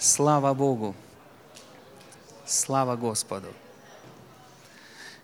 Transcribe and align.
Слава 0.00 0.54
Богу! 0.54 0.94
Слава 2.46 2.96
Господу! 2.96 3.48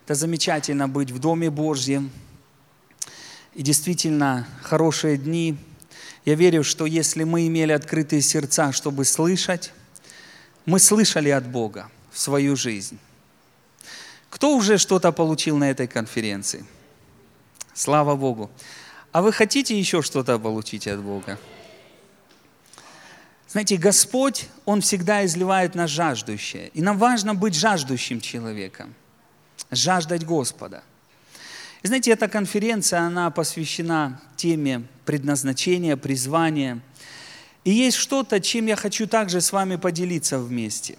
Это 0.05 0.15
замечательно 0.15 0.87
быть 0.87 1.11
в 1.11 1.19
Доме 1.19 1.49
Божьем. 1.49 2.11
И 3.55 3.63
действительно, 3.63 4.47
хорошие 4.61 5.17
дни. 5.17 5.57
Я 6.27 6.35
верю, 6.35 6.63
что 6.63 6.85
если 6.85 7.25
мы 7.25 7.47
имели 7.47 7.73
открытые 7.73 8.21
сердца, 8.21 8.71
чтобы 8.73 9.07
слышать, 9.07 9.73
мы 10.67 10.79
слышали 10.79 11.31
от 11.31 11.47
Бога 11.47 11.91
в 12.13 12.19
свою 12.19 12.55
жизнь. 12.55 12.99
Кто 14.29 14.55
уже 14.55 14.77
что-то 14.77 15.11
получил 15.11 15.57
на 15.57 15.71
этой 15.71 15.87
конференции? 15.87 16.67
Слава 17.73 18.15
Богу. 18.15 18.51
А 19.11 19.23
вы 19.23 19.33
хотите 19.33 19.79
еще 19.79 20.03
что-то 20.03 20.39
получить 20.39 20.87
от 20.87 21.01
Бога? 21.01 21.39
Знаете, 23.49 23.77
Господь, 23.77 24.49
Он 24.65 24.81
всегда 24.81 25.25
изливает 25.25 25.75
на 25.75 25.87
жаждущее. 25.87 26.69
И 26.75 26.83
нам 26.83 26.99
важно 26.99 27.35
быть 27.35 27.55
жаждущим 27.55 28.21
человеком, 28.21 28.95
жаждать 29.71 30.25
Господа. 30.25 30.83
И 31.83 31.87
знаете, 31.87 32.11
эта 32.11 32.27
конференция, 32.29 33.01
она 33.01 33.31
посвящена 33.31 34.21
теме 34.37 34.83
предназначения, 35.05 35.97
призвания. 35.97 36.81
И 37.65 37.71
есть 37.71 37.97
что-то, 37.97 38.41
чем 38.41 38.67
я 38.67 38.77
хочу 38.77 39.07
также 39.07 39.41
с 39.41 39.53
вами 39.53 39.77
поделиться 39.77 40.39
вместе. 40.39 40.99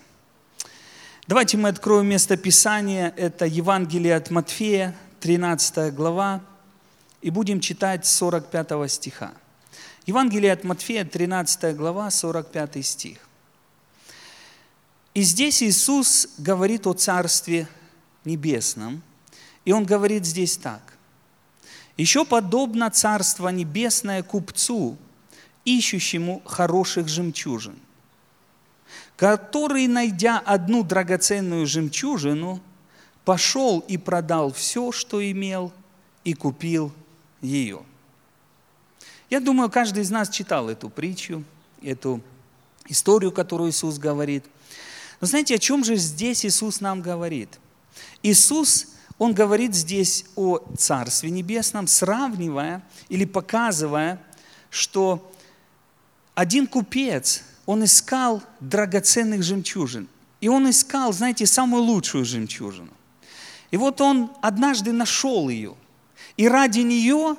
Давайте 1.27 1.57
мы 1.57 1.69
откроем 1.69 2.07
место 2.07 2.37
Писания. 2.37 3.13
Это 3.17 3.45
Евангелие 3.45 4.15
от 4.15 4.31
Матфея, 4.31 4.95
13 5.19 5.93
глава, 5.93 6.41
и 7.21 7.29
будем 7.29 7.59
читать 7.59 8.05
45 8.05 8.89
стиха. 8.89 9.33
Евангелие 10.07 10.53
от 10.53 10.63
Матфея, 10.63 11.03
13 11.03 11.75
глава, 11.75 12.09
45 12.09 12.85
стих. 12.85 13.17
И 15.13 15.21
здесь 15.21 15.61
Иисус 15.61 16.29
говорит 16.37 16.87
о 16.87 16.93
Царстве 16.93 17.67
Небесном, 18.23 19.01
и 19.65 19.73
Он 19.73 19.83
говорит 19.83 20.25
здесь 20.25 20.55
так. 20.55 20.93
«Еще 21.97 22.23
подобно 22.23 22.89
Царство 22.89 23.49
Небесное 23.49 24.23
купцу, 24.23 24.97
ищущему 25.65 26.41
хороших 26.45 27.09
жемчужин, 27.09 27.77
который, 29.17 29.87
найдя 29.87 30.39
одну 30.39 30.83
драгоценную 30.83 31.67
жемчужину, 31.67 32.61
пошел 33.25 33.79
и 33.79 33.97
продал 33.97 34.53
все, 34.53 34.93
что 34.93 35.19
имел, 35.29 35.73
и 36.23 36.33
купил 36.33 36.93
ее». 37.41 37.83
Я 39.29 39.39
думаю, 39.39 39.69
каждый 39.69 40.03
из 40.03 40.09
нас 40.09 40.29
читал 40.29 40.69
эту 40.69 40.89
притчу, 40.89 41.43
эту 41.81 42.21
историю, 42.87 43.31
которую 43.31 43.71
Иисус 43.71 43.97
говорит. 43.97 44.45
Но 45.19 45.27
знаете, 45.27 45.55
о 45.55 45.59
чем 45.59 45.83
же 45.83 45.95
здесь 45.95 46.45
Иисус 46.45 46.79
нам 46.79 47.01
говорит? 47.01 47.59
Иисус, 48.23 48.87
Он 49.17 49.33
говорит 49.33 49.73
здесь 49.73 50.25
о 50.35 50.59
Царстве 50.77 51.31
Небесном, 51.31 51.87
сравнивая 51.87 52.83
или 53.09 53.25
показывая, 53.25 54.21
что 54.69 55.31
один 56.35 56.67
купец, 56.67 57.43
он 57.65 57.83
искал 57.83 58.43
драгоценных 58.59 59.41
жемчужин. 59.43 60.07
И 60.39 60.47
он 60.47 60.69
искал, 60.69 61.11
знаете, 61.13 61.47
самую 61.47 61.83
лучшую 61.83 62.25
жемчужину. 62.25 62.91
И 63.71 63.77
вот 63.77 63.99
он 64.01 64.31
однажды 64.41 64.91
нашел 64.91 65.49
ее. 65.49 65.75
И 66.37 66.47
ради 66.47 66.81
нее 66.81 67.37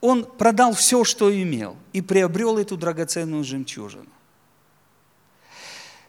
он 0.00 0.24
продал 0.24 0.74
все, 0.74 1.04
что 1.04 1.34
имел, 1.34 1.76
и 1.92 2.00
приобрел 2.00 2.58
эту 2.58 2.76
драгоценную 2.76 3.44
жемчужину. 3.44 4.06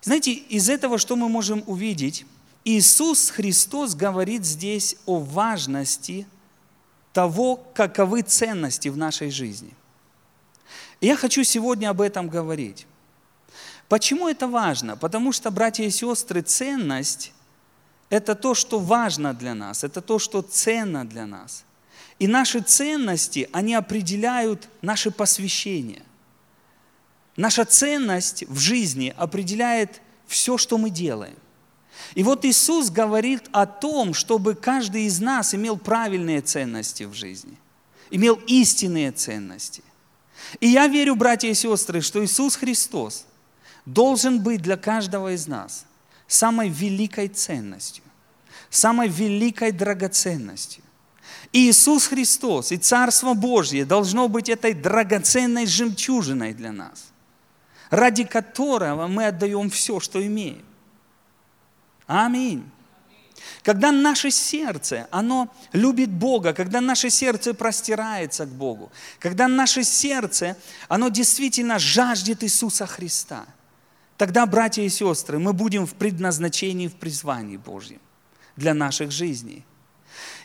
Знаете, 0.01 0.31
из 0.31 0.69
этого 0.69 0.97
что 0.97 1.15
мы 1.15 1.29
можем 1.29 1.63
увидеть? 1.67 2.25
Иисус 2.63 3.29
Христос 3.29 3.95
говорит 3.95 4.45
здесь 4.45 4.97
о 5.05 5.19
важности 5.19 6.27
того, 7.13 7.63
каковы 7.73 8.21
ценности 8.21 8.89
в 8.89 8.97
нашей 8.97 9.31
жизни. 9.31 9.73
Я 11.01 11.15
хочу 11.15 11.43
сегодня 11.43 11.89
об 11.89 12.01
этом 12.01 12.27
говорить. 12.27 12.87
Почему 13.87 14.27
это 14.27 14.47
важно? 14.47 14.97
Потому 14.97 15.31
что, 15.31 15.49
братья 15.49 15.83
и 15.83 15.89
сестры, 15.89 16.41
ценность– 16.41 17.33
это 18.09 18.35
то, 18.35 18.53
что 18.53 18.79
важно 18.79 19.33
для 19.33 19.53
нас, 19.53 19.83
это 19.83 20.01
то, 20.01 20.19
что 20.19 20.41
ценно 20.41 21.07
для 21.07 21.25
нас. 21.25 21.63
И 22.19 22.27
наши 22.27 22.61
ценности, 22.61 23.49
они 23.51 23.75
определяют 23.75 24.67
наше 24.81 25.11
посвящение. 25.11 26.01
Наша 27.35 27.65
ценность 27.65 28.43
в 28.47 28.57
жизни 28.57 29.13
определяет 29.15 30.01
все, 30.25 30.57
что 30.57 30.77
мы 30.77 30.89
делаем. 30.89 31.35
И 32.15 32.23
вот 32.23 32.45
Иисус 32.45 32.89
говорит 32.89 33.43
о 33.51 33.65
том, 33.65 34.13
чтобы 34.13 34.55
каждый 34.55 35.03
из 35.03 35.19
нас 35.19 35.53
имел 35.53 35.77
правильные 35.77 36.41
ценности 36.41 37.03
в 37.03 37.13
жизни, 37.13 37.57
имел 38.09 38.35
истинные 38.47 39.11
ценности. 39.11 39.83
И 40.59 40.67
я 40.67 40.87
верю, 40.87 41.15
братья 41.15 41.49
и 41.49 41.53
сестры, 41.53 42.01
что 42.01 42.23
Иисус 42.23 42.55
Христос 42.55 43.25
должен 43.85 44.41
быть 44.41 44.61
для 44.61 44.77
каждого 44.77 45.33
из 45.33 45.47
нас 45.47 45.85
самой 46.27 46.69
великой 46.69 47.27
ценностью, 47.27 48.03
самой 48.69 49.07
великой 49.07 49.71
драгоценностью. 49.71 50.83
Иисус 51.53 52.07
Христос 52.07 52.71
и 52.71 52.77
Царство 52.77 53.33
Божье 53.33 53.85
должно 53.85 54.27
быть 54.27 54.49
этой 54.49 54.73
драгоценной 54.73 55.65
жемчужиной 55.65 56.53
для 56.53 56.71
нас, 56.71 57.11
ради 57.89 58.23
которого 58.23 59.07
мы 59.07 59.27
отдаем 59.27 59.69
все, 59.69 59.99
что 59.99 60.25
имеем. 60.25 60.65
Аминь. 62.05 62.69
Когда 63.63 63.91
наше 63.91 64.31
сердце, 64.31 65.07
оно 65.11 65.53
любит 65.71 66.09
Бога, 66.09 66.53
когда 66.53 66.81
наше 66.81 67.09
сердце 67.09 67.53
простирается 67.53 68.45
к 68.45 68.49
Богу, 68.49 68.91
когда 69.19 69.47
наше 69.47 69.83
сердце, 69.83 70.57
оно 70.87 71.09
действительно 71.09 71.79
жаждет 71.79 72.43
Иисуса 72.43 72.85
Христа, 72.85 73.45
тогда, 74.17 74.45
братья 74.45 74.81
и 74.81 74.89
сестры, 74.89 75.37
мы 75.37 75.53
будем 75.53 75.85
в 75.85 75.93
предназначении, 75.93 76.87
в 76.87 76.95
призвании 76.95 77.57
Божьем 77.57 78.01
для 78.55 78.73
наших 78.73 79.11
жизней– 79.11 79.63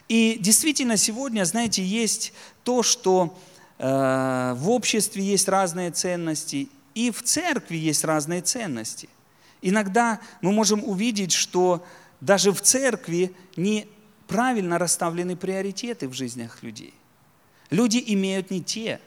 и 0.07 0.37
действительно 0.39 0.97
сегодня, 0.97 1.45
знаете, 1.45 1.83
есть 1.83 2.33
то, 2.63 2.83
что 2.83 3.37
э, 3.77 4.53
в 4.57 4.69
обществе 4.69 5.23
есть 5.23 5.47
разные 5.47 5.91
ценности, 5.91 6.69
и 6.93 7.09
в 7.09 7.23
церкви 7.23 7.77
есть 7.77 8.03
разные 8.03 8.41
ценности. 8.41 9.09
Иногда 9.61 10.19
мы 10.41 10.51
можем 10.51 10.83
увидеть, 10.83 11.31
что 11.31 11.85
даже 12.19 12.51
в 12.51 12.61
церкви 12.61 13.33
неправильно 13.55 14.77
расставлены 14.77 15.35
приоритеты 15.35 16.07
в 16.07 16.13
жизнях 16.13 16.61
людей. 16.61 16.93
Люди 17.69 18.03
имеют 18.07 18.51
не 18.51 18.61
те 18.61 18.99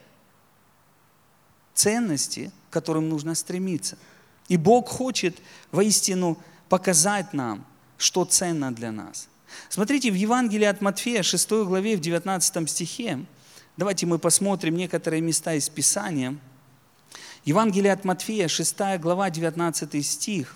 ценности, 1.73 2.51
к 2.69 2.73
которым 2.73 3.07
нужно 3.07 3.35
стремиться. 3.35 3.97
И 4.47 4.57
Бог 4.57 4.89
хочет 4.89 5.37
воистину 5.71 6.37
показать 6.69 7.33
нам, 7.33 7.65
что 7.97 8.25
ценно 8.25 8.73
для 8.73 8.91
нас– 8.91 9.29
Смотрите, 9.69 10.11
в 10.11 10.15
Евангелии 10.15 10.65
от 10.65 10.81
Матфея, 10.81 11.23
6 11.23 11.49
главе, 11.65 11.95
в 11.95 11.99
19 11.99 12.69
стихе, 12.69 13.25
давайте 13.75 14.05
мы 14.05 14.19
посмотрим 14.19 14.75
некоторые 14.75 15.21
места 15.21 15.53
из 15.53 15.69
Писания. 15.69 16.37
Евангелие 17.45 17.93
от 17.93 18.03
Матфея, 18.03 18.47
6 18.47 18.99
глава, 18.99 19.29
19 19.29 20.05
стих. 20.05 20.55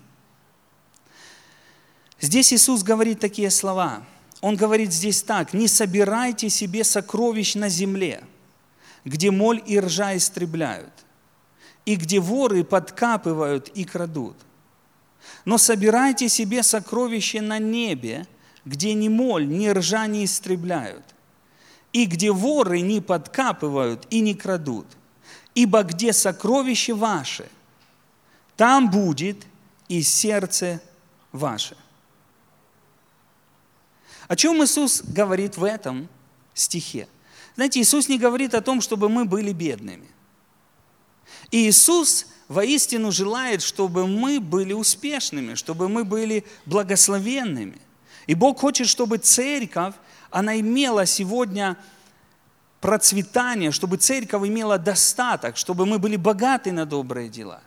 Здесь 2.19 2.53
Иисус 2.53 2.83
говорит 2.83 3.19
такие 3.19 3.49
слова. 3.49 4.03
Он 4.41 4.55
говорит 4.55 4.91
здесь 4.91 5.23
так, 5.23 5.53
«Не 5.53 5.67
собирайте 5.67 6.49
себе 6.49 6.83
сокровищ 6.83 7.55
на 7.55 7.69
земле, 7.69 8.23
где 9.05 9.31
моль 9.31 9.61
и 9.65 9.79
ржа 9.79 10.17
истребляют, 10.17 10.93
и 11.85 11.95
где 11.95 12.19
воры 12.19 12.63
подкапывают 12.63 13.69
и 13.69 13.85
крадут. 13.85 14.37
Но 15.45 15.57
собирайте 15.57 16.29
себе 16.29 16.63
сокровища 16.63 17.41
на 17.41 17.59
небе, 17.59 18.27
где 18.65 18.93
ни 18.93 19.07
моль, 19.07 19.47
ни 19.47 19.67
ржа 19.67 20.07
не 20.07 20.25
истребляют, 20.25 21.03
и 21.93 22.05
где 22.05 22.31
воры 22.31 22.81
не 22.81 23.01
подкапывают 23.01 24.05
и 24.09 24.19
не 24.19 24.35
крадут. 24.35 24.87
Ибо 25.53 25.83
где 25.83 26.13
сокровище 26.13 26.93
ваше, 26.93 27.49
там 28.55 28.89
будет 28.89 29.45
и 29.89 30.01
сердце 30.01 30.81
ваше. 31.31 31.75
О 34.27 34.35
чем 34.37 34.63
Иисус 34.63 35.01
говорит 35.01 35.57
в 35.57 35.63
этом 35.65 36.07
стихе? 36.53 37.09
Знаете, 37.55 37.81
Иисус 37.81 38.07
не 38.07 38.17
говорит 38.17 38.53
о 38.53 38.61
том, 38.61 38.79
чтобы 38.79 39.09
мы 39.09 39.25
были 39.25 39.51
бедными. 39.51 40.07
И 41.49 41.67
Иисус 41.67 42.27
воистину 42.47 43.11
желает, 43.11 43.61
чтобы 43.61 44.07
мы 44.07 44.39
были 44.39 44.71
успешными, 44.71 45.55
чтобы 45.55 45.89
мы 45.89 46.05
были 46.05 46.45
благословенными– 46.65 47.81
и 48.27 48.35
Бог 48.35 48.59
хочет, 48.59 48.87
чтобы 48.87 49.17
церковь, 49.17 49.95
она 50.29 50.59
имела 50.59 51.05
сегодня 51.05 51.77
процветание, 52.79 53.71
чтобы 53.71 53.97
церковь 53.97 54.47
имела 54.47 54.77
достаток, 54.77 55.57
чтобы 55.57 55.85
мы 55.85 55.99
были 55.99 56.15
богаты 56.15 56.71
на 56.71 56.85
добрые 56.85 57.29
дела. 57.29 57.61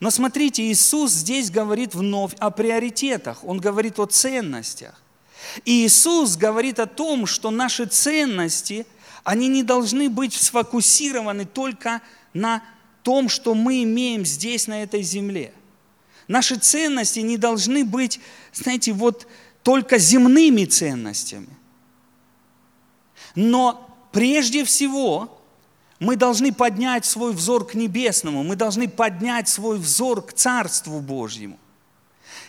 Но 0.00 0.10
смотрите, 0.10 0.62
Иисус 0.62 1.12
здесь 1.12 1.50
говорит 1.50 1.94
вновь 1.94 2.34
о 2.38 2.50
приоритетах, 2.50 3.44
Он 3.44 3.58
говорит 3.58 3.98
о 3.98 4.06
ценностях. 4.06 5.00
И 5.64 5.86
Иисус 5.86 6.36
говорит 6.36 6.78
о 6.80 6.86
том, 6.86 7.26
что 7.26 7.50
наши 7.50 7.86
ценности, 7.86 8.86
они 9.24 9.48
не 9.48 9.62
должны 9.62 10.08
быть 10.08 10.34
сфокусированы 10.34 11.44
только 11.44 12.00
на 12.32 12.62
том, 13.02 13.28
что 13.28 13.54
мы 13.54 13.82
имеем 13.82 14.24
здесь, 14.24 14.66
на 14.66 14.82
этой 14.82 15.02
земле. 15.02 15.52
Наши 16.28 16.56
ценности 16.56 17.20
не 17.20 17.36
должны 17.36 17.84
быть, 17.84 18.20
знаете, 18.52 18.92
вот 18.92 19.26
только 19.62 19.98
земными 19.98 20.64
ценностями. 20.64 21.48
Но 23.34 23.96
прежде 24.12 24.64
всего 24.64 25.40
мы 25.98 26.16
должны 26.16 26.52
поднять 26.52 27.04
свой 27.04 27.32
взор 27.32 27.66
к 27.66 27.74
небесному, 27.74 28.42
мы 28.42 28.56
должны 28.56 28.88
поднять 28.88 29.48
свой 29.48 29.78
взор 29.78 30.22
к 30.22 30.32
Царству 30.32 31.00
Божьему. 31.00 31.58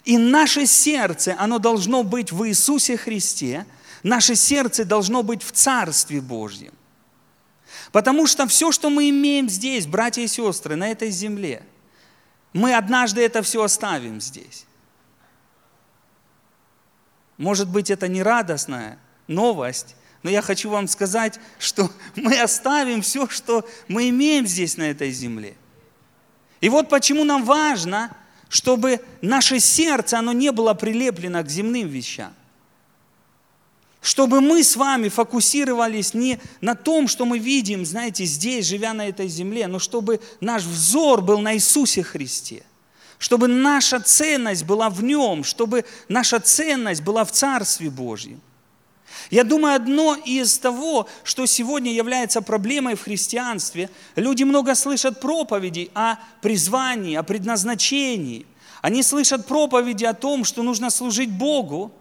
И 0.06 0.18
наше 0.18 0.66
сердце, 0.66 1.36
оно 1.38 1.60
должно 1.60 2.04
быть 2.04 2.32
в 2.32 2.48
Иисусе 2.48 2.98
Христе, 2.98 3.66
наше 4.04 4.36
сердце 4.36 4.86
должно 4.86 5.22
быть 5.22 5.44
в 5.44 5.52
Царстве 5.52 6.22
Божьем. 6.22 6.74
Потому 7.92 8.26
что 8.26 8.48
все, 8.48 8.72
что 8.72 8.90
мы 8.90 9.10
имеем 9.10 9.50
здесь, 9.50 9.86
братья 9.86 10.22
и 10.22 10.28
сестры, 10.28 10.76
на 10.76 10.90
этой 10.90 11.12
земле, 11.12 11.64
мы 12.54 12.74
однажды 12.74 13.22
это 13.22 13.42
все 13.42 13.64
оставим 13.64 14.22
здесь. 14.22 14.66
Может 17.42 17.70
быть, 17.70 17.90
это 17.90 18.08
не 18.08 18.22
радостная 18.22 19.00
новость, 19.26 19.96
но 20.22 20.30
я 20.30 20.44
хочу 20.44 20.70
вам 20.70 20.88
сказать, 20.88 21.40
что 21.58 21.90
мы 22.16 22.40
оставим 22.40 23.02
все, 23.02 23.28
что 23.28 23.68
мы 23.88 24.10
имеем 24.10 24.46
здесь 24.46 24.78
на 24.78 24.84
этой 24.84 25.10
земле. 25.10 25.56
И 26.62 26.70
вот 26.70 26.88
почему 26.88 27.24
нам 27.24 27.44
важно, 27.44 28.16
чтобы 28.48 29.02
наше 29.24 29.60
сердце, 29.60 30.20
оно 30.20 30.34
не 30.34 30.52
было 30.52 30.76
прилеплено 30.76 31.42
к 31.42 31.50
земным 31.50 31.88
вещам. 31.88 32.32
Чтобы 34.04 34.40
мы 34.40 34.64
с 34.64 34.76
вами 34.76 35.10
фокусировались 35.10 36.14
не 36.14 36.40
на 36.62 36.76
том, 36.76 37.08
что 37.08 37.26
мы 37.26 37.40
видим, 37.40 37.88
знаете, 37.88 38.24
здесь, 38.26 38.68
живя 38.68 38.94
на 38.94 39.08
этой 39.08 39.28
земле, 39.28 39.66
но 39.66 39.80
чтобы 39.80 40.20
наш 40.42 40.62
взор 40.62 41.22
был 41.22 41.40
на 41.40 41.56
Иисусе 41.56 42.04
Христе. 42.04 42.64
Чтобы 43.22 43.48
наша 43.48 44.00
ценность 44.00 44.66
была 44.66 44.90
в 44.90 45.04
Нем, 45.04 45.44
чтобы 45.44 45.86
наша 46.10 46.40
ценность 46.40 47.04
была 47.04 47.24
в 47.24 47.32
Царстве 47.32 47.92
Божьем. 47.92 48.42
Я 49.30 49.44
думаю, 49.44 49.76
одно 49.76 50.16
из 50.26 50.58
того, 50.58 51.08
что 51.24 51.46
сегодня 51.46 51.94
является 51.94 52.42
проблемой 52.42 52.96
в 52.96 53.04
христианстве, 53.04 53.92
люди 54.16 54.42
много 54.42 54.74
слышат 54.74 55.22
проповедей 55.22 55.92
о 55.94 56.16
призвании, 56.42 57.16
о 57.16 57.22
предназначении. 57.22 58.48
Они 58.82 59.04
слышат 59.04 59.46
проповеди 59.46 60.06
о 60.06 60.16
том, 60.16 60.44
что 60.44 60.64
нужно 60.64 60.90
служить 60.90 61.30
Богу, 61.30 61.92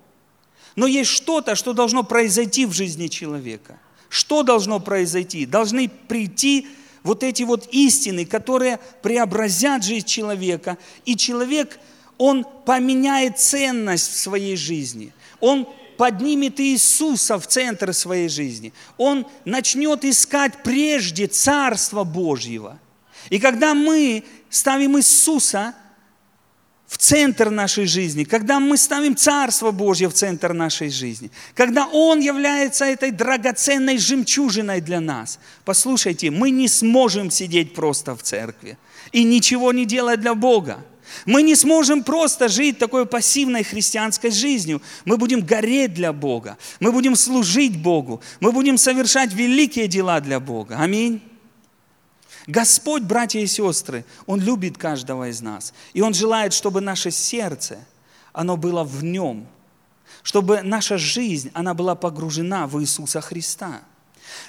но 0.74 0.86
есть 0.86 1.10
что-то, 1.10 1.54
что 1.54 1.74
должно 1.74 2.02
произойти 2.02 2.64
в 2.64 2.72
жизни 2.72 3.08
человека. 3.08 3.78
Что 4.08 4.42
должно 4.42 4.80
произойти? 4.80 5.44
Должны 5.44 5.90
прийти 5.90 6.66
вот 7.02 7.22
эти 7.22 7.42
вот 7.42 7.68
истины, 7.72 8.24
которые 8.24 8.78
преобразят 9.02 9.84
жизнь 9.84 10.06
человека, 10.06 10.78
и 11.04 11.16
человек, 11.16 11.78
он 12.18 12.44
поменяет 12.66 13.38
ценность 13.38 14.12
в 14.12 14.18
своей 14.18 14.56
жизни. 14.56 15.12
Он 15.40 15.66
поднимет 15.96 16.60
Иисуса 16.60 17.38
в 17.38 17.46
центр 17.46 17.92
своей 17.92 18.28
жизни. 18.28 18.72
Он 18.96 19.26
начнет 19.44 20.04
искать 20.04 20.62
прежде 20.62 21.26
Царство 21.26 22.04
Божьего. 22.04 22.78
И 23.28 23.38
когда 23.38 23.74
мы 23.74 24.24
ставим 24.48 24.98
Иисуса 24.98 25.74
в 26.90 26.98
центр 26.98 27.50
нашей 27.50 27.86
жизни, 27.86 28.24
когда 28.24 28.58
мы 28.58 28.76
ставим 28.76 29.14
Царство 29.14 29.70
Божье 29.70 30.08
в 30.08 30.12
центр 30.12 30.52
нашей 30.52 30.90
жизни, 30.90 31.30
когда 31.54 31.86
Он 31.86 32.18
является 32.18 32.84
этой 32.84 33.12
драгоценной 33.12 33.96
жемчужиной 33.96 34.80
для 34.80 34.98
нас. 34.98 35.38
Послушайте, 35.64 36.32
мы 36.32 36.50
не 36.50 36.66
сможем 36.66 37.30
сидеть 37.30 37.74
просто 37.74 38.16
в 38.16 38.24
церкви 38.24 38.76
и 39.12 39.22
ничего 39.22 39.72
не 39.72 39.86
делать 39.86 40.20
для 40.20 40.34
Бога. 40.34 40.84
Мы 41.26 41.42
не 41.42 41.54
сможем 41.54 42.02
просто 42.02 42.48
жить 42.48 42.78
такой 42.78 43.06
пассивной 43.06 43.62
христианской 43.62 44.32
жизнью. 44.32 44.82
Мы 45.04 45.16
будем 45.16 45.42
гореть 45.42 45.94
для 45.94 46.12
Бога. 46.12 46.58
Мы 46.80 46.90
будем 46.90 47.14
служить 47.14 47.80
Богу. 47.80 48.20
Мы 48.40 48.50
будем 48.50 48.76
совершать 48.76 49.32
великие 49.32 49.86
дела 49.86 50.20
для 50.20 50.40
Бога. 50.40 50.76
Аминь. 50.76 51.22
Господь, 52.50 53.02
братья 53.02 53.38
и 53.38 53.46
сестры, 53.46 54.04
Он 54.26 54.40
любит 54.40 54.76
каждого 54.76 55.28
из 55.28 55.40
нас. 55.40 55.72
И 55.92 56.00
Он 56.02 56.12
желает, 56.12 56.52
чтобы 56.52 56.80
наше 56.80 57.10
сердце, 57.10 57.78
оно 58.32 58.56
было 58.56 58.82
в 58.82 59.04
Нем. 59.04 59.46
Чтобы 60.22 60.62
наша 60.62 60.98
жизнь, 60.98 61.50
она 61.54 61.74
была 61.74 61.94
погружена 61.94 62.66
в 62.66 62.80
Иисуса 62.80 63.20
Христа. 63.20 63.82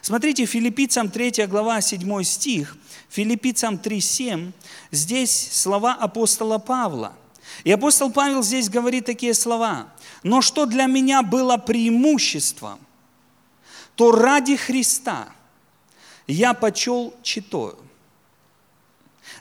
Смотрите, 0.01 0.45
Филиппийцам 0.45 1.09
3 1.09 1.45
глава, 1.45 1.80
7 1.81 2.24
стих, 2.24 2.77
Филиппийцам 3.09 3.75
3.7, 3.75 4.51
здесь 4.92 5.50
слова 5.51 5.94
апостола 5.94 6.57
Павла. 6.57 7.13
И 7.63 7.71
апостол 7.71 8.12
Павел 8.12 8.44
здесь 8.44 8.69
говорит 8.69 9.06
такие 9.06 9.33
слова. 9.33 9.88
«Но 10.24 10.42
что 10.42 10.65
для 10.65 10.86
меня 10.86 11.21
было 11.21 11.57
преимуществом, 11.57 12.80
то 13.95 14.12
ради 14.12 14.56
Христа 14.56 15.30
я 16.27 16.54
почел 16.54 17.13
читаю. 17.24 17.77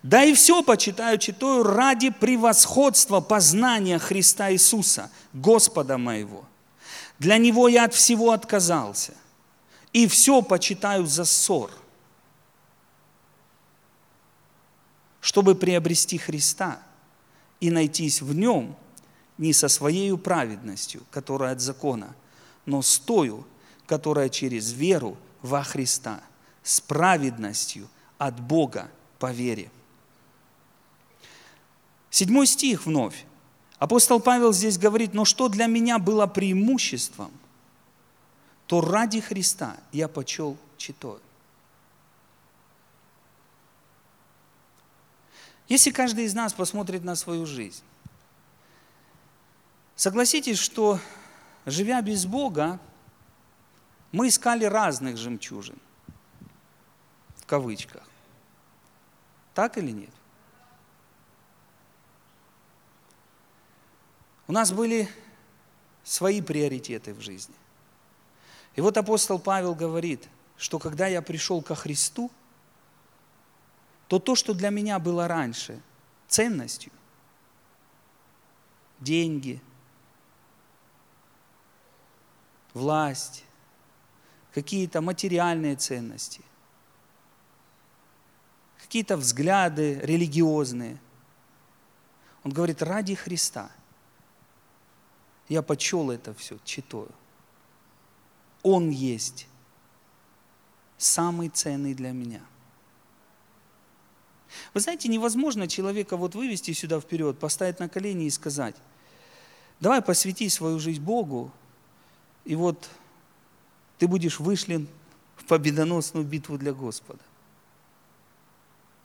Да 0.02 0.24
и 0.24 0.34
все 0.34 0.62
почитаю 0.62 1.18
читаю 1.18 1.62
ради 1.62 2.10
превосходства 2.10 3.20
познания 3.20 3.98
Христа 3.98 4.52
Иисуса, 4.52 5.10
Господа 5.32 5.98
моего. 5.98 6.44
Для 7.18 7.36
Него 7.38 7.68
я 7.68 7.84
от 7.84 7.94
всего 7.94 8.32
отказался, 8.32 9.14
и 9.92 10.06
все 10.06 10.40
почитаю 10.42 11.06
за 11.06 11.24
ссор, 11.24 11.70
чтобы 15.20 15.54
приобрести 15.54 16.16
Христа 16.16 16.80
и 17.60 17.70
найтись 17.70 18.22
в 18.22 18.34
Нем 18.34 18.76
не 19.36 19.52
со 19.52 19.68
своей 19.68 20.16
праведностью, 20.16 21.02
которая 21.10 21.52
от 21.52 21.60
закона, 21.60 22.14
но 22.64 22.80
с 22.80 22.98
тою, 22.98 23.46
которая 23.86 24.28
через 24.30 24.72
веру 24.72 25.16
во 25.42 25.62
Христа, 25.62 26.20
с 26.62 26.80
праведностью 26.80 27.88
от 28.18 28.40
Бога 28.40 28.90
по 29.20 29.30
вере. 29.30 29.70
Седьмой 32.10 32.46
стих 32.48 32.86
вновь. 32.86 33.24
Апостол 33.78 34.18
Павел 34.18 34.52
здесь 34.52 34.78
говорит, 34.78 35.14
но 35.14 35.24
что 35.24 35.48
для 35.48 35.66
меня 35.66 35.98
было 35.98 36.26
преимуществом, 36.26 37.30
то 38.66 38.80
ради 38.80 39.20
Христа 39.20 39.76
я 39.92 40.08
почел 40.08 40.56
читаю. 40.76 41.20
Если 45.68 45.92
каждый 45.92 46.24
из 46.24 46.34
нас 46.34 46.52
посмотрит 46.52 47.04
на 47.04 47.14
свою 47.14 47.46
жизнь, 47.46 47.84
согласитесь, 49.94 50.58
что 50.58 50.98
живя 51.64 52.02
без 52.02 52.26
Бога, 52.26 52.80
мы 54.10 54.28
искали 54.28 54.64
разных 54.64 55.16
жемчужин, 55.16 55.78
в 57.36 57.46
кавычках. 57.46 58.09
Так 59.54 59.78
или 59.78 59.90
нет? 59.90 60.10
У 64.46 64.52
нас 64.52 64.72
были 64.72 65.08
свои 66.02 66.40
приоритеты 66.42 67.14
в 67.14 67.20
жизни. 67.20 67.54
И 68.74 68.80
вот 68.80 68.96
апостол 68.96 69.38
Павел 69.38 69.74
говорит, 69.74 70.28
что 70.56 70.78
когда 70.78 71.06
я 71.06 71.22
пришел 71.22 71.62
ко 71.62 71.74
Христу, 71.74 72.30
то 74.08 74.18
то, 74.18 74.34
что 74.34 74.54
для 74.54 74.70
меня 74.70 74.98
было 74.98 75.28
раньше 75.28 75.80
ценностью, 76.26 76.92
деньги, 78.98 79.60
власть, 82.74 83.44
какие-то 84.52 85.00
материальные 85.00 85.76
ценности, 85.76 86.42
какие-то 88.90 89.16
взгляды 89.16 90.00
религиозные. 90.02 90.98
Он 92.42 92.52
говорит, 92.52 92.82
ради 92.82 93.14
Христа– 93.14 93.70
я 95.50 95.62
почел 95.62 96.12
это 96.12 96.32
все, 96.32 96.58
читаю. 96.64 97.10
Он 98.62 98.88
есть 98.88 99.48
самый 100.96 101.48
ценный 101.48 101.92
для 101.92 102.12
меня. 102.12 102.40
Вы 104.74 104.80
знаете, 104.80 105.08
невозможно 105.08 105.66
человека 105.66 106.16
вот 106.16 106.36
вывести 106.36 106.72
сюда 106.72 107.00
вперед, 107.00 107.36
поставить 107.40 107.80
на 107.80 107.88
колени 107.88 108.26
и 108.26 108.30
сказать, 108.30 108.76
давай 109.80 110.02
посвяти 110.02 110.48
свою 110.48 110.78
жизнь 110.78 111.02
Богу, 111.02 111.50
и 112.44 112.54
вот 112.54 112.88
ты 113.98 114.06
будешь 114.06 114.38
вышлен 114.38 114.86
в 115.34 115.46
победоносную 115.46 116.24
битву 116.24 116.58
для 116.58 116.72
Господа. 116.72 117.24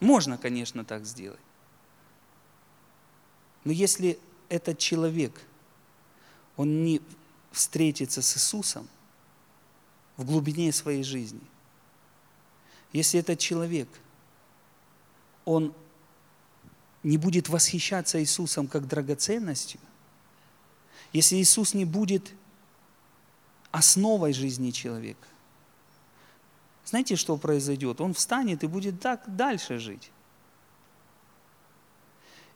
Можно, 0.06 0.38
конечно, 0.38 0.86
так 0.86 1.04
сделать. 1.04 1.40
Но 3.64 3.72
если 3.72 4.20
этот 4.50 4.78
человек, 4.78 5.42
он 6.58 6.84
не 6.84 7.02
встретится 7.52 8.22
с 8.22 8.38
Иисусом 8.38 8.88
в 10.16 10.24
глубине 10.24 10.72
своей 10.74 11.04
жизни, 11.04 11.42
если 12.94 13.20
этот 13.20 13.40
человек, 13.40 13.90
он 15.44 15.74
не 17.02 17.18
будет 17.18 17.50
восхищаться 17.50 18.22
Иисусом 18.22 18.68
как 18.68 18.88
драгоценностью, 18.88 19.80
если 21.14 21.38
Иисус 21.38 21.74
не 21.74 21.86
будет 21.86 22.32
основой 23.72 24.34
жизни 24.34 24.70
человека, 24.70 25.28
знаете, 26.86 27.16
что 27.16 27.36
произойдет? 27.38 28.00
Он 28.00 28.14
встанет 28.14 28.64
и 28.64 28.68
будет 28.68 29.02
так 29.02 29.24
дальше 29.36 29.80
жить. 29.80 30.12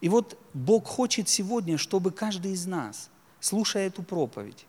И 0.01 0.07
вот 0.07 0.39
Бог 0.53 0.87
хочет 0.87 1.27
сегодня, 1.27 1.77
чтобы 1.77 2.11
каждый 2.11 2.53
из 2.53 2.65
нас, 2.65 3.09
слушая 3.39 3.87
эту 3.87 4.03
проповедь, 4.03 4.65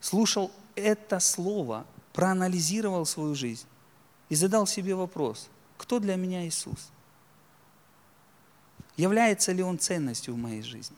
слушал 0.00 0.50
это 0.74 1.20
слово, 1.20 1.86
проанализировал 2.12 3.06
свою 3.06 3.34
жизнь 3.34 3.66
и 4.28 4.34
задал 4.34 4.66
себе 4.66 4.94
вопрос, 4.94 5.48
кто 5.76 6.00
для 6.00 6.16
меня 6.16 6.46
Иисус? 6.46 6.90
Является 8.96 9.52
ли 9.52 9.62
Он 9.62 9.78
ценностью 9.78 10.34
в 10.34 10.38
моей 10.38 10.62
жизни? 10.62 10.96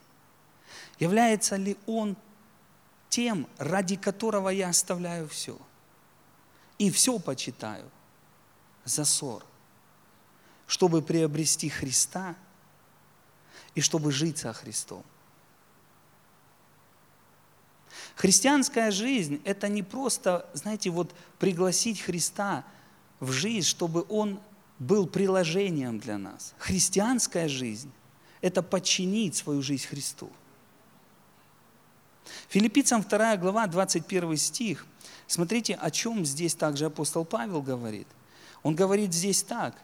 Является 0.98 1.56
ли 1.56 1.76
Он 1.86 2.16
тем, 3.10 3.46
ради 3.58 3.96
которого 3.96 4.48
я 4.48 4.70
оставляю 4.70 5.28
все? 5.28 5.58
И 6.80 6.90
все 6.90 7.18
почитаю 7.18 7.90
за 8.86 9.04
ссор, 9.04 9.44
чтобы 10.66 11.02
приобрести 11.02 11.68
Христа 11.68 12.34
и 13.74 13.82
чтобы 13.82 14.10
жить 14.10 14.38
со 14.38 14.54
Христом. 14.54 15.04
Христианская 18.16 18.90
жизнь– 18.90 19.42
это 19.44 19.68
не 19.68 19.82
просто, 19.82 20.48
знаете, 20.54 20.88
вот 20.88 21.14
пригласить 21.38 22.00
Христа 22.00 22.64
в 23.20 23.30
жизнь, 23.30 23.66
чтобы 23.66 24.06
Он 24.08 24.40
был 24.78 25.06
приложением 25.06 25.98
для 25.98 26.16
нас. 26.16 26.54
Христианская 26.56 27.46
жизнь– 27.48 27.92
это 28.40 28.62
подчинить 28.62 29.36
свою 29.36 29.60
жизнь 29.60 29.86
Христу. 29.86 30.32
Филиппийцам 32.48 33.02
2 33.02 33.36
глава, 33.36 33.66
21 33.66 34.36
стих. 34.38 34.86
Смотрите, 35.30 35.74
о 35.76 35.92
чем 35.92 36.24
здесь 36.24 36.56
также 36.56 36.86
апостол 36.86 37.24
Павел 37.24 37.62
говорит. 37.62 38.08
Он 38.64 38.74
говорит 38.74 39.14
здесь 39.14 39.44
так. 39.44 39.80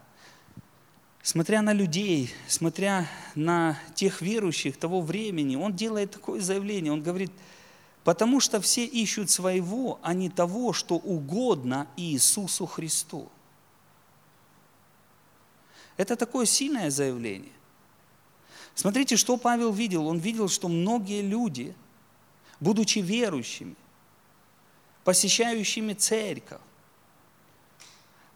Смотря 1.22 1.62
на 1.62 1.72
людей, 1.72 2.34
смотря 2.48 3.08
на 3.36 3.78
тех 3.94 4.22
верующих 4.22 4.76
того 4.76 5.00
времени, 5.00 5.54
он 5.54 5.72
делает 5.72 6.10
такое 6.10 6.40
заявление. 6.40 6.92
Он 6.92 7.00
говорит, 7.00 7.30
потому 8.02 8.40
что 8.40 8.60
все 8.60 8.84
ищут 8.84 9.30
своего, 9.30 10.00
а 10.02 10.14
не 10.14 10.30
того, 10.30 10.72
что 10.72 10.96
угодно 10.96 11.86
Иисусу 11.96 12.66
Христу. 12.66 13.28
Это 15.96 16.16
такое 16.16 16.46
сильное 16.46 16.90
заявление. 16.90 17.52
Смотрите, 18.74 19.16
что 19.16 19.36
Павел 19.36 19.72
видел. 19.72 20.08
Он 20.08 20.18
видел, 20.18 20.48
что 20.48 20.66
многие 20.66 21.22
люди– 21.22 21.72
будучи 22.60 23.00
верующими, 23.00 23.76
посещающими 25.06 25.92
церковь, 25.92 26.60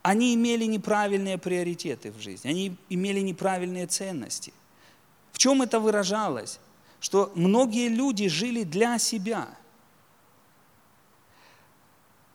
они 0.02 0.34
имели 0.36 0.66
неправильные 0.66 1.36
приоритеты 1.36 2.12
в 2.12 2.20
жизни, 2.20 2.48
они 2.48 2.76
имели 2.88 3.18
неправильные 3.18 3.88
ценности. 3.88 4.52
В 5.32 5.38
чем 5.38 5.62
это 5.62 5.80
выражалось? 5.80 6.60
Что 7.00 7.32
многие 7.34 7.88
люди 7.88 8.28
жили 8.28 8.62
для 8.62 9.00
себя. 9.00 9.48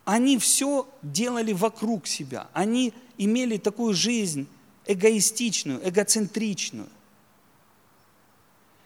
Они 0.04 0.36
все 0.36 0.86
делали 1.00 1.54
вокруг 1.54 2.06
себя. 2.06 2.48
Они 2.52 2.92
имели 3.16 3.56
такую 3.56 3.94
жизнь 3.94 4.46
эгоистичную, 4.84 5.80
эгоцентричную. 5.88 6.90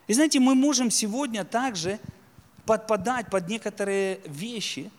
И 0.06 0.12
знаете, 0.12 0.38
мы 0.38 0.54
можем 0.54 0.92
сегодня 0.92 1.44
также 1.44 1.98
подпадать 2.66 3.28
под 3.30 3.48
некоторые 3.48 4.20
вещи, 4.26 4.92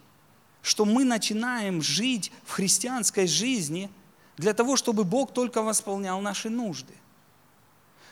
что 0.62 0.86
мы 0.86 1.03
начинаем 1.03 1.82
жить 1.82 2.32
в 2.46 2.51
христианской 2.51 3.27
жизни 3.27 3.89
для 4.38 4.53
того, 4.53 4.75
чтобы 4.75 5.03
Бог 5.03 5.34
только 5.34 5.62
восполнял 5.62 6.22
наши 6.22 6.50
нужды. 6.50 6.94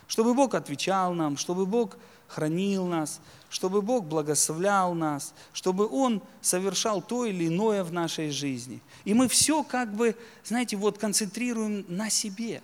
Чтобы 0.08 0.34
Бог 0.34 0.56
отвечал 0.56 1.14
нам, 1.14 1.38
чтобы 1.38 1.66
Бог 1.66 1.98
хранил 2.28 2.88
нас, 2.88 3.22
чтобы 3.50 3.82
Бог 3.82 4.06
благословлял 4.06 4.94
нас, 4.94 5.34
чтобы 5.54 5.88
Он 5.88 6.22
совершал 6.42 7.02
то 7.02 7.26
или 7.26 7.48
иное 7.48 7.84
в 7.84 7.94
нашей 7.94 8.32
жизни. 8.32 8.82
И 9.06 9.14
мы 9.14 9.28
все 9.28 9.64
как 9.64 9.94
бы, 9.94 10.16
знаете, 10.44 10.78
вот 10.78 10.98
концентрируем 10.98 11.86
на 11.88 12.10
себе. 12.10 12.62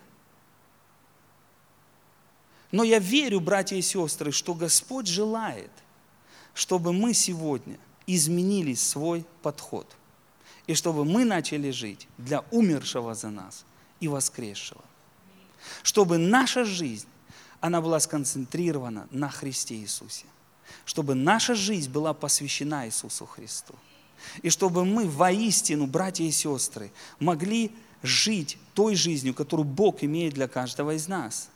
Но 2.72 2.84
я 2.84 3.00
верю, 3.00 3.39
братья 3.39 3.75
и 3.75 3.82
сестры, 3.82 4.32
что 4.32 4.54
Господь 4.54 5.08
желает– 5.08 5.72
чтобы 6.56 6.94
мы 6.94 7.13
сегодня 7.13 7.77
изменили 8.08 8.74
свой 8.74 9.26
подход. 9.42 9.88
И 10.68 10.74
чтобы 10.74 11.06
мы 11.06 11.26
начали 11.26 11.72
жить 11.72 12.08
для 12.18 12.44
умершего 12.52 13.14
за 13.14 13.30
нас 13.30 13.66
и 14.00 14.08
воскресшего. 14.08 14.84
Чтобы 15.84 16.18
наша 16.18 16.66
жизнь, 16.66 17.08
она 17.60 17.82
была 17.82 18.00
сконцентрирована 18.00 19.08
на 19.12 19.30
Христе 19.30 19.76
Иисусе. 19.76 20.26
Чтобы 20.86 21.16
наша 21.16 21.56
жизнь 21.56 21.92
была 21.92 22.14
посвящена 22.14 22.88
Иисусу 22.88 23.26
Христу. 23.26 23.76
И 24.42 24.50
чтобы 24.50 24.86
мы 24.86 25.08
воистину, 25.08 25.88
братья 25.88 26.24
и 26.24 26.32
сестры, 26.32 26.92
могли 27.20 27.72
жить 28.02 28.58
той 28.74 28.96
жизнью, 28.96 29.34
которую 29.34 29.66
Бог 29.66 30.04
имеет 30.04 30.34
для 30.34 30.48
каждого 30.48 30.96
из 30.96 31.08
нас. 31.08 31.50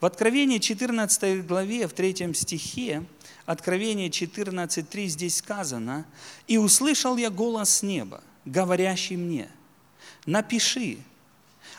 В 0.00 0.06
Откровении 0.06 0.58
14 0.58 1.46
главе, 1.46 1.88
в 1.88 1.92
3 1.92 2.34
стихе, 2.34 3.04
Откровение 3.46 4.08
14.3 4.08 5.06
здесь 5.06 5.36
сказано, 5.36 6.06
«И 6.46 6.58
услышал 6.58 7.16
я 7.16 7.30
голос 7.30 7.70
с 7.76 7.82
неба, 7.82 8.22
говорящий 8.44 9.16
мне, 9.16 9.48
напиши, 10.26 10.98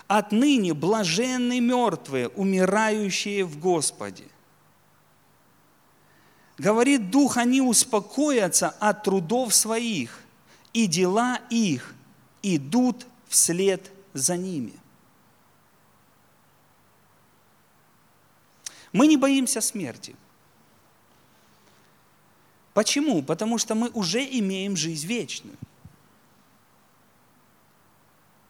отныне 0.08 0.74
блаженны 0.74 1.60
мертвые, 1.60 2.27
умирающие 2.29 3.46
в 3.46 3.60
Господе. 3.60 4.25
Говорит 6.58 7.10
Дух, 7.10 7.38
они 7.38 7.62
успокоятся 7.62 8.70
от 8.70 9.03
трудов 9.03 9.55
своих, 9.55 10.20
и 10.72 10.86
дела 10.88 11.39
их 11.50 11.96
идут 12.41 13.08
вслед 13.27 13.91
за 14.13 14.38
ними. 14.38 14.74
Мы 18.91 19.08
не 19.08 19.17
боимся 19.17 19.62
смерти. 19.62 20.15
Почему? 22.74 23.22
Потому 23.22 23.58
что 23.58 23.75
мы 23.75 23.89
уже 23.89 24.24
имеем 24.24 24.75
жизнь 24.75 25.06
вечную. 25.06 25.56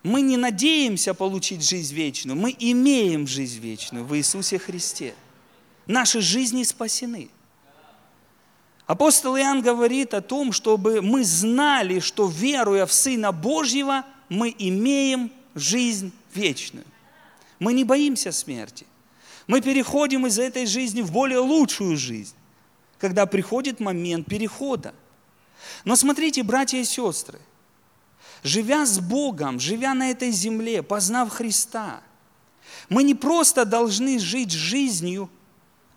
Мы 0.01 0.21
не 0.21 0.37
надеемся 0.37 1.13
получить 1.13 1.67
жизнь 1.67 1.93
вечную, 1.93 2.37
мы 2.37 2.53
имеем 2.57 3.25
жизнь 3.25 3.59
вечную 3.59 4.03
в 4.03 4.15
Иисусе 4.17 4.59
Христе. 4.59 5.15
Наши 5.87 6.19
жизни 6.21 6.63
спасены. 6.63 7.29
Апостол 8.85 9.37
Иоанн 9.37 9.61
говорит 9.61 10.13
о 10.13 10.21
том, 10.21 10.51
чтобы 10.51 11.01
мы 11.01 11.23
знали, 11.23 11.99
что 11.99 12.27
веруя 12.27 12.85
в 12.85 12.91
Сына 12.91 13.31
Божьего, 13.31 14.05
мы 14.27 14.53
имеем 14.57 15.31
жизнь 15.55 16.11
вечную. 16.33 16.85
Мы 17.59 17.71
не 17.71 17.85
боимся 17.85 18.33
смерти. 18.33 18.85
Мы 19.47 19.61
переходим 19.61 20.27
из 20.27 20.37
этой 20.37 20.65
жизни 20.65 21.01
в 21.01 21.11
более 21.11 21.39
лучшую 21.39 21.95
жизнь 21.95 22.35
когда 23.03 23.25
приходит 23.25 23.81
момент 23.81 24.27
перехода. 24.27 24.95
Но 25.83 25.97
смотрите, 25.97 26.41
братья 26.41 26.77
и 26.77 26.85
сестры, 26.85 27.37
живя 28.43 28.85
с 28.85 29.01
Богом, 29.01 29.59
живя 29.59 29.93
на 29.93 30.09
этой 30.09 30.31
земле, 30.31 30.81
познав 30.83 31.29
Христа, 31.29 32.01
мы 32.87 33.03
не 33.03 33.13
просто 33.13 33.65
должны 33.65 34.19
жить 34.19 34.51
жизнью 34.51 35.29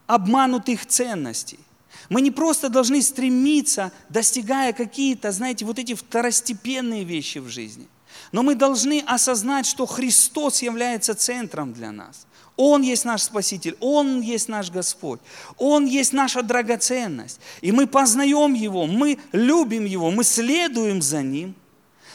обманутых 0.08 0.84
ценностей. 0.84 1.60
Мы 2.08 2.22
не 2.22 2.32
просто 2.32 2.68
должны 2.68 3.00
стремиться, 3.02 3.92
достигая 4.08 4.72
какие-то, 4.72 5.30
знаете, 5.30 5.64
вот 5.64 5.78
эти 5.78 5.94
второстепенные 5.94 7.04
вещи 7.04 7.38
в 7.38 7.48
жизни. 7.48 7.86
Но 8.32 8.42
мы 8.42 8.56
должны 8.56 9.00
осознать, 9.06 9.66
что 9.66 9.86
Христос 9.86 10.60
является 10.60 11.14
центром 11.14 11.72
для 11.72 11.92
нас. 11.92 12.26
Он 12.56 12.80
есть 12.82 13.04
наш 13.04 13.22
Спаситель, 13.22 13.76
Он 13.80 14.20
есть 14.20 14.48
наш 14.48 14.70
Господь, 14.70 15.20
Он 15.58 15.84
есть 15.84 16.12
наша 16.12 16.42
драгоценность. 16.42 17.38
И 17.60 17.70
мы 17.70 17.86
познаем 17.86 18.54
Его, 18.54 18.86
мы 18.86 19.18
любим 19.32 19.84
Его, 19.84 20.10
мы 20.10 20.24
следуем 20.24 21.02
за 21.02 21.22
Ним. 21.22 21.54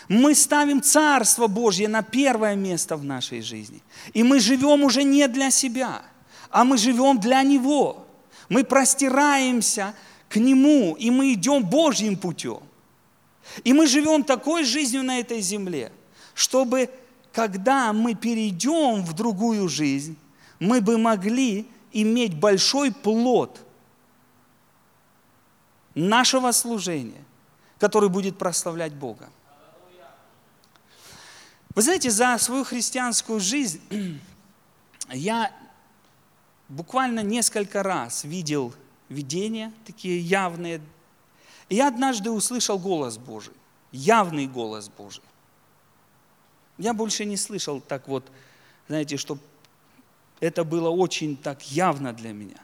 Мы 0.08 0.36
ставим 0.36 0.82
Царство 0.82 1.48
Божье 1.48 1.88
на 1.88 2.02
первое 2.02 2.56
место 2.56 2.98
в 2.98 3.04
нашей 3.04 3.42
жизни. 3.42 3.82
И 4.14 4.24
мы 4.24 4.40
живем 4.40 4.84
уже 4.84 5.04
не 5.04 5.28
для 5.28 5.52
себя, 5.52 6.02
а 6.50 6.66
мы 6.66 6.78
живем 6.78 7.20
для 7.20 7.44
Него. 7.44 8.06
Мы 8.50 8.64
простираемся 8.64 9.94
к 10.28 10.38
Нему, 10.38 10.96
и 10.96 11.12
мы 11.12 11.34
идем 11.34 11.64
Божьим 11.64 12.18
путем. 12.18 12.62
И 13.64 13.74
мы 13.74 13.86
живем 13.86 14.24
такой 14.24 14.64
жизнью 14.64 15.04
на 15.04 15.20
этой 15.20 15.40
земле, 15.40 15.92
чтобы 16.34 16.90
когда 17.32 17.94
мы 17.94 18.16
перейдем 18.16 19.04
в 19.04 19.14
другую 19.14 19.70
жизнь, 19.70 20.18
мы 20.62 20.80
бы 20.80 21.00
могли 21.00 21.68
иметь 21.92 22.40
большой 22.40 22.94
плод 22.94 23.60
нашего 25.96 26.52
служения, 26.52 27.26
который 27.80 28.10
будет 28.10 28.38
прославлять 28.38 28.94
Бога. 28.94 29.28
Вы 31.74 31.82
знаете, 31.82 32.12
за 32.12 32.38
свою 32.38 32.64
христианскую 32.64 33.40
жизнь 33.40 33.82
я 35.10 35.52
буквально 36.70 37.22
несколько 37.22 37.82
раз 37.82 38.24
видел 38.24 38.72
видения 39.10 39.74
такие 39.84 40.20
явные. 40.20 40.80
И 41.70 41.76
я 41.76 41.88
однажды 41.88 42.30
услышал 42.30 42.78
голос 42.78 43.18
Божий, 43.18 43.56
явный 43.92 44.46
голос 44.46 44.90
Божий. 44.90 45.24
Я 46.78 46.94
больше 46.94 47.26
не 47.26 47.36
слышал 47.36 47.82
так 47.82 48.08
вот, 48.08 48.32
знаете, 48.88 49.18
что 49.18 49.40
это 50.42 50.66
было 50.66 50.90
очень 50.90 51.38
так 51.38 51.72
явно 51.72 52.12
для 52.12 52.34
меня. 52.34 52.58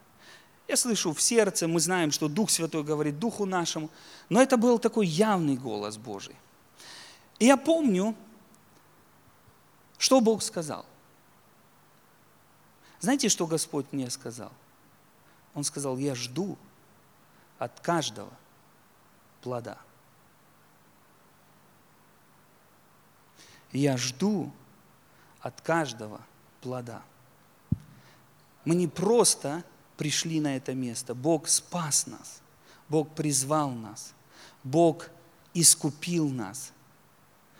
Я 0.67 0.75
слышу 0.75 1.13
в 1.13 1.21
сердце, 1.21 1.67
мы 1.67 1.79
знаем, 1.79 2.11
что 2.11 2.27
Дух 2.27 2.49
Святой 2.49 2.83
говорит 2.83 3.19
Духу 3.19 3.45
нашему, 3.45 3.89
но 4.27 4.41
это 4.41 4.57
был 4.57 4.79
такой 4.79 5.07
явный 5.07 5.55
голос 5.55 5.95
Божий. 5.95 6.35
И 7.39 7.45
я 7.45 7.55
помню, 7.55 8.15
что 9.97 10.19
Бог 10.19 10.41
сказал. 10.41 10.85
Знаете, 12.99 13.29
что 13.29 13.47
Господь 13.47 13.85
мне 13.91 14.09
сказал? 14.09 14.51
Он 15.53 15.63
сказал, 15.63 15.97
я 15.97 16.15
жду 16.15 16.57
от 17.59 17.79
каждого 17.79 18.31
плода. 19.41 19.77
Я 23.71 23.97
жду 23.97 24.51
от 25.41 25.61
каждого 25.61 26.19
плода. 26.61 27.03
Мы 28.67 28.75
не 28.75 28.89
просто 28.89 29.63
пришли 29.95 30.41
на 30.41 30.57
это 30.57 30.73
место. 30.73 31.15
Бог 31.15 31.47
спас 31.47 32.05
нас. 32.05 32.41
Бог 32.89 33.15
призвал 33.15 33.71
нас. 33.71 34.13
Бог 34.61 35.09
искупил 35.53 36.27
нас, 36.27 36.73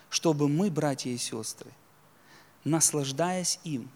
чтобы 0.09 0.49
мы, 0.49 0.69
братья 0.69 1.09
и 1.09 1.15
сестры, 1.17 1.71
наслаждаясь 2.65 3.57
им, 3.63 3.89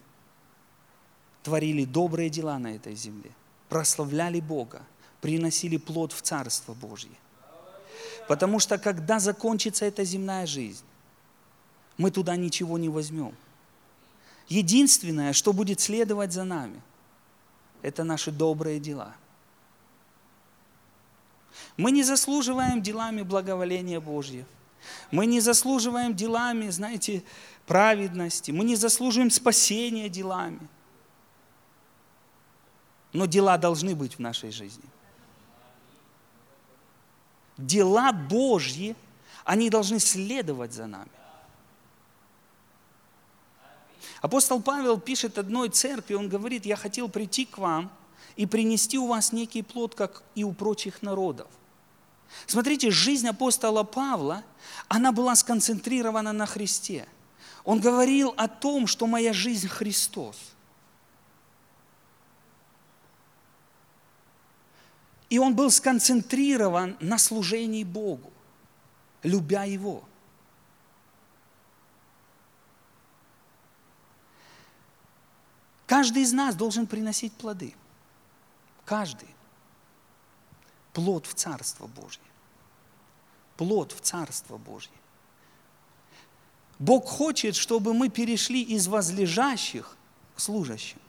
творили 1.43 1.83
добрые 1.83 2.29
дела 2.29 2.57
на 2.59 2.75
этой 2.75 2.95
земле, 2.95 3.31
прославляли 3.67 4.39
Бога, 4.39 4.81
приносили 5.19 5.75
плод 5.75 6.13
в 6.13 6.21
Царство 6.21 6.73
Божье. 6.73 7.11
Потому 8.29 8.57
что 8.57 8.77
когда 8.77 9.19
закончится 9.19 9.83
эта 9.83 10.05
земная 10.05 10.45
жизнь, 10.45 10.85
мы 11.97 12.09
туда 12.09 12.37
ничего 12.37 12.77
не 12.77 12.87
возьмем. 12.87 13.35
Единственное, 14.47 15.33
что 15.33 15.51
будет 15.51 15.81
следовать 15.81 16.31
за 16.31 16.45
нами, 16.45 16.81
это 17.81 18.03
наши 18.03 18.31
добрые 18.31 18.79
дела. 18.79 19.15
Мы 21.77 21.91
не 21.91 22.03
заслуживаем 22.03 22.81
делами 22.81 23.21
благоволения 23.21 23.99
Божьего. 23.99 24.45
Мы 25.11 25.25
не 25.25 25.39
заслуживаем 25.39 26.15
делами, 26.15 26.69
знаете, 26.69 27.23
праведности. 27.65 28.51
Мы 28.51 28.63
не 28.65 28.75
заслуживаем 28.75 29.29
спасения 29.29 30.09
делами. 30.09 30.67
Но 33.13 33.25
дела 33.25 33.57
должны 33.57 33.95
быть 33.95 34.15
в 34.15 34.19
нашей 34.19 34.51
жизни. 34.51 34.83
Дела 37.57 38.11
Божьи, 38.11 38.95
они 39.43 39.69
должны 39.69 39.99
следовать 39.99 40.73
за 40.73 40.87
нами. 40.87 41.11
Апостол 44.21 44.61
Павел 44.61 44.99
пишет 44.99 45.39
одной 45.39 45.69
церкви, 45.69 46.13
он 46.13 46.29
говорит, 46.29 46.65
я 46.65 46.75
хотел 46.75 47.09
прийти 47.09 47.45
к 47.45 47.57
вам 47.57 47.91
и 48.35 48.45
принести 48.45 48.97
у 48.99 49.07
вас 49.07 49.31
некий 49.31 49.63
плод, 49.63 49.95
как 49.95 50.21
и 50.35 50.43
у 50.43 50.53
прочих 50.53 51.01
народов. 51.01 51.47
Смотрите, 52.45 52.91
жизнь 52.91 53.27
апостола 53.27 53.83
Павла, 53.83 54.43
она 54.87 55.11
была 55.11 55.35
сконцентрирована 55.35 56.31
на 56.33 56.45
Христе. 56.45 57.07
Он 57.65 57.79
говорил 57.79 58.33
о 58.37 58.47
том, 58.47 58.85
что 58.85 59.07
моя 59.07 59.33
жизнь 59.33 59.67
Христос. 59.67 60.37
И 65.29 65.39
он 65.39 65.55
был 65.55 65.71
сконцентрирован 65.71 66.95
на 66.99 67.17
служении 67.17 67.83
Богу, 67.83 68.31
любя 69.23 69.63
Его– 69.63 70.03
Каждый 75.91 76.23
из 76.23 76.31
нас 76.31 76.55
должен 76.55 76.87
приносить 76.87 77.33
плоды. 77.33 77.75
Каждый. 78.85 79.27
Плод 80.93 81.25
в 81.25 81.33
Царство 81.33 81.85
Божье. 81.85 82.23
Плод 83.57 83.91
в 83.91 83.99
Царство 83.99 84.55
Божье. 84.57 84.93
Бог 86.79 87.05
хочет, 87.07 87.57
чтобы 87.57 87.93
мы 87.93 88.07
перешли 88.07 88.63
из 88.63 88.87
возлежащих 88.87 89.97
к 90.37 90.39
служащим. 90.39 91.01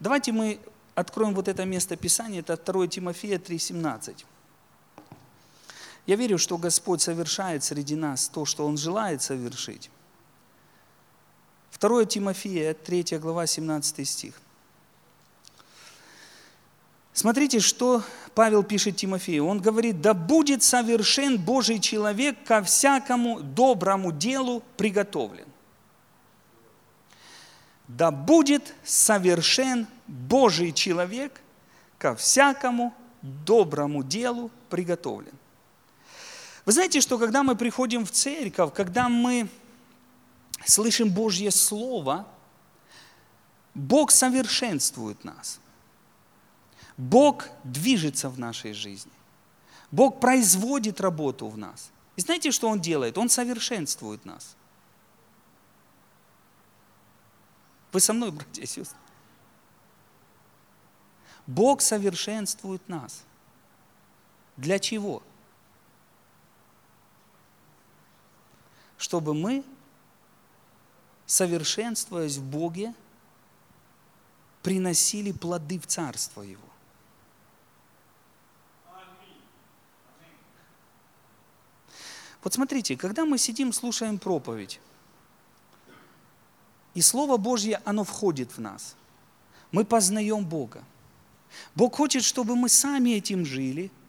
Давайте 0.00 0.32
мы 0.32 0.58
откроем 0.96 1.34
вот 1.34 1.46
это 1.46 1.64
место 1.64 1.94
Писания, 1.94 2.40
это 2.40 2.56
2 2.56 2.88
Тимофея 2.88 3.38
3,17. 3.38 4.24
Я 6.10 6.16
верю, 6.16 6.38
что 6.38 6.58
Господь 6.58 7.00
совершает 7.00 7.62
среди 7.62 7.94
нас 7.94 8.28
то, 8.28 8.44
что 8.44 8.66
Он 8.66 8.76
желает 8.76 9.22
совершить. 9.22 9.92
2 11.78 12.04
Тимофея, 12.06 12.74
3 12.74 13.18
глава, 13.18 13.46
17 13.46 14.08
стих. 14.08 14.34
Смотрите, 17.12 17.60
что 17.60 18.02
Павел 18.34 18.64
пишет 18.64 18.96
Тимофею. 18.96 19.46
Он 19.46 19.60
говорит, 19.60 20.00
да 20.00 20.12
будет 20.12 20.64
совершен 20.64 21.38
Божий 21.38 21.78
человек 21.78 22.42
ко 22.44 22.60
всякому 22.64 23.38
доброму 23.38 24.10
делу 24.10 24.64
приготовлен. 24.76 25.46
Да 27.86 28.10
будет 28.10 28.74
совершен 28.82 29.86
Божий 30.08 30.72
человек 30.72 31.40
ко 31.98 32.16
всякому 32.16 32.92
доброму 33.22 34.02
делу 34.02 34.50
приготовлен. 34.70 35.39
Вы 36.70 36.74
знаете, 36.74 37.00
что 37.00 37.18
когда 37.18 37.42
мы 37.42 37.56
приходим 37.56 38.06
в 38.06 38.12
церковь, 38.12 38.72
когда 38.72 39.08
мы 39.08 39.48
слышим 40.64 41.10
Божье 41.10 41.50
Слово, 41.50 42.28
Бог 43.74 44.12
совершенствует 44.12 45.24
нас. 45.24 45.58
Бог 46.96 47.48
движется 47.64 48.30
в 48.30 48.38
нашей 48.38 48.72
жизни. 48.72 49.10
Бог 49.90 50.20
производит 50.20 51.00
работу 51.00 51.48
в 51.48 51.58
нас. 51.58 51.90
И 52.14 52.20
знаете, 52.20 52.52
что 52.52 52.68
Он 52.68 52.80
делает? 52.80 53.18
Он 53.18 53.28
совершенствует 53.28 54.24
нас. 54.24 54.54
Вы 57.90 57.98
со 57.98 58.12
мной, 58.12 58.30
братья 58.30 58.62
и 58.62 58.66
сестры? 58.66 58.96
Бог 61.48 61.80
совершенствует 61.80 62.88
нас. 62.88 63.24
Для 64.56 64.78
чего? 64.78 65.24
Чтобы 69.00 69.32
мы, 69.32 69.64
совершенствуясь 71.24 72.36
в 72.36 72.44
Боге, 72.44 72.94
приносили 74.62 75.32
плоды 75.32 75.80
в 75.80 75.86
Царство 75.86 76.42
Его. 76.42 76.60
Вот 82.44 82.52
смотрите, 82.52 82.94
когда 82.94 83.24
мы 83.24 83.38
сидим, 83.38 83.72
слушаем 83.72 84.18
проповедь, 84.18 84.80
и 86.92 87.00
Слово 87.00 87.38
Божье, 87.38 87.80
оно 87.86 88.04
входит 88.04 88.54
в 88.54 88.60
нас, 88.60 88.96
мы 89.72 89.86
познаем 89.86 90.44
Бога. 90.44 90.84
Бог 91.74 91.96
хочет, 91.96 92.22
чтобы 92.22 92.54
мы 92.54 92.68
сами 92.68 93.10
этим 93.10 93.46
жили– 93.46 93.90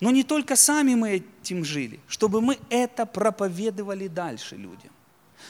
но 0.00 0.10
не 0.10 0.24
только 0.24 0.56
сами 0.56 0.94
мы 0.94 1.22
этим 1.42 1.64
жили, 1.64 2.00
чтобы 2.08 2.40
мы 2.40 2.58
это 2.70 3.06
проповедовали 3.06 4.08
дальше 4.08 4.56
людям, 4.56 4.90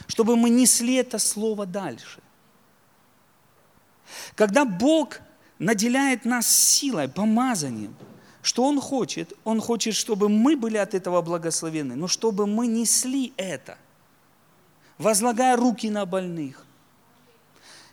чтобы 0.06 0.36
мы 0.36 0.50
несли 0.50 0.94
это 0.94 1.18
слово 1.18 1.66
дальше. 1.66 2.20
Когда 4.34 4.64
Бог 4.64 5.20
наделяет 5.58 6.24
нас 6.24 6.46
силой, 6.46 7.08
помазанием, 7.08 7.94
что 8.42 8.64
Он 8.64 8.80
хочет? 8.80 9.32
Он 9.44 9.60
хочет, 9.60 9.94
чтобы 9.94 10.28
мы 10.28 10.56
были 10.56 10.78
от 10.78 10.94
этого 10.94 11.22
благословены, 11.22 11.94
но 11.94 12.08
чтобы 12.08 12.46
мы 12.46 12.66
несли 12.66 13.32
это 13.36 13.78
возлагая 15.00 15.56
руки 15.56 15.88
на 15.88 16.04
больных, 16.04 16.66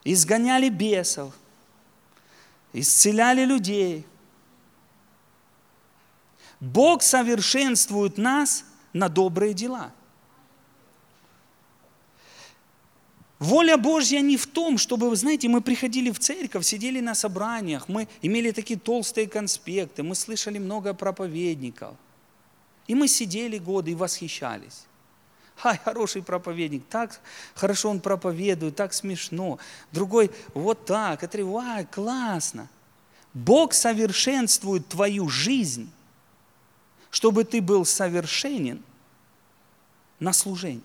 изгоняли 0.04 0.68
бесов, 0.68 1.34
исцеляли 2.74 3.46
людей. 3.46 4.06
Бог 6.60 7.04
совершенствует 7.04 8.18
нас 8.18 8.66
на 8.94 9.10
добрые 9.10 9.54
дела. 9.54 9.92
Воля 13.40 13.78
Божья 13.78 14.20
не 14.22 14.36
в 14.36 14.48
том, 14.48 14.80
чтобы, 14.80 15.12
вы 15.12 15.16
знаете, 15.16 15.48
мы 15.48 15.62
приходили 15.62 16.10
в 16.10 16.18
церковь, 16.18 16.66
сидели 16.66 17.00
на 17.02 17.14
собраниях, 17.14 17.88
мы 17.88 18.08
имели 18.24 18.50
такие 18.50 18.80
толстые 18.80 19.28
конспекты, 19.28 20.02
мы 20.02 20.16
слышали 20.16 20.58
много 20.58 20.96
проповедников. 20.96 21.96
И 22.88 22.96
мы 22.96 23.08
сидели 23.08 23.60
годы 23.60 23.92
и 23.92 23.96
восхищались. 23.96 24.86
Ай, 25.64 25.80
хороший 25.84 26.24
проповедник, 26.24 26.86
так 26.88 27.20
хорошо 27.54 27.90
он 27.90 28.00
проповедует, 28.00 28.76
так 28.76 28.94
смешно. 28.94 29.60
Другой, 29.92 30.32
вот 30.56 30.86
так, 30.86 31.24
это, 31.24 31.44
вай, 31.46 31.86
классно. 31.86 32.68
Бог 33.34 33.74
совершенствует 33.74 34.88
твою 34.88 35.30
жизнь, 35.30 35.92
чтобы 37.10 37.44
ты 37.44 37.62
был 37.62 37.86
совершенен 37.86 38.84
на 40.20 40.34
служение. 40.34 40.82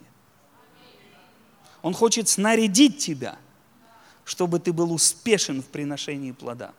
Он 1.83 1.95
хочет 1.95 2.29
снарядить 2.29 2.99
тебя, 2.99 3.39
чтобы 4.25 4.61
ты 4.61 4.73
был 4.73 4.93
успешен 4.93 5.63
в 5.63 5.67
приношении 5.67 6.33
плода. 6.33 6.73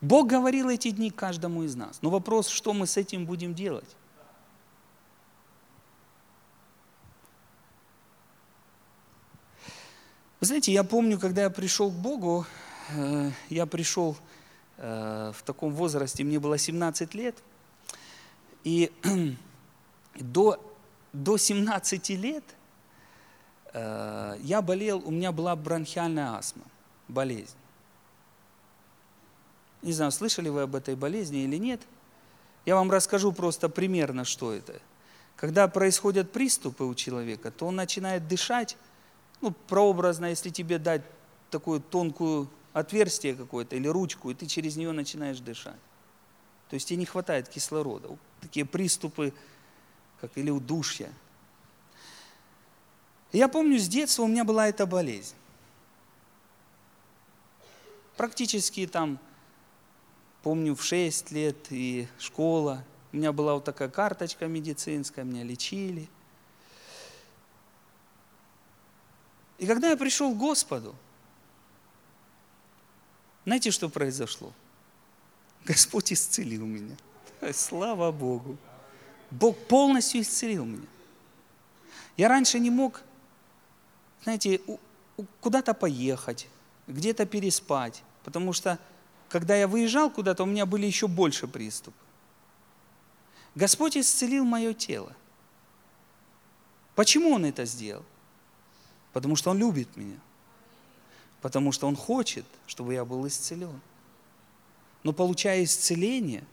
Бог 0.00 0.26
говорил 0.26 0.68
эти 0.68 0.90
дни 0.90 1.10
каждому 1.10 1.62
из 1.62 1.76
нас. 1.76 1.98
Но 2.02 2.10
вопрос, 2.10 2.48
что 2.48 2.72
мы 2.72 2.86
с 2.86 2.96
этим 2.96 3.24
будем 3.24 3.54
делать? 3.54 3.96
Вы 10.40 10.46
знаете, 10.46 10.72
я 10.72 10.82
помню, 10.82 11.20
когда 11.20 11.42
я 11.42 11.50
пришел 11.50 11.88
к 11.88 11.94
Богу, 11.94 12.44
я 13.48 13.66
пришел 13.66 14.16
э, 14.76 15.32
в 15.34 15.42
таком 15.42 15.72
возрасте, 15.72 16.24
мне 16.24 16.38
было 16.38 16.58
17 16.58 17.14
лет, 17.14 17.36
и 18.64 18.92
до, 20.14 20.58
до 21.12 21.36
17 21.36 22.08
лет 22.10 22.44
э, 23.72 24.36
я 24.40 24.62
болел, 24.62 25.02
у 25.04 25.10
меня 25.10 25.32
была 25.32 25.56
бронхиальная 25.56 26.36
астма, 26.36 26.64
болезнь. 27.08 27.56
Не 29.82 29.92
знаю, 29.92 30.12
слышали 30.12 30.48
вы 30.48 30.62
об 30.62 30.76
этой 30.76 30.94
болезни 30.94 31.42
или 31.42 31.56
нет. 31.56 31.80
Я 32.64 32.76
вам 32.76 32.90
расскажу 32.90 33.32
просто 33.32 33.68
примерно, 33.68 34.24
что 34.24 34.52
это. 34.52 34.80
Когда 35.34 35.66
происходят 35.66 36.30
приступы 36.30 36.84
у 36.84 36.94
человека, 36.94 37.50
то 37.50 37.66
он 37.66 37.74
начинает 37.74 38.28
дышать, 38.28 38.76
ну, 39.40 39.50
прообразно, 39.50 40.26
если 40.26 40.50
тебе 40.50 40.78
дать 40.78 41.02
такую 41.50 41.80
тонкую 41.80 42.48
отверстие 42.72 43.34
какое-то 43.34 43.76
или 43.76 43.88
ручку, 43.88 44.30
и 44.30 44.34
ты 44.34 44.46
через 44.46 44.76
нее 44.76 44.92
начинаешь 44.92 45.40
дышать. 45.40 45.80
То 46.68 46.74
есть 46.74 46.88
тебе 46.88 46.98
не 46.98 47.06
хватает 47.06 47.48
кислорода. 47.48 48.16
Такие 48.40 48.64
приступы, 48.64 49.34
как 50.20 50.30
или 50.36 50.50
удушья. 50.50 51.12
я 53.32 53.48
помню, 53.48 53.78
с 53.78 53.88
детства 53.88 54.22
у 54.22 54.28
меня 54.28 54.44
была 54.44 54.68
эта 54.68 54.86
болезнь. 54.86 55.34
Практически 58.16 58.86
там 58.86 59.18
Помню, 60.42 60.74
в 60.74 60.82
6 60.82 61.30
лет 61.30 61.56
и 61.70 62.08
школа. 62.18 62.84
У 63.12 63.16
меня 63.16 63.32
была 63.32 63.54
вот 63.54 63.64
такая 63.64 63.88
карточка 63.88 64.46
медицинская, 64.46 65.24
меня 65.24 65.44
лечили. 65.44 66.08
И 69.58 69.66
когда 69.66 69.90
я 69.90 69.96
пришел 69.96 70.34
к 70.34 70.38
Господу, 70.38 70.96
знаете, 73.44 73.70
что 73.70 73.88
произошло? 73.88 74.52
Господь 75.64 76.12
исцелил 76.12 76.64
меня. 76.64 76.96
Слава 77.52 78.12
Богу. 78.12 78.56
Бог 79.30 79.56
полностью 79.66 80.20
исцелил 80.20 80.64
меня. 80.64 80.86
Я 82.16 82.28
раньше 82.28 82.58
не 82.58 82.70
мог, 82.70 83.02
знаете, 84.22 84.60
куда-то 85.40 85.74
поехать, 85.74 86.48
где-то 86.86 87.26
переспать, 87.26 88.02
потому 88.22 88.52
что 88.52 88.78
когда 89.28 89.56
я 89.56 89.66
выезжал 89.66 90.10
куда-то, 90.10 90.42
у 90.42 90.46
меня 90.46 90.66
были 90.66 90.86
еще 90.86 91.08
больше 91.08 91.48
приступов. 91.48 92.00
Господь 93.54 93.96
исцелил 93.96 94.44
мое 94.44 94.74
тело. 94.74 95.14
Почему 96.94 97.32
Он 97.32 97.46
это 97.46 97.64
сделал? 97.64 98.04
Потому 99.12 99.36
что 99.36 99.50
Он 99.50 99.58
любит 99.58 99.96
меня. 99.96 100.18
Потому 101.42 101.72
что 101.72 101.86
Он 101.86 101.96
хочет, 101.96 102.46
чтобы 102.66 102.94
я 102.94 103.04
был 103.04 103.26
исцелен. 103.26 103.80
Но 105.02 105.12
получая 105.12 105.64
исцеление, 105.64 106.44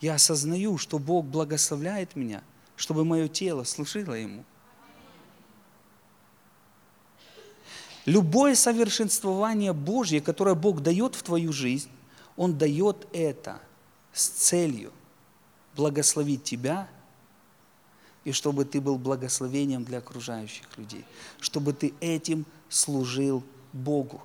я 0.00 0.14
осознаю, 0.14 0.78
что 0.78 0.98
Бог 0.98 1.24
благословляет 1.24 2.14
меня, 2.14 2.44
чтобы 2.76 3.04
мое 3.04 3.26
тело 3.26 3.64
служило 3.64 4.12
Ему– 4.14 4.44
Любое 8.06 8.54
совершенствование 8.54 9.72
Божье, 9.72 10.20
которое 10.20 10.54
Бог 10.54 10.80
дает 10.80 11.16
в 11.16 11.22
твою 11.24 11.52
жизнь, 11.52 11.90
Он 12.36 12.56
дает 12.56 13.08
это 13.12 13.60
с 14.12 14.28
целью 14.28 14.92
благословить 15.74 16.44
тебя 16.44 16.88
и 18.24 18.30
чтобы 18.32 18.64
ты 18.64 18.80
был 18.80 18.96
благословением 18.96 19.84
для 19.84 19.98
окружающих 19.98 20.66
людей, 20.78 21.04
чтобы 21.40 21.72
ты 21.72 21.94
этим 22.00 22.46
служил 22.68 23.42
Богу. 23.72 24.22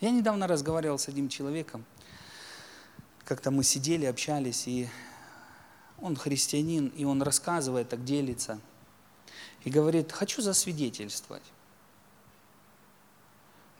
Я 0.00 0.10
недавно 0.10 0.46
разговаривал 0.48 0.98
с 0.98 1.08
одним 1.08 1.28
человеком, 1.28 1.84
как-то 3.24 3.52
мы 3.52 3.62
сидели, 3.62 4.04
общались, 4.04 4.66
и 4.66 4.88
он 6.00 6.16
христианин, 6.16 6.88
и 6.88 7.04
он 7.04 7.22
рассказывает, 7.22 7.88
так 7.88 8.04
делится. 8.04 8.58
И 9.62 9.70
говорит, 9.70 10.10
хочу 10.10 10.42
засвидетельствовать. 10.42 11.44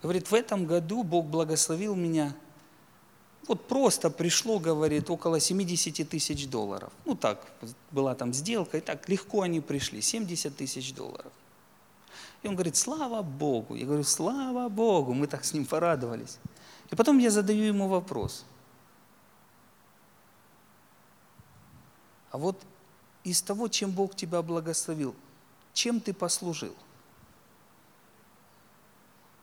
Говорит, 0.01 0.31
в 0.31 0.35
этом 0.35 0.67
году 0.67 1.03
Бог 1.03 1.27
благословил 1.27 1.97
меня. 1.97 2.35
Вот 3.49 3.67
просто 3.67 4.09
пришло, 4.11 4.59
говорит, 4.59 5.11
около 5.11 5.41
70 5.41 6.09
тысяч 6.09 6.47
долларов. 6.49 6.93
Ну 7.05 7.17
так, 7.17 7.45
была 7.91 8.15
там 8.15 8.33
сделка, 8.33 8.79
и 8.79 8.81
так 8.81 9.09
легко 9.09 9.43
они 9.43 9.61
пришли, 9.61 10.01
70 10.01 10.57
тысяч 10.57 10.95
долларов. 10.95 11.33
И 12.43 12.49
он 12.49 12.55
говорит, 12.55 12.77
слава 12.77 13.23
Богу. 13.23 13.75
Я 13.75 13.87
говорю, 13.87 14.05
слава 14.05 14.69
Богу. 14.69 15.13
Мы 15.15 15.27
так 15.27 15.45
с 15.45 15.53
ним 15.53 15.65
порадовались. 15.65 16.39
И 16.91 16.97
потом 16.97 17.19
я 17.19 17.31
задаю 17.31 17.63
ему 17.63 17.89
вопрос. 17.89 18.45
А 22.31 22.39
вот 22.39 22.61
из 23.25 23.43
того, 23.43 23.69
чем 23.69 23.93
Бог 23.93 24.17
тебя 24.17 24.43
благословил, 24.43 25.15
чем 25.73 26.01
ты 26.01 26.13
послужил? 26.13 26.75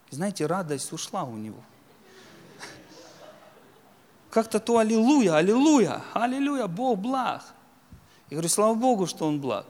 Знаете, 0.10 0.46
радость 0.46 0.92
ушла 0.92 1.24
у 1.24 1.38
него. 1.38 1.64
Как-то 4.30 4.60
то 4.60 4.78
аллилуйя, 4.78 5.36
аллилуйя, 5.36 6.04
аллилуйя, 6.14 6.68
Бог 6.68 7.00
благ. 7.00 7.44
Я 8.30 8.36
говорю, 8.36 8.50
слава 8.50 8.76
Богу, 8.76 9.08
что 9.08 9.26
Он 9.26 9.42
благ. 9.42 9.66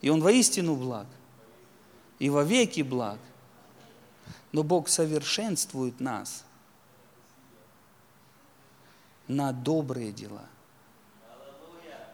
И 0.00 0.10
Он 0.10 0.20
воистину 0.20 0.76
благ. 0.76 1.06
И 2.18 2.28
во 2.28 2.44
веки 2.44 2.82
благ. 2.82 3.18
Но 4.52 4.62
Бог 4.62 4.88
совершенствует 4.88 6.00
нас 6.00 6.44
на 9.26 9.52
добрые 9.52 10.12
дела 10.12 10.42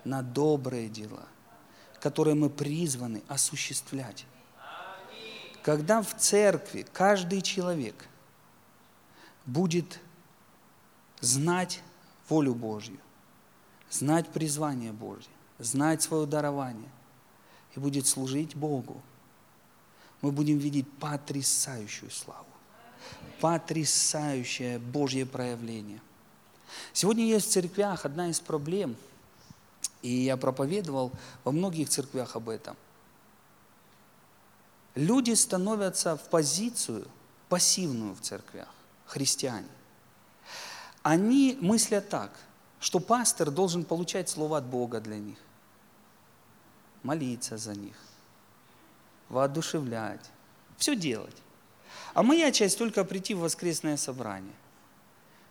на 0.05 0.23
добрые 0.23 0.89
дела, 0.89 1.27
которые 2.01 2.35
мы 2.35 2.51
призваны 2.51 3.23
осуществлять. 3.29 4.27
Когда 5.63 6.03
в 6.03 6.17
церкви 6.17 6.87
каждый 6.93 7.43
человек 7.43 8.07
будет 9.45 10.01
знать 11.21 11.83
волю 12.29 12.55
Божью, 12.55 12.99
знать 13.91 14.29
призвание 14.29 14.93
Божье, 14.93 15.33
знать 15.59 16.03
свое 16.03 16.27
дарование 16.27 16.91
и 17.75 17.81
будет 17.81 18.07
служить 18.07 18.57
Богу, 18.57 19.01
мы 20.21 20.33
будем 20.33 20.59
видеть 20.59 20.91
потрясающую 20.99 22.11
славу, 22.11 22.47
потрясающее 23.41 24.79
Божье 24.79 25.25
проявление. 25.25 26.01
Сегодня 26.93 27.25
есть 27.25 27.49
в 27.49 27.53
церквях 27.53 28.05
одна 28.05 28.29
из 28.29 28.41
проблем– 28.41 28.97
и 30.03 30.11
я 30.11 30.37
проповедовал 30.37 31.13
во 31.45 31.53
многих 31.53 31.89
церквях 31.89 32.37
об 32.37 32.49
этом. 32.49 32.77
Люди 34.95 35.33
становятся 35.33 36.17
в 36.17 36.29
позицию 36.29 37.07
пассивную 37.49 38.15
в 38.15 38.21
церквях, 38.21 38.69
христиане. 39.07 39.69
Они 41.03 41.59
мыслят 41.61 42.09
так, 42.09 42.31
что 42.79 43.01
пастор 43.01 43.51
должен 43.51 43.85
получать 43.85 44.29
слово 44.29 44.59
от 44.59 44.65
Бога 44.65 45.01
для 45.01 45.19
них, 45.19 45.39
молиться 47.03 47.57
за 47.57 47.75
них, 47.75 47.97
воодушевлять, 49.29 50.31
все 50.77 50.97
делать. 50.97 51.37
А 52.15 52.23
моя 52.23 52.51
часть 52.53 52.79
только 52.79 53.05
прийти 53.05 53.35
в 53.35 53.41
воскресное 53.41 53.97
собрание 53.97 54.55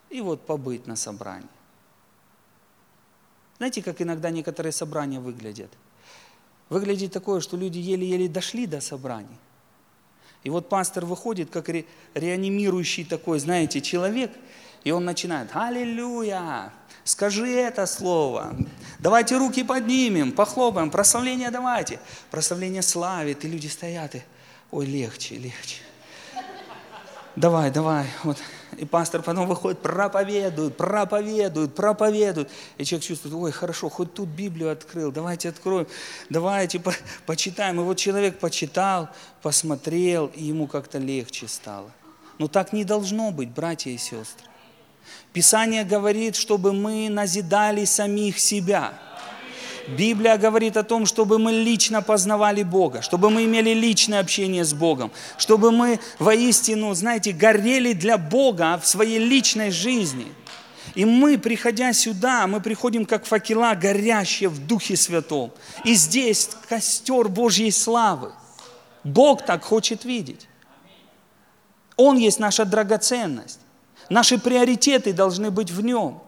и 0.10 0.22
вот 0.22 0.46
побыть 0.46 0.88
на 0.88 0.96
собрании. 0.96 1.48
Знаете, 3.58 3.84
как 3.84 4.02
иногда 4.02 4.30
некоторые 4.30 4.72
собрания 4.72 5.20
выглядят? 5.20 5.72
Выглядит 6.70 7.12
такое, 7.12 7.42
что 7.42 7.58
люди 7.58 7.78
еле-еле 7.78 8.28
дошли 8.28 8.68
до 8.68 8.80
собраний. 8.80 9.38
И 10.44 10.50
вот 10.50 10.70
пастор 10.70 11.06
выходит, 11.06 11.50
как 11.50 11.68
ре, 11.68 11.86
реанимирующий 12.14 13.04
такой, 13.04 13.40
знаете, 13.40 13.82
человек, 13.82 14.32
и 14.84 14.92
он 14.92 15.06
начинает, 15.06 15.50
аллилуйя, 15.54 16.72
скажи 17.04 17.50
это 17.50 17.86
слово, 17.86 18.56
давайте 19.00 19.38
руки 19.38 19.64
поднимем, 19.64 20.32
похлопаем, 20.32 20.92
прославление 20.92 21.52
давайте. 21.52 22.00
Прославление 22.32 22.82
славит, 22.82 23.46
и 23.46 23.48
люди 23.48 23.68
стоят, 23.68 24.16
и, 24.16 24.24
ой, 24.72 24.86
легче, 24.86 25.36
легче. 25.36 25.78
Давай, 27.36 27.72
давай, 27.72 28.08
вот 28.24 28.38
и 28.78 28.86
пастор 28.86 29.22
потом 29.22 29.48
выходит, 29.48 29.80
проповедует, 29.82 30.78
проповедует, 30.78 31.76
проповедует. 31.76 32.50
И 32.78 32.86
человек 32.86 33.06
чувствует, 33.06 33.36
ой, 33.36 33.52
хорошо, 33.52 33.90
хоть 33.90 34.14
тут 34.14 34.30
Библию 34.30 34.72
открыл, 34.72 35.12
давайте 35.12 35.50
откроем, 35.50 35.88
давайте 36.30 36.80
по 36.80 36.94
почитаем. 37.26 37.82
И 37.82 37.84
вот 37.84 37.98
человек 37.98 38.40
почитал, 38.40 39.10
посмотрел, 39.42 40.28
и 40.28 40.44
ему 40.44 40.68
как-то 40.68 40.98
легче 40.98 41.48
стало. 41.48 41.92
Но 42.38 42.48
так 42.48 42.72
не 42.72 42.86
должно 42.86 43.32
быть, 43.32 43.50
братья 43.50 43.92
и 43.92 43.98
сестры. 43.98 44.49
Писание 45.34 45.84
говорит, 45.84 46.36
чтобы 46.36 46.74
мы 46.74 47.10
назидали 47.10 47.86
самих 47.86 48.40
себя– 48.40 48.94
Библия 49.98 50.38
говорит 50.38 50.78
о 50.78 50.84
том, 50.84 51.06
чтобы 51.06 51.40
мы 51.40 51.52
лично 51.52 52.02
познавали 52.02 52.64
Бога, 52.64 53.02
чтобы 53.02 53.30
мы 53.30 53.46
имели 53.46 53.72
личное 53.72 54.20
общение 54.20 54.64
с 54.64 54.74
Богом, 54.74 55.12
чтобы 55.38 55.72
мы 55.72 56.00
воистину, 56.20 56.94
знаете, 56.94 57.32
горели 57.32 57.94
для 57.94 58.18
Бога 58.18 58.80
в 58.82 58.88
своей 58.88 59.20
личной 59.20 59.72
жизни. 59.72 60.32
И 60.96 61.06
мы, 61.06 61.38
приходя 61.38 61.94
сюда, 61.94 62.46
мы 62.48 62.62
приходим 62.62 63.06
как 63.06 63.26
факела, 63.26 63.74
горящие 63.74 64.50
в 64.50 64.66
Духе 64.66 64.96
Святом. 64.96 65.52
И 65.86 65.94
здесь 65.94 66.50
костер 66.68 67.28
Божьей 67.28 67.72
славы. 67.72 68.32
Бог 69.04 69.46
так 69.46 69.64
хочет 69.64 70.04
видеть. 70.04 70.48
Он 71.96 72.18
есть 72.18 72.40
наша 72.40 72.66
драгоценность. 72.66 73.60
Наши 74.10 74.38
приоритеты 74.38 75.14
должны 75.14 75.52
быть 75.52 75.72
в 75.72 75.82
нем. 75.82 76.22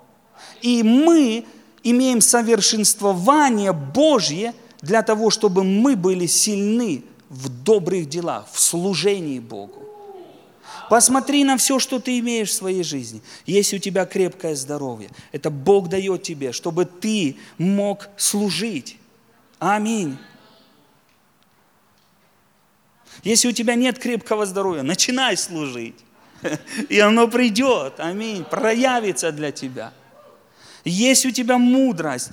И 0.62 0.84
мы 0.84 1.46
имеем 1.84 2.22
совершенствование 2.22 3.74
Божье 3.74 4.54
для 4.82 5.02
того, 5.02 5.30
чтобы 5.30 5.63
мы 5.63 5.96
были 5.96 6.28
сильны 6.28 7.04
в 7.30 7.50
добрых 7.50 8.10
делах, 8.10 8.48
в 8.52 8.60
служении 8.60 9.39
Богу. 9.39 9.82
Посмотри 10.89 11.46
на 11.46 11.56
все, 11.56 11.80
что 11.80 12.00
ты 12.00 12.20
имеешь 12.20 12.50
в 12.50 12.54
своей 12.54 12.84
жизни. 12.84 13.22
Есть 13.46 13.74
у 13.74 13.78
тебя 13.78 14.06
крепкое 14.06 14.56
здоровье. 14.56 15.10
Это 15.32 15.50
Бог 15.50 15.88
дает 15.88 16.24
тебе, 16.24 16.52
чтобы 16.52 16.84
ты 16.86 17.38
мог 17.58 18.10
служить. 18.17 18.98
Аминь. 19.58 20.17
Если 23.24 23.48
у 23.48 23.52
тебя 23.52 23.76
нет 23.76 24.00
крепкого 24.00 24.46
здоровья, 24.46 24.82
начинай 24.82 25.38
служить. 25.38 25.96
И 26.89 26.99
оно 26.99 27.27
придет. 27.27 27.99
Аминь. 27.99 28.43
Проявится 28.43 29.32
для 29.32 29.51
тебя. 29.51 29.93
Есть 30.84 31.25
у 31.25 31.32
тебя 31.32 31.58
мудрость, 31.58 32.32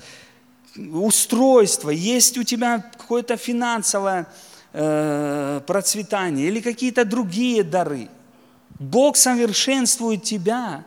устройство, 0.75 1.89
есть 1.89 2.37
у 2.37 2.43
тебя 2.43 2.79
какое-то 2.97 3.37
финансовое 3.37 4.27
э, 4.73 5.61
процветание 5.65 6.47
или 6.47 6.61
какие-то 6.61 7.05
другие 7.05 7.63
дары. 7.63 8.09
Бог 8.79 9.17
совершенствует 9.17 10.23
тебя, 10.23 10.85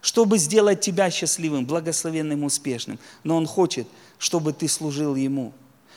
чтобы 0.00 0.38
сделать 0.38 0.80
тебя 0.80 1.10
счастливым, 1.10 1.66
благословенным, 1.66 2.44
успешным. 2.44 2.98
Но 3.24 3.36
Он 3.36 3.46
хочет, 3.46 3.86
чтобы 4.18 4.52
ты 4.52 4.68
служил 4.68 5.16
Ему, 5.16 5.52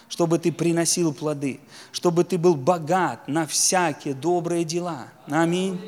чтобы 0.10 0.40
ты 0.40 0.52
приносил 0.52 1.14
плоды, 1.14 1.60
чтобы 1.92 2.24
ты 2.24 2.38
был 2.38 2.56
богат 2.56 3.28
на 3.28 3.46
всякие 3.46 4.14
добрые 4.14 4.66
дела. 4.66 5.08
Аминь. 5.28 5.80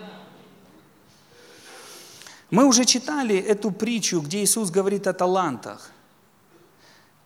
Мы 2.56 2.66
уже 2.66 2.86
читали 2.86 3.36
эту 3.36 3.70
притчу, 3.70 4.22
где 4.22 4.42
Иисус 4.42 4.72
говорит 4.72 5.08
о 5.08 5.14
талантах. 5.14 5.92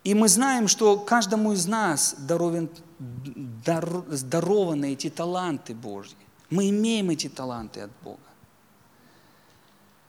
И 0.04 0.16
мы 0.16 0.28
знаем, 0.28 0.68
что 0.68 0.98
каждому 0.98 1.54
из 1.54 1.68
нас 1.68 2.16
дарован, 2.18 2.68
дар, 2.98 3.88
дарованы 4.08 4.94
эти 4.94 5.12
таланты 5.12 5.76
Божьи. 5.76 6.18
Мы 6.50 6.72
имеем 6.72 7.12
эти 7.12 7.30
таланты 7.30 7.82
от 7.82 7.92
Бога. 8.04 8.18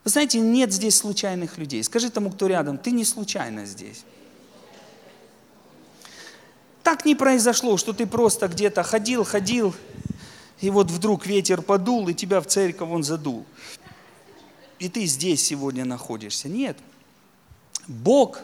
Вы 0.04 0.11
знаете, 0.11 0.40
нет 0.40 0.72
здесь 0.72 0.96
случайных 0.96 1.59
людей. 1.59 1.85
Скажи 1.85 2.09
тому, 2.09 2.30
кто 2.30 2.46
рядом, 2.46 2.78
ты 2.78 2.90
не 2.90 3.04
случайно 3.04 3.66
здесь. 3.66 4.04
Так 6.83 7.04
не 7.04 7.14
произошло, 7.14 7.76
что 7.76 7.92
ты 7.92 8.06
просто 8.06 8.48
где-то 8.48 8.83
ходил, 8.83 9.24
ходил, 9.24 9.74
и 10.62 10.70
вот 10.70 10.90
вдруг 10.90 11.26
ветер 11.26 11.61
подул, 11.61 12.09
и 12.09 12.14
тебя 12.14 12.40
в 12.40 12.46
церковь 12.46 12.88
он 12.88 13.02
задул 13.02 13.44
и 14.80 14.88
ты 14.88 15.04
здесь 15.04 15.44
сегодня 15.44 15.84
находишься. 15.84 16.48
Нет. 16.48 16.76
Бог 17.86 18.40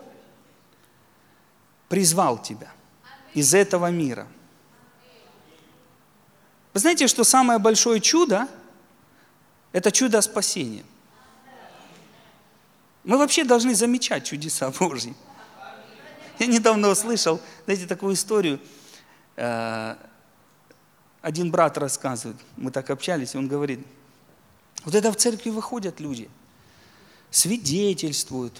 призвал 1.88 2.40
тебя 2.40 2.70
из 3.32 3.54
этого 3.54 3.90
мира. 3.90 4.28
Вы 6.74 6.80
знаете, 6.80 7.08
что 7.08 7.24
самое 7.24 7.58
большое 7.58 8.00
чудо– 8.00 8.48
это 9.72 9.90
чудо 9.90 10.20
спасения. 10.20 10.84
Мы 13.02 13.16
вообще 13.16 13.44
должны 13.44 13.74
замечать 13.74 14.26
чудеса 14.26 14.70
Божьи. 14.78 15.14
Я 16.38 16.46
недавно 16.46 16.88
услышал, 16.88 17.40
знаете, 17.64 17.86
такую 17.86 18.14
историю. 18.14 18.60
Э, 19.36 19.96
один 21.22 21.50
брат 21.50 21.78
рассказывает, 21.78 22.38
мы 22.56 22.70
так 22.70 22.90
общались, 22.90 23.34
он 23.34 23.48
говорит– 23.48 23.80
вот 24.86 24.94
это 24.94 25.12
в 25.12 25.16
церкви 25.16 25.50
выходят 25.50 25.98
люди, 25.98 26.30
свидетельствуют 27.32 28.54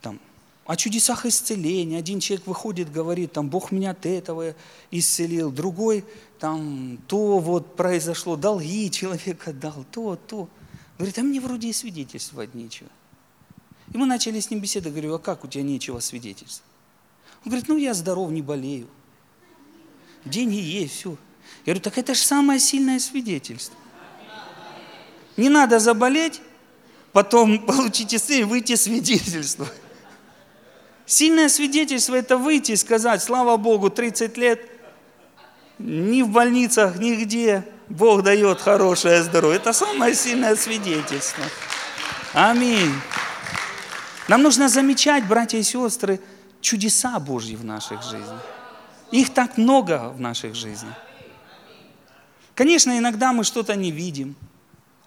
там, 0.00 0.18
о 0.64 0.76
чудесах 0.76 1.26
исцеления. 1.26 1.98
Один 1.98 2.20
человек 2.20 2.46
выходит, 2.46 2.90
говорит, 2.90 3.32
там, 3.32 3.50
Бог 3.50 3.70
меня 3.70 3.90
от 3.90 4.06
этого 4.06 4.54
исцелил. 4.90 5.52
Другой, 5.52 6.06
там, 6.40 6.98
то 7.06 7.38
вот 7.38 7.76
произошло, 7.76 8.36
долги 8.36 8.90
человек 8.90 9.46
отдал, 9.46 9.84
то, 9.92 10.16
то. 10.16 10.48
Говорит, 10.96 11.18
а 11.18 11.22
мне 11.22 11.38
вроде 11.38 11.68
и 11.68 11.72
свидетельствовать 11.74 12.54
нечего. 12.54 12.88
И 13.92 13.98
мы 13.98 14.06
начали 14.06 14.40
с 14.40 14.50
ним 14.50 14.60
беседовать, 14.60 14.94
говорю, 14.94 15.14
а 15.14 15.18
как 15.18 15.44
у 15.44 15.48
тебя 15.48 15.64
нечего 15.64 16.00
свидетельствовать? 16.00 16.72
Он 17.44 17.50
говорит, 17.50 17.68
ну 17.68 17.76
я 17.76 17.92
здоров, 17.92 18.30
не 18.30 18.40
болею. 18.40 18.88
Деньги 20.24 20.56
есть, 20.56 20.94
все. 20.94 21.10
Я 21.66 21.74
говорю, 21.74 21.80
так 21.80 21.98
это 21.98 22.14
же 22.14 22.22
самое 22.22 22.58
сильное 22.58 22.98
свидетельство. 22.98 23.76
Не 25.38 25.48
надо 25.48 25.78
заболеть, 25.78 26.42
потом 27.12 27.58
получить 27.66 28.12
исцеление, 28.12 28.46
выйти 28.46 28.74
свидетельство. 28.74 29.66
Сильное 31.06 31.48
свидетельство– 31.48 32.14
это 32.16 32.36
выйти 32.36 32.72
и 32.72 32.76
сказать, 32.76 33.22
слава 33.22 33.56
Богу, 33.56 33.88
30 33.88 34.36
лет, 34.36 34.68
ни 35.78 36.22
в 36.22 36.28
больницах, 36.28 36.98
нигде 36.98 37.64
Бог 37.88 38.22
дает 38.22 38.60
хорошее 38.60 39.22
здоровье. 39.22 39.58
Это 39.58 39.72
самое 39.72 40.14
сильное 40.14 40.56
свидетельство. 40.56 41.44
Аминь. 42.34 42.92
Нам 44.26 44.42
нужно 44.42 44.68
замечать, 44.68 45.26
братья 45.26 45.56
и 45.56 45.62
сестры, 45.62 46.20
чудеса 46.60 47.18
Божьи 47.20 47.54
в 47.54 47.64
наших 47.64 48.02
жизнях. 48.02 48.42
Их 49.12 49.32
так 49.32 49.56
много 49.56 50.12
в 50.14 50.20
наших 50.20 50.54
жизнях. 50.56 50.94
Конечно, 52.54 52.98
иногда 52.98 53.32
мы 53.32 53.44
что-то 53.44 53.76
не 53.76 53.92
видим– 53.92 54.34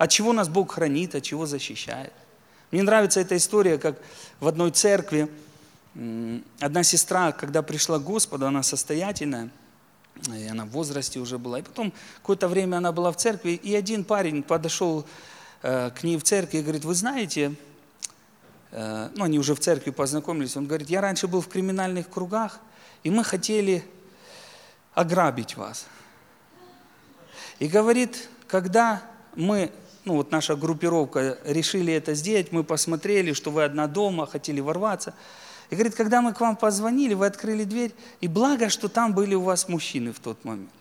от 0.02 0.10
чего 0.10 0.34
нас 0.34 0.50
Бог 0.50 0.72
хранит, 0.72 1.14
от 1.14 1.22
чего 1.22 1.46
защищает. 1.46 2.12
Мне 2.72 2.82
нравится 2.82 3.20
эта 3.20 3.38
история, 3.38 3.78
как 3.78 4.02
в 4.40 4.48
одной 4.48 4.72
церкви 4.72 5.30
одна 6.60 6.82
сестра, 6.82 7.32
когда 7.32 7.62
пришла 7.62 8.00
к 8.00 8.04
Господу, 8.04 8.48
она 8.48 8.64
состоятельная, 8.64 9.52
и 10.36 10.48
она 10.48 10.66
в 10.66 10.70
возрасте 10.70 11.20
уже 11.20 11.38
была. 11.38 11.60
И 11.60 11.62
потом 11.62 11.94
какое-то 12.16 12.48
время 12.48 12.78
она 12.78 12.92
была 12.92 13.12
в 13.12 13.18
церкви, 13.18 13.52
и 13.52 13.76
один 13.76 14.04
парень 14.04 14.42
подошел 14.42 15.06
э, 15.62 15.92
к 15.92 16.02
ней 16.02 16.18
в 16.18 16.24
церкви 16.24 16.58
и 16.58 16.62
говорит, 16.64 16.84
вы 16.84 16.96
знаете, 16.96 17.54
э, 18.72 19.10
ну 19.16 19.24
они 19.24 19.38
уже 19.38 19.54
в 19.54 19.60
церкви 19.60 19.92
познакомились, 19.92 20.58
он 20.58 20.66
говорит, 20.66 20.90
я 20.90 21.02
раньше 21.02 21.28
был 21.28 21.42
в 21.42 21.48
криминальных 21.48 22.10
кругах, 22.10 22.60
и 23.04 23.12
мы 23.12 23.24
хотели 23.24 23.86
ограбить 24.96 25.58
вас. 25.58 25.86
И 27.60 27.68
говорит, 27.68 28.30
когда 28.48 29.04
мы 29.36 29.72
ну 30.06 30.16
вот 30.16 30.32
наша 30.32 30.56
группировка, 30.56 31.38
решили 31.46 31.94
это 31.94 32.14
сделать, 32.16 32.52
мы 32.52 32.64
посмотрели, 32.64 33.34
что 33.34 33.52
вы 33.52 33.64
одна 33.64 33.88
дома, 33.88 34.26
хотели 34.26 34.60
ворваться. 34.60 35.14
И 35.70 35.76
говорит, 35.76 35.96
когда 35.96 36.22
мы 36.22 36.34
к 36.34 36.42
вам 36.42 36.56
позвонили, 36.56 37.14
вы 37.14 37.28
открыли 37.28 37.64
дверь, 37.64 37.94
и 38.20 38.28
благо, 38.28 38.70
что 38.70 38.90
там 38.90 39.14
были 39.14 39.36
у 39.36 39.42
вас 39.42 39.70
мужчины 39.70 40.12
в 40.12 40.20
тот 40.20 40.44
момент. 40.44 40.72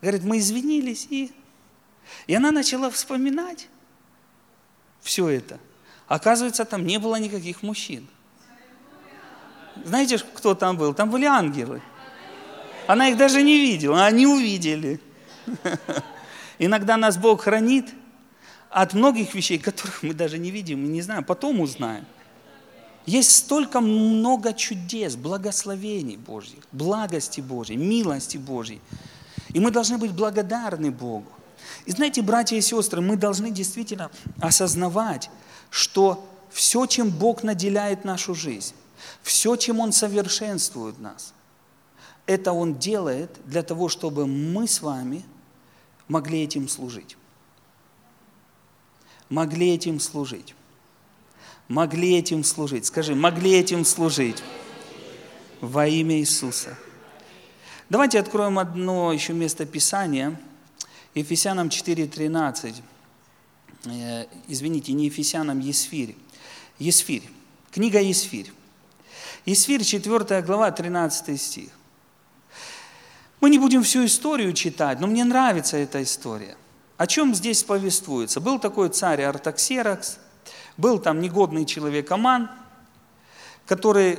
Говорит, 0.00 0.24
мы 0.24 0.38
извинились, 0.38 1.06
и... 1.10 1.30
И 2.26 2.34
она 2.34 2.50
начала 2.50 2.90
вспоминать 2.90 3.68
все 5.00 5.28
это. 5.28 5.60
Оказывается, 6.08 6.64
там 6.64 6.84
не 6.84 6.98
было 6.98 7.16
никаких 7.16 7.62
мужчин. 7.62 8.08
Знаете, 9.84 10.18
кто 10.18 10.54
там 10.54 10.76
был? 10.76 10.92
Там 10.92 11.10
были 11.10 11.26
ангелы. 11.26 11.80
Она 12.88 13.08
их 13.08 13.16
даже 13.16 13.42
не 13.42 13.60
видела, 13.60 14.04
они 14.04 14.26
увидели. 14.26 15.00
Иногда 16.62 16.98
нас 16.98 17.16
Бог 17.16 17.44
хранит 17.44 17.88
от 18.68 18.92
многих 18.92 19.34
вещей, 19.34 19.58
которых 19.58 20.02
мы 20.02 20.12
даже 20.12 20.36
не 20.36 20.50
видим 20.50 20.84
и 20.84 20.88
не 20.88 21.00
знаем, 21.00 21.24
потом 21.24 21.58
узнаем. 21.58 22.04
Есть 23.06 23.34
столько 23.34 23.80
много 23.80 24.52
чудес, 24.52 25.16
благословений 25.16 26.18
Божьих, 26.18 26.62
благости 26.70 27.40
Божьей, 27.40 27.78
милости 27.78 28.36
Божьей. 28.36 28.82
И 29.54 29.58
мы 29.58 29.70
должны 29.70 29.96
быть 29.96 30.12
благодарны 30.12 30.90
Богу. 30.90 31.32
И 31.86 31.92
знаете, 31.92 32.20
братья 32.20 32.56
и 32.56 32.60
сестры, 32.60 33.00
мы 33.00 33.16
должны 33.16 33.50
действительно 33.50 34.10
осознавать, 34.38 35.30
что 35.70 36.28
все, 36.50 36.84
чем 36.84 37.08
Бог 37.08 37.42
наделяет 37.42 38.04
нашу 38.04 38.34
жизнь, 38.34 38.74
все, 39.22 39.56
чем 39.56 39.80
Он 39.80 39.92
совершенствует 39.92 40.98
нас, 40.98 41.32
это 42.26 42.52
Он 42.52 42.78
делает 42.78 43.30
для 43.46 43.62
того, 43.62 43.88
чтобы 43.88 44.26
мы 44.26 44.68
с 44.68 44.82
вами 44.82 45.24
могли 46.10 46.42
этим 46.42 46.68
служить. 46.68 47.16
Могли 49.28 49.72
этим 49.72 50.00
служить. 50.00 50.54
Могли 51.68 52.16
этим 52.18 52.42
служить. 52.42 52.86
Скажи, 52.86 53.14
могли 53.14 53.52
этим 53.52 53.84
служить. 53.84 54.42
Во 55.60 55.86
имя 55.86 56.18
Иисуса. 56.18 56.76
Давайте 57.88 58.18
откроем 58.18 58.58
одно 58.58 59.12
еще 59.12 59.32
место 59.32 59.66
Писания. 59.66 60.38
Ефесянам 61.14 61.68
4.13. 61.68 62.82
Э, 63.84 64.26
извините, 64.48 64.92
не 64.92 65.06
Ефесянам, 65.06 65.60
Есфирь. 65.60 66.16
Есфирь. 66.80 67.28
Книга 67.70 68.00
Есфирь. 68.00 68.50
Есфирь, 69.46 69.84
4 69.84 70.42
глава, 70.42 70.72
13 70.72 71.40
стих. 71.40 71.70
Мы 73.40 73.48
не 73.48 73.58
будем 73.58 73.82
всю 73.82 74.04
историю 74.04 74.52
читать, 74.52 75.00
но 75.00 75.06
мне 75.06 75.24
нравится 75.24 75.78
эта 75.78 76.02
история. 76.02 76.56
О 76.98 77.06
чем 77.06 77.34
здесь 77.34 77.62
повествуется? 77.62 78.40
Был 78.40 78.58
такой 78.58 78.90
царь 78.90 79.22
Артаксеракс, 79.22 80.18
был 80.76 80.98
там 80.98 81.20
негодный 81.20 81.64
человек 81.64 82.10
Аман, 82.10 82.50
который 83.66 84.18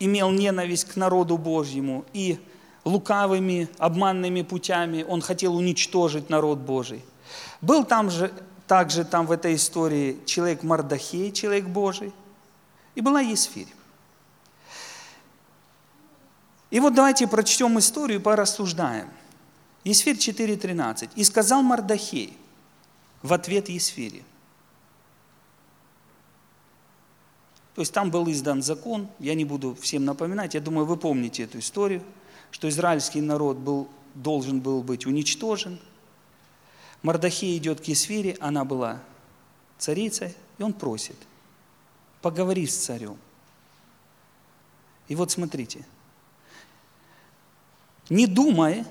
имел 0.00 0.30
ненависть 0.30 0.86
к 0.86 0.96
народу 0.96 1.38
Божьему 1.38 2.04
и 2.12 2.40
лукавыми, 2.84 3.68
обманными 3.78 4.42
путями 4.42 5.04
он 5.06 5.20
хотел 5.20 5.56
уничтожить 5.56 6.28
народ 6.28 6.58
Божий. 6.58 7.04
Был 7.60 7.84
там 7.84 8.10
же, 8.10 8.32
также 8.66 9.04
там 9.04 9.26
в 9.26 9.32
этой 9.32 9.54
истории 9.54 10.18
человек 10.26 10.64
Мардахей, 10.64 11.30
человек 11.30 11.66
Божий, 11.66 12.12
и 12.96 13.00
была 13.00 13.20
Есфирь. 13.20 13.68
И 16.70 16.80
вот 16.80 16.94
давайте 16.94 17.26
прочтем 17.26 17.78
историю 17.78 18.20
и 18.20 18.22
порассуждаем. 18.22 19.08
Есфирь 19.84 20.16
4.13. 20.16 21.10
«И 21.16 21.24
сказал 21.24 21.62
Мардахей 21.62 22.36
в 23.22 23.32
ответ 23.32 23.68
Есфире». 23.68 24.22
То 27.74 27.82
есть 27.82 27.92
там 27.92 28.10
был 28.10 28.28
издан 28.30 28.60
закон, 28.60 29.08
я 29.20 29.34
не 29.34 29.44
буду 29.44 29.76
всем 29.76 30.04
напоминать, 30.04 30.54
я 30.54 30.60
думаю, 30.60 30.84
вы 30.84 30.96
помните 30.96 31.44
эту 31.44 31.60
историю, 31.60 32.02
что 32.50 32.68
израильский 32.68 33.20
народ 33.20 33.56
был, 33.56 33.88
должен 34.14 34.60
был 34.60 34.82
быть 34.82 35.06
уничтожен. 35.06 35.78
Мардахей 37.02 37.56
идет 37.56 37.80
к 37.80 37.84
Есфире, 37.84 38.36
она 38.40 38.64
была 38.64 39.00
царицей, 39.78 40.34
и 40.58 40.62
он 40.64 40.72
просит, 40.72 41.16
поговори 42.20 42.66
с 42.66 42.76
царем. 42.76 43.16
И 45.06 45.14
вот 45.14 45.30
смотрите– 45.30 45.86
не 48.08 48.26
думай, 48.26 48.84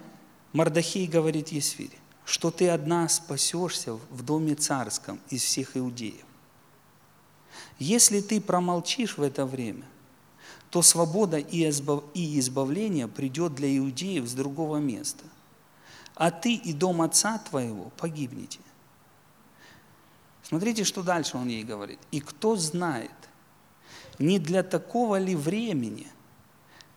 Мардахей 0.53 1.07
говорит 1.07 1.49
Есфире, 1.49 1.97
что 2.25 2.51
ты 2.51 2.69
одна 2.69 3.07
спасешься 3.09 3.93
в 3.93 4.23
доме 4.23 4.55
царском 4.55 5.19
из 5.29 5.43
всех 5.43 5.75
иудеев. 5.75 6.25
Если 7.79 8.21
ты 8.21 8.39
промолчишь 8.39 9.17
в 9.17 9.21
это 9.23 9.45
время, 9.45 9.85
то 10.69 10.81
свобода 10.81 11.37
и 11.37 11.67
избавление 11.67 13.07
придет 13.07 13.55
для 13.55 13.75
иудеев 13.77 14.27
с 14.27 14.33
другого 14.33 14.77
места, 14.77 15.23
а 16.15 16.29
ты 16.29 16.53
и 16.53 16.73
дом 16.73 17.01
отца 17.01 17.37
твоего 17.37 17.91
погибнете. 17.97 18.59
Смотрите, 20.43 20.83
что 20.83 21.03
дальше 21.03 21.37
он 21.37 21.47
ей 21.47 21.63
говорит. 21.63 21.99
И 22.11 22.19
кто 22.19 22.55
знает, 22.55 23.11
не 24.17 24.39
для 24.39 24.63
такого 24.63 25.17
ли 25.17 25.35
времени– 25.35 26.07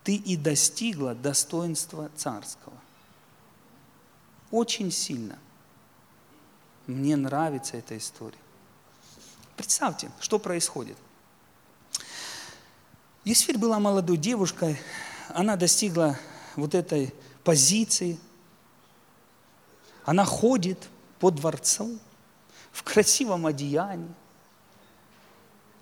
ты 0.03 0.15
и 0.15 0.35
достигла 0.35 1.13
достоинства 1.13 2.09
царского. 2.15 2.73
Очень 4.49 4.91
сильно. 4.91 5.37
Мне 6.87 7.15
нравится 7.15 7.77
эта 7.77 7.97
история. 7.97 8.37
Представьте, 9.55 10.11
что 10.19 10.39
происходит. 10.39 10.97
Есфирь 13.23 13.57
была 13.57 13.79
молодой 13.79 14.17
девушкой, 14.17 14.81
она 15.29 15.55
достигла 15.55 16.17
вот 16.55 16.73
этой 16.73 17.13
позиции. 17.43 18.19
Она 20.03 20.25
ходит 20.25 20.89
по 21.19 21.29
дворцу 21.29 21.99
в 22.71 22.83
красивом 22.83 23.45
одеянии. 23.45 24.11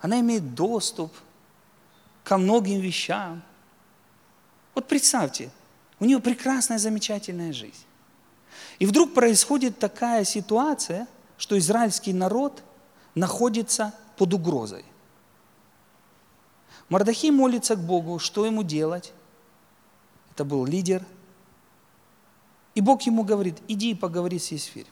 Она 0.02 0.20
имеет 0.20 0.54
доступ 0.54 1.14
ко 2.24 2.38
многим 2.38 2.80
вещам. 2.80 3.42
Вот 4.80 4.88
представьте, 4.88 5.52
у 6.00 6.06
нее 6.06 6.22
прекрасная, 6.22 6.78
замечательная 6.78 7.52
жизнь. 7.52 7.84
И 8.80 8.86
вдруг 8.86 9.14
происходит 9.14 9.78
такая 9.78 10.24
ситуация, 10.24 11.06
что 11.38 11.58
израильский 11.58 12.14
народ 12.14 12.64
находится 13.14 13.94
под 14.16 14.34
угрозой. 14.34 14.86
Мардахи 16.88 17.30
молится 17.30 17.76
к 17.76 17.82
Богу, 17.82 18.20
что 18.20 18.46
ему 18.46 18.64
делать. 18.64 19.12
Это 20.32 20.46
был 20.46 20.66
лидер. 20.66 21.06
И 22.74 22.80
Бог 22.80 23.02
ему 23.02 23.26
говорит, 23.26 23.58
иди 23.68 23.92
и 23.92 23.96
поговори 23.96 24.40
с 24.40 24.50
Есфирь. 24.54 24.88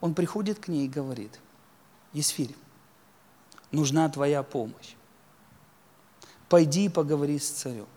Он 0.00 0.16
приходит 0.16 0.58
к 0.58 0.66
ней 0.66 0.86
и 0.86 0.88
говорит, 0.88 1.38
Есфирь, 2.12 2.56
нужна 3.70 4.08
твоя 4.08 4.42
помощь 4.42 4.96
пойди 6.54 6.84
и 6.84 6.88
поговори 6.88 7.36
с 7.36 7.50
царем. 7.50 7.88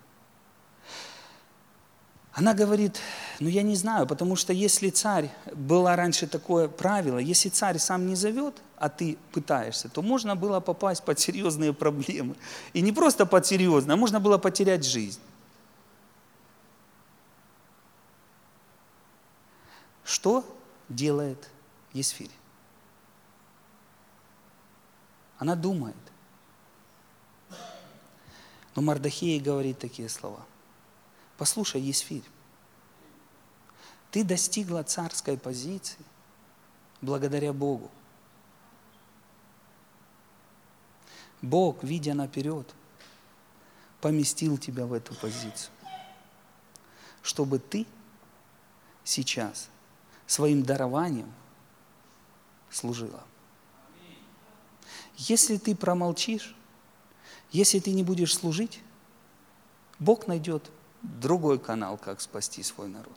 Она 2.34 2.56
говорит, 2.56 3.00
ну 3.40 3.48
я 3.48 3.62
не 3.62 3.76
знаю, 3.76 4.08
потому 4.08 4.36
что 4.36 4.52
если 4.52 4.90
царь, 4.90 5.30
было 5.54 5.96
раньше 5.96 6.26
такое 6.26 6.68
правило, 6.68 7.20
если 7.20 7.50
царь 7.50 7.78
сам 7.78 8.08
не 8.08 8.16
зовет, 8.16 8.56
а 8.76 8.90
ты 8.90 9.16
пытаешься, 9.32 9.90
то 9.90 10.02
можно 10.02 10.36
было 10.36 10.60
попасть 10.60 11.06
под 11.06 11.20
серьезные 11.20 11.72
проблемы. 11.72 12.36
И 12.74 12.82
не 12.82 12.92
просто 12.92 13.28
под 13.28 13.46
серьезные, 13.46 13.94
а 13.94 13.96
можно 13.96 14.20
было 14.20 14.40
потерять 14.40 14.84
жизнь. 14.84 15.22
Что 20.04 20.44
делает 20.90 21.48
Есфирь? 21.94 22.32
Она 25.38 25.56
думает. 25.56 25.96
Но 28.78 28.84
Мардахей 28.84 29.40
говорит 29.40 29.80
такие 29.80 30.08
слова. 30.08 30.46
Послушай, 31.36 31.82
Есфирь, 31.82 32.22
ты 34.12 34.24
достигла 34.24 34.84
царской 34.84 35.36
позиции 35.36 35.98
благодаря 37.02 37.54
Богу. 37.54 37.90
Бог, 41.42 41.84
видя 41.84 42.14
наперед, 42.14 42.72
поместил 44.00 44.60
тебя 44.60 44.86
в 44.86 44.94
эту 44.94 45.16
позицию, 45.16 45.72
чтобы 47.24 47.58
ты 47.58 47.88
сейчас 49.04 49.70
своим 50.28 50.62
дарованием 50.62 51.34
служила. 52.70 53.24
Если 55.16 55.58
ты 55.58 55.76
промолчишь, 55.76 56.56
если 57.52 57.80
ты 57.80 57.92
не 57.92 58.04
будешь 58.04 58.36
служить, 58.36 58.82
Бог 60.00 60.28
найдет 60.28 60.70
другой 61.02 61.60
канал, 61.60 61.98
как 61.98 62.22
спасти 62.22 62.64
свой 62.64 62.88
народ. 62.88 63.16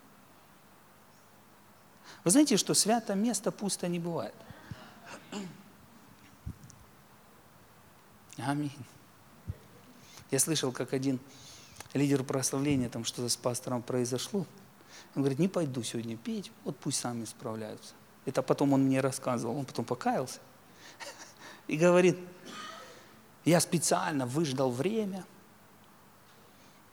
Вы 2.25 2.31
знаете, 2.31 2.57
что 2.57 2.75
свято 2.75 3.15
место 3.15 3.51
пусто 3.51 3.89
не 3.89 3.99
бывает. 3.99 4.35
Аминь. 8.37 8.73
Я 10.31 10.39
слышал, 10.39 10.73
как 10.73 10.93
один 10.93 11.19
лидер 11.93 12.23
прославления, 12.23 12.89
там 12.89 13.05
что-то 13.05 13.29
с 13.29 13.37
пастором 13.37 13.83
произошло. 13.83 14.47
Он 15.15 15.23
говорит, 15.23 15.39
не 15.39 15.49
пойду 15.49 15.83
сегодня 15.83 16.17
петь, 16.17 16.53
вот 16.65 16.77
пусть 16.77 17.01
сами 17.01 17.25
справляются. 17.25 17.95
Это 18.27 18.43
потом 18.43 18.73
он 18.73 18.85
мне 18.85 19.01
рассказывал, 19.01 19.57
он 19.57 19.65
потом 19.65 19.85
покаялся. 19.85 20.41
И 21.67 21.77
говорит, 21.77 22.19
я 23.45 23.61
специально 23.61 24.27
выждал 24.27 24.71
время, 24.71 25.25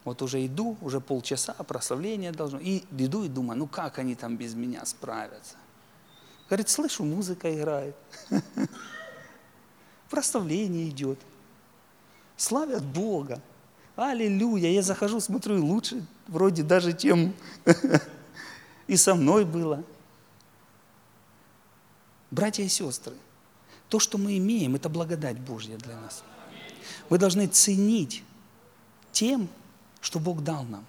вот 0.03 0.21
уже 0.21 0.45
иду, 0.45 0.77
уже 0.81 1.01
полчаса, 1.01 1.53
прославление 1.53 2.31
должно. 2.31 2.59
И 2.59 2.83
иду 2.97 3.25
и 3.25 3.27
думаю, 3.27 3.59
ну 3.59 3.67
как 3.67 3.99
они 3.99 4.15
там 4.15 4.37
без 4.37 4.53
меня 4.53 4.85
справятся? 4.85 5.55
Говорит, 6.47 6.69
слышу, 6.69 7.03
музыка 7.03 7.53
играет. 7.53 7.95
Прославление 10.09 10.87
идет. 10.87 11.19
Славят 12.37 12.85
Бога. 12.85 13.41
Аллилуйя. 13.97 14.69
Я 14.69 14.81
захожу, 14.81 15.19
смотрю, 15.19 15.57
и 15.57 15.59
лучше 15.59 16.05
вроде 16.27 16.63
даже, 16.63 16.93
чем 16.93 17.33
и 18.87 18.95
со 18.95 19.13
мной 19.13 19.43
было. 19.43 19.83
Братья 22.31 22.63
и 22.63 22.69
сестры, 22.69 23.15
то, 23.89 23.99
что 23.99 24.17
мы 24.17 24.37
имеем, 24.37 24.75
это 24.75 24.87
благодать 24.87 25.39
Божья 25.39 25.75
для 25.77 25.99
нас. 25.99 26.23
Вы 27.09 27.17
должны 27.17 27.47
ценить 27.47 28.23
тем, 29.11 29.49
что 30.01 30.19
Бог 30.19 30.43
дал 30.43 30.63
нам. 30.63 30.85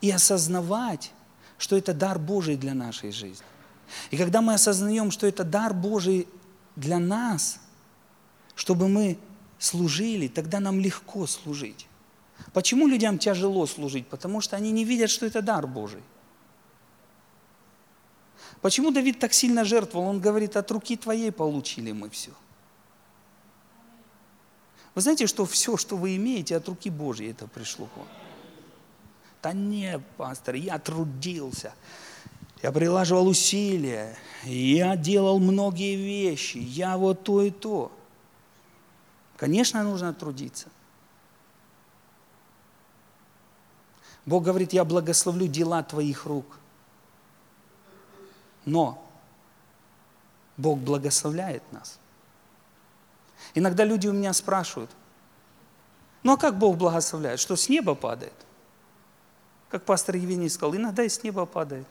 И 0.00 0.10
осознавать, 0.10 1.12
что 1.58 1.76
это 1.76 1.94
дар 1.94 2.18
Божий 2.18 2.56
для 2.56 2.74
нашей 2.74 3.10
жизни. 3.10 3.46
И 4.10 4.16
когда 4.16 4.40
мы 4.40 4.54
осознаем, 4.54 5.10
что 5.10 5.26
это 5.26 5.44
дар 5.44 5.74
Божий 5.74 6.28
для 6.76 6.98
нас, 6.98 7.58
чтобы 8.54 8.88
мы 8.88 9.18
служили, 9.58 10.28
тогда 10.28 10.60
нам 10.60 10.80
легко 10.80 11.26
служить. 11.26 11.86
Почему 12.52 12.86
людям 12.86 13.18
тяжело 13.18 13.66
служить? 13.66 14.06
Потому 14.06 14.40
что 14.40 14.56
они 14.56 14.70
не 14.70 14.84
видят, 14.84 15.10
что 15.10 15.26
это 15.26 15.42
дар 15.42 15.66
Божий. 15.66 16.02
Почему 18.60 18.90
Давид 18.90 19.18
так 19.18 19.32
сильно 19.32 19.64
жертвовал? 19.64 20.08
Он 20.08 20.20
говорит, 20.20 20.56
от 20.56 20.70
руки 20.70 20.96
твоей 20.96 21.30
получили 21.30 21.92
мы 21.92 22.08
все. 22.10 22.32
Вы 24.94 25.00
знаете, 25.00 25.26
что 25.26 25.44
все, 25.44 25.76
что 25.76 25.96
вы 25.96 26.16
имеете, 26.16 26.56
от 26.56 26.68
руки 26.68 26.88
Божьей 26.88 27.30
это 27.30 27.46
пришло 27.46 27.86
к 27.86 27.96
вам? 27.96 28.06
Да 29.42 29.52
не, 29.52 29.98
пастор, 30.16 30.54
я 30.54 30.78
трудился, 30.78 31.74
я 32.62 32.72
прилаживал 32.72 33.26
усилия, 33.26 34.16
я 34.44 34.96
делал 34.96 35.38
многие 35.38 35.96
вещи, 35.96 36.58
я 36.58 36.96
вот 36.96 37.24
то 37.24 37.42
и 37.42 37.50
то. 37.50 37.92
Конечно, 39.36 39.82
нужно 39.82 40.14
трудиться. 40.14 40.68
Бог 44.24 44.44
говорит, 44.44 44.72
я 44.72 44.84
благословлю 44.84 45.46
дела 45.46 45.82
твоих 45.82 46.24
рук. 46.24 46.58
Но 48.64 49.04
Бог 50.56 50.78
благословляет 50.78 51.62
нас. 51.72 51.98
Иногда 53.54 53.84
люди 53.84 54.08
у 54.08 54.12
меня 54.12 54.32
спрашивают, 54.32 54.90
ну 56.22 56.32
а 56.32 56.36
как 56.36 56.58
Бог 56.58 56.76
благословляет? 56.76 57.38
Что 57.38 57.54
с 57.54 57.68
неба 57.68 57.94
падает? 57.94 58.32
Как 59.68 59.84
пастор 59.84 60.16
Евгений 60.16 60.48
сказал, 60.48 60.74
иногда 60.76 61.04
и 61.04 61.08
с 61.08 61.22
неба 61.22 61.46
падает. 61.46 61.86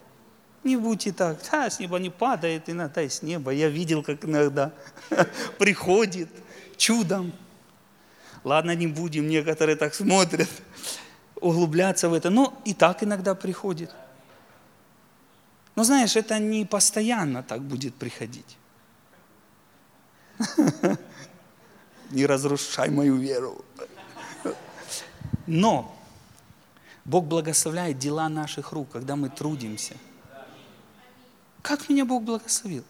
Не 0.63 0.77
будьте 0.77 1.11
так, 1.11 1.37
да, 1.51 1.69
с 1.69 1.79
неба 1.79 1.99
не 1.99 2.09
падает, 2.09 2.69
иногда 2.69 3.01
и 3.01 3.09
с 3.09 3.21
неба. 3.21 3.51
Я 3.51 3.69
видел, 3.69 4.01
как 4.01 4.23
иногда 4.25 4.71
приходит 5.59 6.29
чудом. 6.77 7.33
Ладно, 8.43 8.73
не 8.75 8.87
будем, 8.87 9.27
некоторые 9.27 9.75
так 9.75 9.93
смотрят, 9.93 10.49
углубляться 11.35 12.09
в 12.09 12.13
это. 12.13 12.29
Но 12.29 12.53
и 12.65 12.73
так 12.73 13.03
иногда 13.03 13.35
приходит. 13.35 13.93
Но 15.75 15.83
знаешь, 15.83 16.15
это 16.15 16.39
не 16.39 16.65
постоянно 16.65 17.43
так 17.43 17.61
будет 17.61 17.95
приходить. 17.95 18.57
Не 22.13 22.27
разрушай 22.27 22.91
мою 22.91 23.15
веру. 23.15 23.65
Но 25.47 25.97
Бог 27.05 27.25
благословляет 27.25 27.97
дела 27.97 28.29
наших 28.29 28.71
рук, 28.71 28.91
когда 28.91 29.15
мы 29.15 29.29
трудимся. 29.29 29.95
Как 31.63 31.89
меня 31.89 32.05
Бог 32.05 32.21
благословил? 32.21 32.83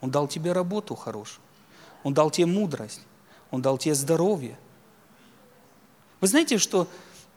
Он 0.00 0.12
дал 0.12 0.28
тебе 0.28 0.52
работу 0.52 0.94
хорошую. 0.94 1.42
Он 2.04 2.14
дал 2.14 2.30
тебе 2.30 2.46
мудрость. 2.46 3.00
Он 3.50 3.62
дал 3.62 3.78
тебе 3.78 3.96
здоровье. 3.96 4.56
Вы 6.20 6.28
знаете, 6.28 6.58
что 6.58 6.86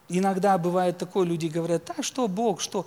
иногда 0.09 0.55
бывает 0.59 0.99
такое, 0.99 1.25
люди 1.25 1.47
говорят, 1.47 1.89
а 1.97 2.03
что 2.03 2.27
Бог, 2.27 2.61
что? 2.61 2.85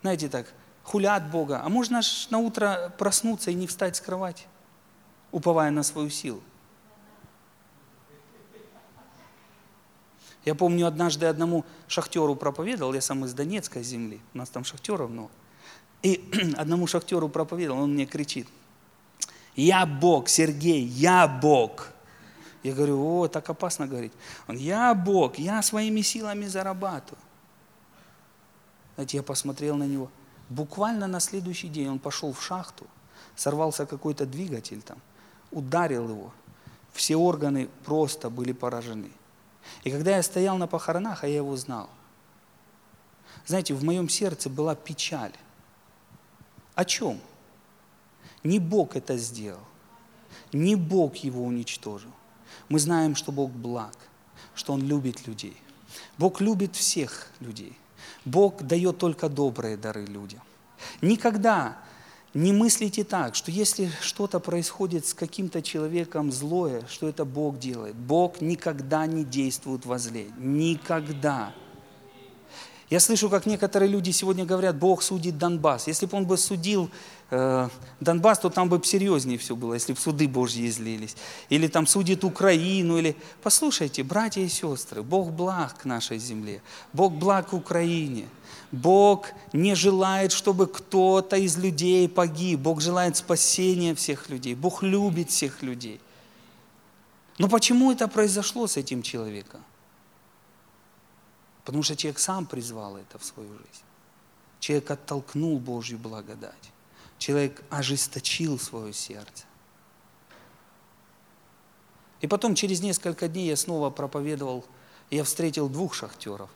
Знаете 0.00 0.30
так, 0.30 0.46
хулят 0.82 1.30
Бога. 1.30 1.60
А 1.62 1.68
можно 1.68 2.00
ж 2.00 2.26
на 2.30 2.38
утро 2.38 2.90
проснуться 2.96 3.50
и 3.50 3.54
не 3.54 3.66
встать 3.66 3.96
с 3.96 4.00
кровати, 4.00 4.44
уповая 5.30 5.70
на 5.70 5.82
свою 5.82 6.08
силу. 6.08 6.40
Я 10.44 10.54
помню, 10.54 10.86
однажды 10.86 11.26
одному 11.26 11.64
шахтеру 11.86 12.34
проповедовал, 12.34 12.94
я 12.94 13.00
сам 13.00 13.24
из 13.24 13.34
Донецкой 13.34 13.82
земли, 13.82 14.20
у 14.34 14.38
нас 14.38 14.48
там 14.48 14.64
шахтеров 14.64 15.10
много. 15.10 15.30
И 16.02 16.30
одному 16.56 16.86
шахтеру 16.86 17.28
проповедовал, 17.28 17.82
он 17.82 17.92
мне 17.92 18.06
кричит, 18.06 18.48
я 19.54 19.84
Бог, 19.84 20.28
Сергей, 20.28 20.82
я 20.82 21.28
Бог. 21.28 21.90
Я 22.62 22.74
говорю, 22.74 23.02
о, 23.02 23.28
так 23.28 23.48
опасно 23.48 23.86
говорить. 23.86 24.12
Он, 24.46 24.56
я 24.56 24.94
Бог, 24.94 25.38
я 25.38 25.62
своими 25.62 26.02
силами 26.02 26.46
зарабатываю. 26.46 27.18
Знаете, 28.94 29.16
я 29.16 29.22
посмотрел 29.22 29.76
на 29.76 29.84
него. 29.84 30.10
Буквально 30.48 31.06
на 31.06 31.20
следующий 31.20 31.68
день 31.68 31.88
он 31.88 31.98
пошел 31.98 32.32
в 32.32 32.42
шахту, 32.42 32.86
сорвался 33.34 33.86
какой-то 33.86 34.26
двигатель 34.26 34.82
там, 34.82 34.98
ударил 35.50 36.08
его. 36.08 36.32
Все 36.92 37.16
органы 37.16 37.68
просто 37.84 38.30
были 38.30 38.52
поражены. 38.52 39.10
И 39.84 39.90
когда 39.90 40.16
я 40.16 40.22
стоял 40.22 40.56
на 40.58 40.66
похоронах, 40.66 41.24
а 41.24 41.28
я 41.28 41.36
его 41.36 41.56
знал, 41.56 41.88
знаете, 43.46 43.74
в 43.74 43.82
моем 43.84 44.08
сердце 44.08 44.48
была 44.48 44.74
печаль. 44.74 45.32
О 46.74 46.84
чем? 46.84 47.20
Не 48.42 48.58
Бог 48.58 48.96
это 48.96 49.16
сделал, 49.16 49.60
не 50.52 50.76
Бог 50.76 51.16
его 51.16 51.44
уничтожил. 51.44 52.12
Мы 52.68 52.78
знаем, 52.78 53.14
что 53.16 53.32
Бог 53.32 53.50
благ, 53.50 53.96
что 54.54 54.72
Он 54.72 54.82
любит 54.82 55.26
людей. 55.26 55.56
Бог 56.18 56.40
любит 56.40 56.76
всех 56.76 57.28
людей. 57.40 57.76
Бог 58.24 58.62
дает 58.62 58.98
только 58.98 59.28
добрые 59.28 59.76
дары 59.76 60.06
людям. 60.06 60.40
Никогда 61.02 61.78
не 62.34 62.52
мыслите 62.52 63.02
так, 63.02 63.34
что 63.34 63.50
если 63.50 63.90
что-то 64.00 64.38
происходит 64.38 65.06
с 65.06 65.14
каким-то 65.14 65.62
человеком 65.62 66.30
злое, 66.30 66.84
что 66.88 67.08
это 67.08 67.24
Бог 67.24 67.58
делает. 67.58 67.96
Бог 67.96 68.40
никогда 68.40 69.06
не 69.06 69.24
действует 69.24 69.84
во 69.84 69.98
зле. 69.98 70.26
Никогда. 70.38 71.52
Я 72.88 72.98
слышу, 72.98 73.30
как 73.30 73.46
некоторые 73.46 73.88
люди 73.88 74.10
сегодня 74.10 74.44
говорят, 74.44 74.76
Бог 74.76 75.02
судит 75.02 75.38
Донбасс. 75.38 75.86
Если 75.86 76.06
бы 76.06 76.16
он 76.16 76.26
бы 76.26 76.36
судил 76.36 76.90
э, 77.30 77.68
Донбасс, 78.00 78.40
то 78.40 78.50
там 78.50 78.68
бы 78.68 78.80
серьезнее 78.84 79.38
все 79.38 79.54
было, 79.54 79.74
если 79.74 79.92
бы 79.92 79.98
суды 80.00 80.26
Божьи 80.26 80.68
излились. 80.68 81.16
Или 81.50 81.68
там 81.68 81.86
судит 81.86 82.24
Украину. 82.24 82.98
Или... 82.98 83.16
Послушайте, 83.44 84.02
братья 84.02 84.40
и 84.40 84.48
сестры, 84.48 85.04
Бог 85.04 85.30
благ 85.30 85.78
к 85.78 85.84
нашей 85.84 86.18
земле. 86.18 86.62
Бог 86.92 87.12
благ 87.12 87.50
к 87.50 87.52
Украине. 87.52 88.26
Бог 88.72 89.28
не 89.52 89.74
желает, 89.74 90.32
чтобы 90.32 90.66
кто-то 90.66 91.36
из 91.36 91.56
людей 91.58 92.08
погиб. 92.08 92.60
Бог 92.60 92.80
желает 92.80 93.16
спасения 93.16 93.94
всех 93.94 94.28
людей. 94.28 94.54
Бог 94.54 94.82
любит 94.82 95.30
всех 95.30 95.62
людей. 95.62 96.00
Но 97.38 97.48
почему 97.48 97.90
это 97.90 98.06
произошло 98.06 98.66
с 98.66 98.76
этим 98.76 99.02
человеком? 99.02 99.64
Потому 101.64 101.82
что 101.82 101.96
человек 101.96 102.18
сам 102.18 102.46
призвал 102.46 102.96
это 102.96 103.18
в 103.18 103.24
свою 103.24 103.50
жизнь. 103.50 103.84
Человек 104.60 104.90
оттолкнул 104.90 105.58
Божью 105.58 105.98
благодать. 105.98 106.70
Человек 107.18 107.62
ожесточил 107.70 108.58
свое 108.58 108.92
сердце. 108.92 109.44
И 112.20 112.26
потом, 112.26 112.54
через 112.54 112.82
несколько 112.82 113.28
дней, 113.28 113.48
я 113.48 113.56
снова 113.56 113.90
проповедовал, 113.90 114.64
я 115.10 115.24
встретил 115.24 115.68
двух 115.68 115.94
шахтеров. 115.94 116.50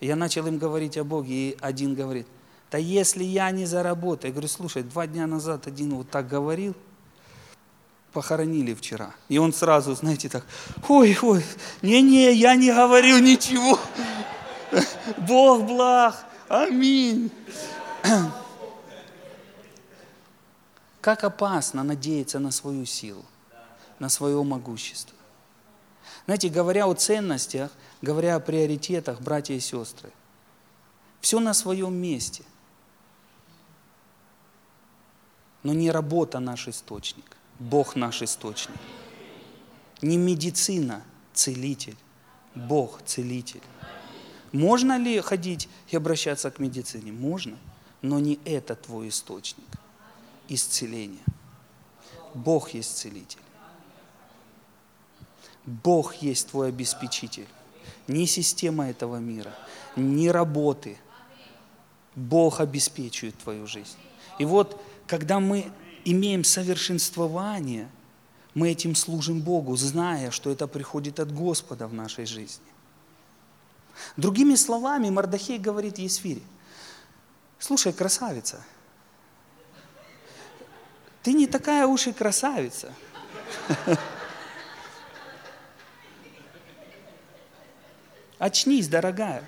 Я 0.00 0.16
начал 0.16 0.46
им 0.46 0.58
говорить 0.58 0.96
о 0.98 1.04
Боге, 1.04 1.50
и 1.50 1.58
один 1.60 1.94
говорит, 1.94 2.26
да 2.70 2.78
если 2.78 3.24
я 3.24 3.50
не 3.50 3.64
заработаю, 3.64 4.30
я 4.30 4.32
говорю, 4.32 4.48
слушай, 4.48 4.82
два 4.82 5.06
дня 5.06 5.26
назад 5.26 5.66
один 5.66 5.94
вот 5.94 6.10
так 6.10 6.28
говорил, 6.28 6.74
похоронили 8.12 8.74
вчера. 8.74 9.14
И 9.28 9.38
он 9.38 9.52
сразу, 9.52 9.94
знаете, 9.94 10.28
так, 10.28 10.44
ой, 10.88 11.16
ой, 11.22 11.44
не-не, 11.82 12.32
я 12.32 12.54
не 12.56 12.72
говорил 12.72 13.18
ничего. 13.18 13.78
Бог 15.18 15.64
благ, 15.64 16.16
аминь. 16.48 17.30
Как 21.00 21.24
опасно 21.24 21.84
надеяться 21.84 22.38
на 22.38 22.50
свою 22.50 22.84
силу, 22.84 23.24
на 23.98 24.08
свое 24.08 24.42
могущество. 24.42 25.14
Знаете, 26.24 26.48
говоря 26.48 26.86
о 26.86 26.94
ценностях, 26.94 27.70
говоря 28.02 28.36
о 28.36 28.40
приоритетах, 28.40 29.20
братья 29.20 29.54
и 29.54 29.60
сестры, 29.60 30.10
все 31.20 31.40
на 31.40 31.54
своем 31.54 31.94
месте. 31.94 32.44
Но 35.62 35.72
не 35.72 35.90
работа 35.90 36.38
наш 36.38 36.68
источник, 36.68 37.36
Бог 37.58 37.96
наш 37.96 38.22
источник. 38.22 38.76
Не 40.02 40.16
медицина 40.16 41.02
целитель, 41.32 41.96
Бог 42.54 43.02
целитель. 43.04 43.62
Можно 44.52 44.98
ли 44.98 45.20
ходить 45.20 45.68
и 45.88 45.96
обращаться 45.96 46.50
к 46.50 46.58
медицине? 46.58 47.12
Можно, 47.12 47.58
но 48.02 48.20
не 48.20 48.38
это 48.44 48.76
твой 48.76 49.08
источник 49.08 49.66
исцеления. 50.48 51.24
Бог 52.34 52.70
есть 52.70 52.96
целитель. 52.96 53.40
Бог 55.64 56.14
есть 56.16 56.48
твой 56.48 56.68
обеспечитель. 56.68 57.48
Не 58.06 58.26
система 58.26 58.88
этого 58.88 59.16
мира, 59.16 59.54
не 59.96 60.30
работы. 60.30 60.98
Бог 62.14 62.60
обеспечивает 62.60 63.36
твою 63.38 63.66
жизнь. 63.66 63.98
И 64.38 64.44
вот, 64.44 64.80
когда 65.06 65.40
мы 65.40 65.70
имеем 66.04 66.44
совершенствование, 66.44 67.90
мы 68.54 68.70
этим 68.70 68.94
служим 68.94 69.40
Богу, 69.40 69.76
зная, 69.76 70.30
что 70.30 70.50
это 70.50 70.66
приходит 70.66 71.20
от 71.20 71.32
Господа 71.32 71.86
в 71.86 71.92
нашей 71.92 72.24
жизни. 72.24 72.64
Другими 74.16 74.54
словами, 74.54 75.10
Мардахей 75.10 75.58
говорит 75.58 75.98
Есфире, 75.98 76.42
слушай, 77.58 77.92
красавица, 77.92 78.64
ты 81.22 81.32
не 81.32 81.46
такая 81.46 81.86
уж 81.86 82.06
и 82.06 82.12
красавица. 82.12 82.94
Очнись, 88.38 88.88
дорогая. 88.88 89.44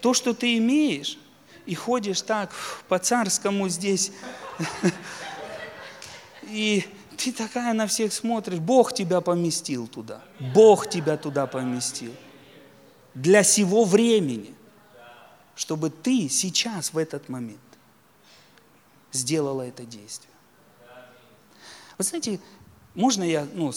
То, 0.00 0.14
что 0.14 0.34
ты 0.34 0.56
имеешь, 0.58 1.18
и 1.66 1.74
ходишь 1.74 2.22
так 2.22 2.52
по-царскому 2.88 3.68
здесь, 3.68 4.12
и 6.42 6.86
ты 7.16 7.32
такая 7.32 7.72
на 7.72 7.86
всех 7.86 8.12
смотришь, 8.12 8.58
Бог 8.58 8.92
тебя 8.92 9.20
поместил 9.20 9.86
туда. 9.86 10.22
Бог 10.38 10.88
тебя 10.88 11.16
туда 11.16 11.46
поместил. 11.46 12.14
Для 13.14 13.42
сего 13.42 13.84
времени. 13.84 14.54
Чтобы 15.56 15.88
ты 15.90 16.28
сейчас, 16.28 16.92
в 16.92 16.98
этот 16.98 17.28
момент, 17.28 17.60
сделала 19.12 19.62
это 19.62 19.84
действие. 19.84 20.32
Вы 21.96 22.04
знаете, 22.04 22.40
можно 22.94 23.22
я 23.22 23.46
ну, 23.54 23.72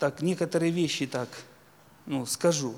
так, 0.00 0.22
некоторые 0.22 0.72
вещи 0.72 1.06
так 1.06 1.28
ну, 2.04 2.26
скажу? 2.26 2.74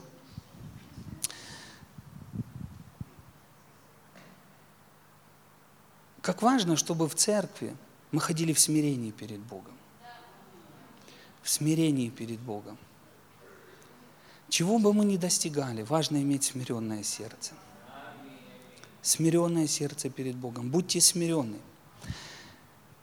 Как 6.26 6.42
важно, 6.42 6.74
чтобы 6.74 7.08
в 7.08 7.14
церкви 7.14 7.76
мы 8.10 8.20
ходили 8.20 8.52
в 8.52 8.58
смирении 8.58 9.12
перед 9.12 9.38
Богом. 9.38 9.74
В 11.40 11.48
смирении 11.48 12.08
перед 12.08 12.40
Богом. 12.40 12.76
Чего 14.48 14.80
бы 14.80 14.92
мы 14.92 15.04
ни 15.04 15.18
достигали, 15.18 15.82
важно 15.82 16.16
иметь 16.16 16.42
смиренное 16.42 17.04
сердце. 17.04 17.52
Смиренное 19.02 19.68
сердце 19.68 20.10
перед 20.10 20.34
Богом. 20.34 20.68
Будьте 20.68 21.00
смиренны. 21.00 21.58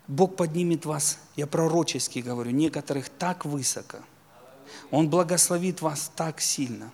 Бог 0.09 0.35
поднимет 0.35 0.85
вас, 0.85 1.17
я 1.37 1.47
пророчески 1.47 2.19
говорю, 2.19 2.51
некоторых 2.51 3.07
так 3.07 3.45
высоко. 3.45 3.99
Он 4.91 5.09
благословит 5.09 5.79
вас 5.79 6.11
так 6.13 6.41
сильно. 6.41 6.91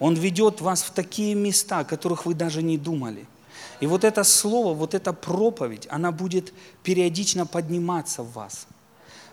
Он 0.00 0.14
ведет 0.16 0.60
вас 0.60 0.82
в 0.82 0.90
такие 0.90 1.36
места, 1.36 1.78
о 1.78 1.84
которых 1.84 2.26
вы 2.26 2.34
даже 2.34 2.64
не 2.64 2.78
думали– 2.78 3.28
и 3.80 3.86
вот 3.86 4.04
это 4.04 4.24
слово, 4.24 4.74
вот 4.74 4.94
эта 4.94 5.12
проповедь, 5.12 5.86
она 5.90 6.12
будет 6.12 6.52
периодично 6.82 7.46
подниматься 7.46 8.22
в 8.22 8.32
вас. 8.32 8.66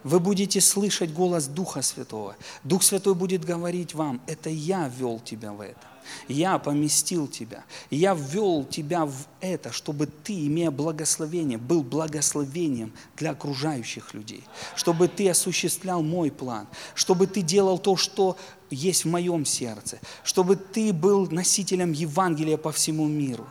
Вы 0.03 0.19
будете 0.19 0.61
слышать 0.61 1.11
голос 1.11 1.47
Духа 1.47 1.81
Святого. 1.81 2.35
Дух 2.63 2.83
Святой 2.83 3.15
будет 3.15 3.43
говорить 3.43 3.95
вам, 3.95 4.21
это 4.27 4.51
я 4.51 4.87
ввел 4.87 5.19
тебя 5.19 5.51
в 5.51 5.61
это. 5.61 5.87
Я 6.27 6.59
поместил 6.59 7.27
тебя. 7.27 7.63
Я 7.89 8.13
ввел 8.13 8.63
тебя 8.63 9.05
в 9.05 9.15
это, 9.41 9.71
чтобы 9.71 10.05
ты, 10.05 10.45
имея 10.45 10.69
благословение, 10.69 11.57
был 11.57 11.81
благословением 11.81 12.93
для 13.17 13.31
окружающих 13.31 14.13
людей. 14.13 14.43
Чтобы 14.75 15.07
ты 15.07 15.27
осуществлял 15.29 16.03
мой 16.03 16.31
план. 16.31 16.67
Чтобы 16.93 17.27
ты 17.27 17.41
делал 17.41 17.79
то, 17.79 17.95
что 17.95 18.37
есть 18.69 19.05
в 19.05 19.09
моем 19.09 19.45
сердце. 19.45 19.99
Чтобы 20.23 20.55
ты 20.55 20.93
был 20.93 21.27
носителем 21.31 21.91
Евангелия 21.91 22.57
по 22.57 22.71
всему 22.71 23.07
миру. 23.07 23.47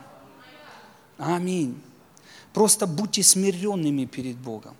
Аминь. 1.18 1.80
Просто 2.52 2.86
будьте 2.86 3.22
смиренными 3.22 4.04
перед 4.04 4.36
Богом. 4.36 4.76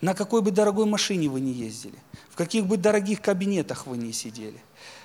На 0.00 0.14
какой 0.14 0.42
бы 0.42 0.50
дорогой 0.50 0.86
машине 0.86 1.28
вы 1.28 1.40
ни 1.40 1.50
ездили, 1.50 1.98
в 2.28 2.36
каких 2.36 2.66
бы 2.66 2.76
дорогих 2.76 3.22
кабинетах 3.22 3.86
вы 3.86 3.96
ни 3.96 4.12
сидели, 4.12 4.60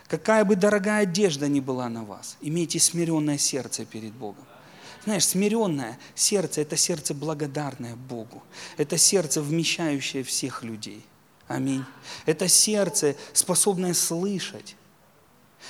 какая 0.07 0.43
бы 0.43 0.55
дорогая 0.55 1.03
одежда 1.03 1.47
ни 1.47 1.59
была 1.59 1.87
на 1.87 2.03
вас, 2.03 2.37
имейте 2.41 2.79
смиренное 2.79 3.37
сердце 3.37 3.85
перед 3.85 4.11
Богом. 4.13 4.43
Знаешь, 5.05 5.25
смиренное 5.25 5.97
сердце– 6.15 6.61
это 6.63 6.75
сердце 6.75 7.13
благодарное 7.13 7.95
Богу. 7.95 8.43
Это 8.75 8.97
сердце, 8.97 9.41
вмещающее 9.41 10.23
всех 10.23 10.63
людей. 10.63 11.05
Аминь. 11.47 11.85
Это 12.25 12.47
сердце, 12.47 13.15
способное 13.31 13.93
слышать. 13.93 14.75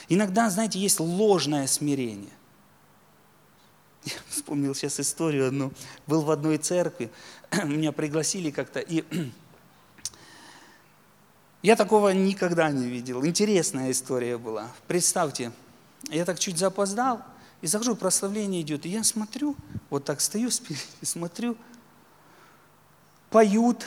Иногда, 0.08 0.50
знаете, 0.50 0.80
есть 0.80 1.00
ложное 1.00 1.68
смирение. 1.68 2.34
Я 4.10 4.22
вспомнил 4.30 4.76
сейчас 4.76 5.00
историю 5.00 5.48
одну. 5.48 5.72
Был 6.08 6.22
в 6.22 6.32
одной 6.32 6.58
церкви, 6.58 7.10
меня 7.64 7.92
пригласили 7.92 8.52
как-то, 8.52 8.80
и 8.80 9.04
я 11.62 11.76
такого 11.76 12.10
никогда 12.10 12.70
не 12.72 12.88
видел. 12.88 13.26
Интересная 13.26 13.92
история 13.92 14.38
была. 14.38 14.72
Представьте, 14.88 15.52
я 16.10 16.26
так 16.26 16.40
чуть 16.40 16.58
запоздал, 16.58 17.22
и 17.62 17.68
захожу, 17.68 17.96
прославление 17.96 18.62
идет, 18.62 18.86
и 18.86 18.90
я 18.90 19.04
смотрю, 19.04 19.56
вот 19.90 20.06
так 20.06 20.22
стою 20.22 20.50
и 21.02 21.06
смотрю, 21.06 21.58
поют, 23.30 23.86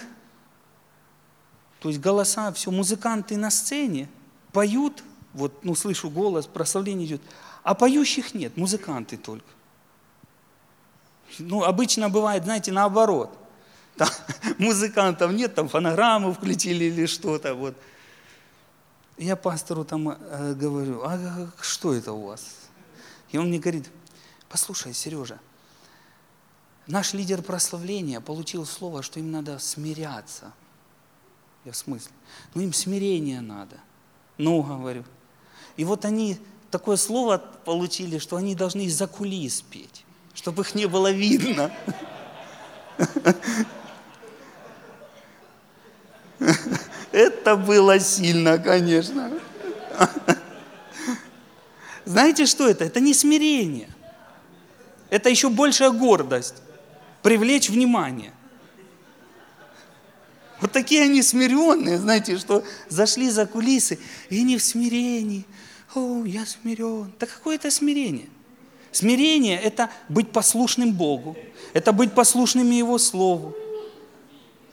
то 1.80 1.88
есть 1.88 2.00
голоса, 2.00 2.52
все, 2.52 2.70
музыканты 2.70 3.36
на 3.36 3.50
сцене 3.50 4.08
поют, 4.52 5.02
вот, 5.32 5.64
ну, 5.64 5.74
слышу 5.74 6.10
голос, 6.10 6.46
прославление 6.46 7.06
идет, 7.06 7.22
а 7.62 7.74
поющих 7.74 8.34
нет, 8.34 8.56
музыканты 8.58 9.16
только. 9.16 9.46
Ну, 11.38 11.64
обычно 11.64 12.08
бывает, 12.10 12.44
знаете, 12.44 12.72
наоборот. 12.72 13.36
Там, 13.96 14.08
музыкантов 14.58 15.32
нет, 15.32 15.54
там 15.54 15.68
фонограмму 15.68 16.32
включили 16.32 16.84
или 16.84 17.06
что-то. 17.06 17.54
Вот. 17.54 17.76
Я 19.18 19.36
пастору 19.36 19.84
там 19.84 20.08
э, 20.08 20.54
говорю, 20.54 21.02
а 21.04 21.48
что 21.60 21.94
это 21.94 22.12
у 22.12 22.26
вас? 22.26 22.44
И 23.30 23.38
он 23.38 23.48
мне 23.48 23.58
говорит, 23.58 23.90
послушай, 24.48 24.94
Сережа, 24.94 25.38
наш 26.86 27.12
лидер 27.12 27.42
прославления 27.42 28.20
получил 28.20 28.66
слово, 28.66 29.02
что 29.02 29.20
им 29.20 29.30
надо 29.30 29.58
смиряться. 29.58 30.52
Я 31.64 31.72
в 31.72 31.76
смысле? 31.76 32.12
Ну 32.54 32.62
им 32.62 32.72
смирение 32.72 33.40
надо. 33.40 33.76
Ну, 34.38 34.62
говорю. 34.62 35.04
И 35.76 35.84
вот 35.84 36.04
они 36.04 36.38
такое 36.70 36.96
слово 36.96 37.38
получили, 37.38 38.18
что 38.18 38.36
они 38.36 38.54
должны 38.54 38.82
из-за 38.86 39.06
кулис 39.06 39.62
петь 39.62 40.04
чтобы 40.34 40.62
их 40.62 40.74
не 40.74 40.86
было 40.86 41.10
видно. 41.10 41.70
Это 47.12 47.56
было 47.56 48.00
сильно, 48.00 48.58
конечно. 48.58 49.30
Знаете, 52.04 52.46
что 52.46 52.68
это? 52.68 52.84
Это 52.84 53.00
не 53.00 53.14
смирение. 53.14 53.88
Это 55.10 55.28
еще 55.28 55.50
большая 55.50 55.90
гордость. 55.90 56.56
Привлечь 57.22 57.68
внимание. 57.68 58.32
Вот 60.60 60.72
такие 60.72 61.02
они 61.02 61.22
смиренные, 61.22 61.98
знаете, 61.98 62.38
что 62.38 62.64
зашли 62.88 63.28
за 63.30 63.46
кулисы, 63.46 63.98
и 64.30 64.42
не 64.42 64.56
в 64.56 64.62
смирении. 64.62 65.44
О, 65.94 66.24
я 66.24 66.46
смирен. 66.46 67.12
Да 67.18 67.26
какое 67.26 67.56
это 67.56 67.70
смирение? 67.70 68.28
Смирение– 68.92 69.58
это 69.62 69.90
быть 70.10 70.30
послушным 70.30 70.92
Богу, 70.92 71.34
это 71.72 71.92
быть 71.92 72.12
послушным 72.12 72.70
Его 72.70 72.98
Слову. 72.98 73.54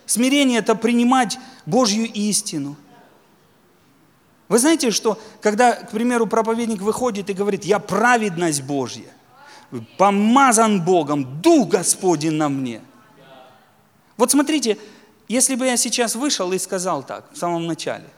Смирение– 0.06 0.60
это 0.60 0.76
принимать 0.76 1.40
Божью 1.66 2.06
истину. 2.12 2.76
Вы 4.50 4.60
знаете, 4.60 4.92
что 4.92 5.18
когда, 5.42 5.74
к 5.74 5.92
примеру, 5.92 6.28
проповедник 6.28 6.82
выходит 6.82 7.30
и 7.30 7.34
говорит, 7.34 7.64
я 7.64 7.80
праведность 7.80 8.64
Божья, 8.64 9.10
помазан 9.98 10.84
Богом, 10.84 11.42
Дух 11.42 11.70
Господень 11.70 12.34
на 12.34 12.50
мне. 12.50 12.82
Вот 14.18 14.32
смотрите, 14.32 14.78
если 15.30 15.56
бы 15.56 15.66
я 15.66 15.78
сейчас 15.78 16.16
вышел 16.16 16.52
и 16.52 16.58
сказал 16.58 17.04
так 17.04 17.32
в 17.32 17.38
самом 17.38 17.68
начале, 17.68 18.10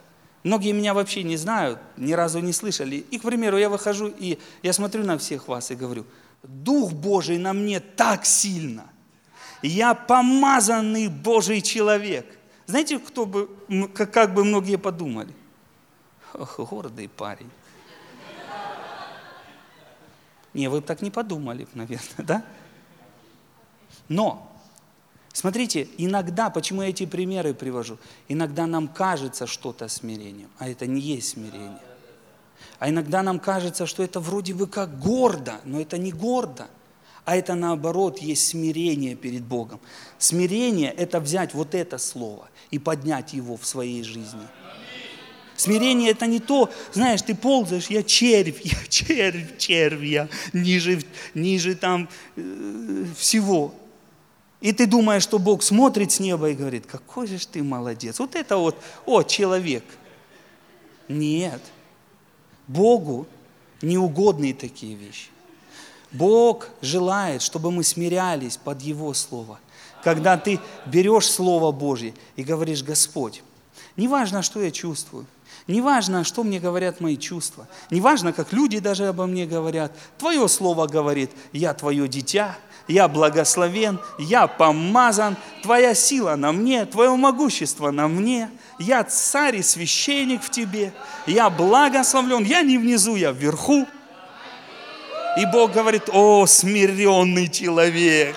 многие 0.44 0.72
меня 0.72 0.94
вообще 0.94 1.24
не 1.24 1.38
знают, 1.38 1.80
ни 1.98 2.14
разу 2.14 2.40
не 2.40 2.54
слышали, 2.54 2.96
и, 2.96 3.20
к 3.20 3.24
примеру, 3.24 3.58
я 3.58 3.70
выхожу 3.70 4.08
и 4.08 4.38
я 4.62 4.74
смотрю 4.74 5.04
на 5.04 5.18
всех 5.18 5.48
вас 5.48 5.72
и 5.72 5.76
говорю, 5.76 6.06
Дух 6.44 6.94
Божий 6.94 7.38
на 7.38 7.54
мне 7.54 7.80
так 7.80 8.26
сильно, 8.26 8.90
я 9.62 9.94
помазанный 9.94 11.08
Божий 11.08 11.62
человек. 11.62 12.26
Знаете, 12.66 13.00
кто 13.00 13.26
бы, 13.26 13.50
как 13.96 14.34
бы 14.34 14.44
многие 14.44 14.78
подумали? 14.78 15.34
Ох, 16.34 16.60
гордый 16.60 17.10
парень. 17.10 17.50
Не, 20.54 20.68
вы 20.68 20.82
бы 20.82 20.88
так 20.88 21.02
не 21.02 21.12
подумали, 21.12 21.68
наверное, 21.74 22.26
да? 22.26 22.46
Но, 24.10 24.51
смотрите, 25.34 25.88
иногда, 25.98 26.50
почему 26.50 26.82
я 26.82 26.90
эти 26.90 27.06
примеры 27.06 27.54
привожу, 27.54 27.98
иногда 28.28 28.68
нам 28.68 28.88
кажется 28.88 29.48
что-то 29.48 29.88
смирением, 29.88 30.50
а 30.58 30.70
это 30.70 30.88
не 30.88 31.02
есть 31.02 31.30
смирение. 31.30 31.80
А 32.80 32.90
иногда 32.90 33.24
нам 33.24 33.40
кажется, 33.40 33.86
что 33.86 34.04
это 34.04 34.20
вроде 34.20 34.54
бы 34.54 34.68
как 34.68 35.00
гордо, 35.00 35.62
но 35.66 35.80
это 35.80 35.98
не 35.98 36.12
гордо, 36.12 36.68
а 37.26 37.36
это 37.36 37.54
наоборот 37.54 38.20
есть 38.20 38.48
смирение 38.48 39.16
перед 39.16 39.44
Богом. 39.44 39.80
Смирение– 40.18 40.92
это 40.98 41.20
взять 41.20 41.54
вот 41.54 41.76
это 41.76 41.98
слово 41.98 42.50
и 42.72 42.80
поднять 42.80 43.34
его 43.34 43.58
в 43.58 43.66
своей 43.66 44.04
жизни– 44.04 44.48
Смирение 45.62 46.10
это 46.10 46.26
не 46.26 46.40
то, 46.40 46.72
знаешь, 46.92 47.22
ты 47.22 47.36
ползаешь, 47.36 47.86
я 47.86 48.02
червь, 48.02 48.62
я 48.64 48.78
червь, 48.90 49.60
червь, 49.60 50.04
я 50.04 50.28
ниже, 50.54 51.04
ниже 51.36 51.76
там 51.76 52.10
э, 52.36 53.06
всего. 53.16 53.76
И 54.62 54.72
ты 54.74 54.86
думаешь, 54.86 55.24
что 55.24 55.40
Бог 55.40 55.64
смотрит 55.64 56.12
с 56.12 56.20
неба 56.20 56.52
и 56.52 56.54
говорит, 56.54 56.86
какой 56.86 57.26
же 57.26 57.46
ты 57.48 57.64
молодец. 57.64 58.20
Вот 58.20 58.36
это 58.36 58.58
вот, 58.58 58.78
о, 59.08 59.24
человек. 59.24 59.84
Нет. 61.08 61.62
Богу 62.68 63.28
неугодные 63.82 64.54
такие 64.54 64.96
вещи. 64.96 65.30
Бог 66.12 66.70
желает, 66.82 67.42
чтобы 67.42 67.72
мы 67.72 67.84
смирялись 67.84 68.58
под 68.58 68.82
Его 68.82 69.14
Слово. 69.16 69.60
Когда 70.04 70.38
ты 70.38 70.60
берешь 70.86 71.30
Слово 71.30 71.72
Божье 71.72 72.14
и 72.36 72.44
говоришь, 72.44 72.84
Господь, 72.84 73.44
неважно, 73.98 74.44
что 74.44 74.62
я 74.62 74.72
чувствую, 74.72 75.26
Неважно, 75.68 76.24
что 76.24 76.44
мне 76.44 76.60
говорят 76.60 77.02
мои 77.02 77.18
чувства. 77.18 77.68
Неважно, 77.92 78.34
как 78.34 78.52
люди 78.52 78.80
даже 78.80 79.08
обо 79.08 79.26
мне 79.28 79.46
говорят. 79.46 79.96
Твое 80.18 80.48
слово 80.48 80.88
говорит, 80.88 81.32
я 81.54 81.74
твое 81.74 82.08
дитя, 82.08 82.58
я 82.88 83.08
благословен, 83.08 84.00
я 84.18 84.48
помазан, 84.48 85.38
твоя 85.64 85.94
сила 85.94 86.36
на 86.36 86.52
мне, 86.52 86.86
твое 86.86 87.16
могущество 87.16 87.92
на 87.92 88.08
мне, 88.08 88.50
я 88.80 89.04
царь 89.04 89.58
и 89.58 89.62
священник 89.64 90.44
в 90.44 90.50
тебе, 90.50 90.94
я 91.28 91.50
благословлен, 91.50 92.44
я 92.44 92.62
не 92.62 92.78
внизу, 92.78 93.16
я 93.16 93.32
вверху. 93.32 93.88
И 95.38 95.46
Бог 95.46 95.72
говорит, 95.72 96.10
о, 96.12 96.46
смиренный 96.46 97.48
человек. 97.48 98.36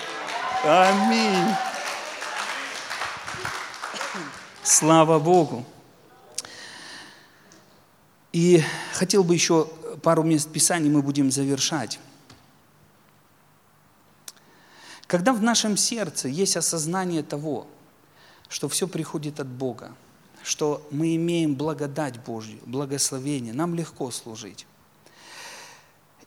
Аминь. 0.63 1.53
Слава 4.63 5.19
Богу. 5.19 5.65
И 8.31 8.63
хотел 8.93 9.23
бы 9.23 9.33
еще 9.33 9.67
пару 10.01 10.23
мест 10.23 10.49
Писаний 10.51 10.89
мы 10.89 11.01
будем 11.01 11.31
завершать. 11.31 11.99
Когда 15.07 15.33
в 15.33 15.41
нашем 15.41 15.77
сердце 15.77 16.27
есть 16.27 16.57
осознание 16.57 17.21
того, 17.21 17.67
что 18.49 18.69
все 18.69 18.87
приходит 18.87 19.39
от 19.39 19.47
Бога, 19.47 19.93
что 20.43 20.85
мы 20.91 21.15
имеем 21.15 21.55
благодать 21.55 22.19
Божью, 22.23 22.59
благословение, 22.65 23.53
нам 23.53 23.75
легко 23.75 24.11
служить. 24.11 24.67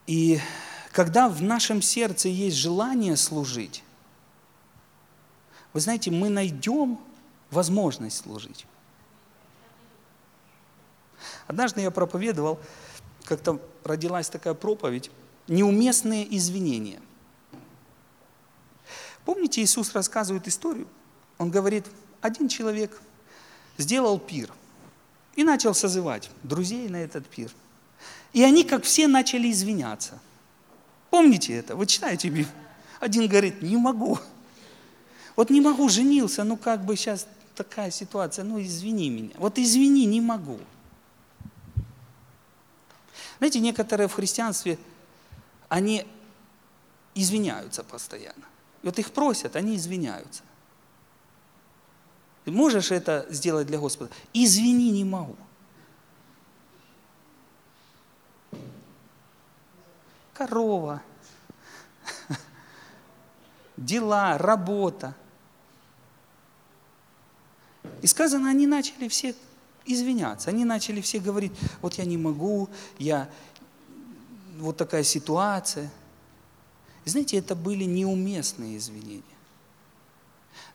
И 0.06 0.40
когда 0.92 1.28
в 1.28 1.42
нашем 1.42 1.82
сердце 1.82 2.28
есть 2.28 2.56
желание 2.56 3.16
служить, 3.16 3.82
вы 5.72 5.80
знаете, 5.80 6.10
мы 6.10 6.28
найдем 6.28 6.98
возможность 7.50 8.18
служить. 8.18 8.66
Однажды 11.46 11.80
я 11.80 11.90
проповедовал, 11.90 12.58
как-то 13.24 13.60
родилась 13.84 14.28
такая 14.28 14.54
проповедь, 14.54 15.10
неуместные 15.46 16.36
извинения. 16.36 17.00
Помните, 19.28 19.60
Иисус 19.60 19.92
рассказывает 19.92 20.48
историю? 20.48 20.88
Он 21.36 21.50
говорит, 21.50 21.84
один 22.22 22.48
человек 22.48 22.98
сделал 23.76 24.18
пир 24.18 24.50
и 25.36 25.44
начал 25.44 25.74
созывать 25.74 26.30
друзей 26.44 26.88
на 26.88 26.96
этот 26.96 27.26
пир. 27.26 27.52
И 28.32 28.42
они, 28.42 28.64
как 28.64 28.84
все, 28.84 29.06
начали 29.06 29.50
извиняться. 29.50 30.18
Помните 31.10 31.52
это? 31.52 31.76
Вы 31.76 31.84
читаете 31.84 32.28
Библию? 32.28 32.48
Один 33.00 33.28
говорит, 33.28 33.60
не 33.60 33.76
могу. 33.76 34.18
Вот 35.36 35.50
не 35.50 35.60
могу, 35.60 35.90
женился, 35.90 36.42
ну 36.42 36.56
как 36.56 36.86
бы 36.86 36.96
сейчас 36.96 37.26
такая 37.54 37.90
ситуация, 37.90 38.46
ну 38.46 38.58
извини 38.58 39.10
меня. 39.10 39.34
Вот 39.36 39.58
извини, 39.58 40.06
не 40.06 40.22
могу. 40.22 40.58
Знаете, 43.36 43.60
некоторые 43.60 44.08
в 44.08 44.14
христианстве, 44.14 44.78
они 45.68 46.06
извиняются 47.14 47.84
постоянно. 47.84 48.46
И 48.82 48.86
вот 48.86 48.98
их 48.98 49.12
просят, 49.12 49.56
они 49.56 49.76
извиняются. 49.76 50.42
Ты 52.44 52.52
можешь 52.52 52.90
это 52.90 53.26
сделать 53.28 53.66
для 53.66 53.78
Господа? 53.78 54.10
Извини, 54.32 54.90
не 54.90 55.04
могу. 55.04 55.36
Корова, 60.32 61.02
дела, 63.76 64.38
работа. 64.38 65.14
И 68.02 68.06
сказано, 68.06 68.48
они 68.48 68.66
начали 68.66 69.08
все 69.08 69.34
извиняться. 69.84 70.50
Они 70.50 70.64
начали 70.64 71.00
все 71.00 71.18
говорить, 71.18 71.52
вот 71.80 71.94
я 71.94 72.04
не 72.04 72.16
могу, 72.16 72.68
я, 72.98 73.28
вот 74.58 74.76
такая 74.76 75.02
ситуация. 75.02 75.90
И 77.08 77.10
знаете, 77.10 77.38
это 77.38 77.56
были 77.56 77.84
неуместные 77.84 78.76
извинения. 78.76 79.22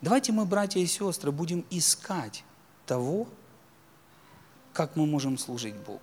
Давайте 0.02 0.32
мы, 0.32 0.46
братья 0.46 0.80
и 0.80 0.88
сестры, 0.88 1.32
будем 1.32 1.64
искать 1.70 2.44
того, 2.88 3.28
как 4.74 4.96
мы 4.96 5.06
можем 5.06 5.38
служить 5.38 5.76
Богу. 5.76 6.02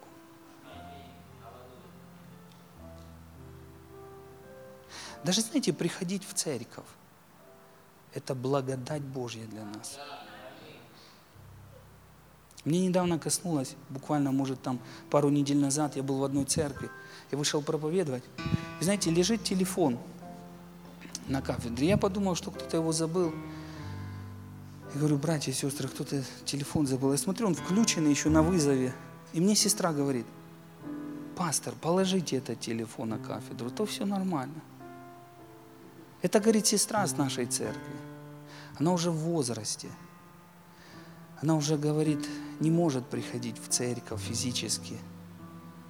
Даже, 5.24 5.40
знаете, 5.40 5.72
приходить 5.72 6.22
в 6.24 6.32
церковь– 6.34 6.86
это 8.14 8.36
благодать 8.36 9.02
Божья 9.02 9.44
для 9.46 9.64
нас. 9.64 9.98
Мне 12.64 12.86
недавно 12.86 13.18
коснулось, 13.18 13.74
буквально, 13.88 14.30
может, 14.30 14.62
там 14.62 14.78
пару 15.10 15.28
недель 15.28 15.58
назад 15.58 15.96
я 15.96 16.04
был 16.04 16.18
в 16.18 16.24
одной 16.24 16.44
церкви, 16.44 16.88
я 17.32 17.38
вышел 17.38 17.60
проповедовать. 17.62 18.22
И 18.80 18.84
знаете, 18.84 19.10
лежит 19.10 19.42
телефон 19.42 19.98
на 21.30 21.42
кафедре. 21.42 21.88
Я 21.88 21.96
подумал, 21.96 22.34
что 22.34 22.50
кто-то 22.50 22.76
его 22.76 22.92
забыл. 22.92 23.32
Я 24.94 25.00
говорю, 25.00 25.16
братья 25.16 25.52
и 25.52 25.54
сестры, 25.54 25.88
кто-то 25.88 26.22
телефон 26.44 26.86
забыл. 26.86 27.12
Я 27.12 27.18
смотрю, 27.18 27.46
он 27.46 27.54
включенный 27.54 28.10
еще 28.10 28.28
на 28.28 28.42
вызове. 28.42 28.92
И 29.32 29.40
мне 29.40 29.54
сестра 29.54 29.92
говорит, 29.92 30.26
пастор, 31.36 31.74
положите 31.80 32.36
этот 32.36 32.60
телефон 32.60 33.10
на 33.10 33.18
кафедру, 33.18 33.70
то 33.70 33.86
все 33.86 34.04
нормально. 34.04 34.60
Это, 36.22 36.40
говорит, 36.40 36.66
сестра 36.66 37.06
с 37.06 37.16
нашей 37.16 37.46
церкви. 37.46 37.96
Она 38.78 38.92
уже 38.92 39.10
в 39.10 39.16
возрасте 39.16 39.88
она 41.40 41.56
уже 41.56 41.78
говорит, 41.78 42.28
не 42.60 42.70
может 42.70 43.06
приходить 43.06 43.56
в 43.58 43.68
церковь 43.68 44.20
физически. 44.20 44.98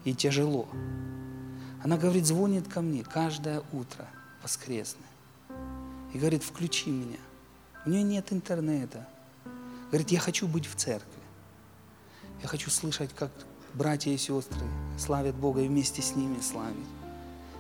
И 0.05 0.15
тяжело. 0.15 0.69
Она 1.83 1.97
говорит, 1.97 2.25
звонит 2.25 2.69
ко 2.69 2.81
мне 2.81 3.03
каждое 3.03 3.63
утро 3.73 4.09
воскресное. 4.43 5.10
И 6.13 6.19
говорит, 6.19 6.43
включи 6.43 6.91
меня. 6.91 7.19
У 7.87 7.91
нее 7.91 8.03
нет 8.03 8.33
интернета. 8.33 9.07
Говорит, 9.89 10.11
я 10.11 10.21
хочу 10.21 10.47
быть 10.47 10.67
в 10.67 10.75
церкви. 10.77 11.09
Я 12.43 12.49
хочу 12.49 12.71
слышать, 12.71 13.11
как 13.15 13.31
братья 13.75 14.11
и 14.11 14.17
сестры 14.17 14.67
славят 14.99 15.35
Бога 15.35 15.61
и 15.61 15.69
вместе 15.69 16.03
с 16.03 16.15
ними 16.15 16.41
славить. 16.41 16.77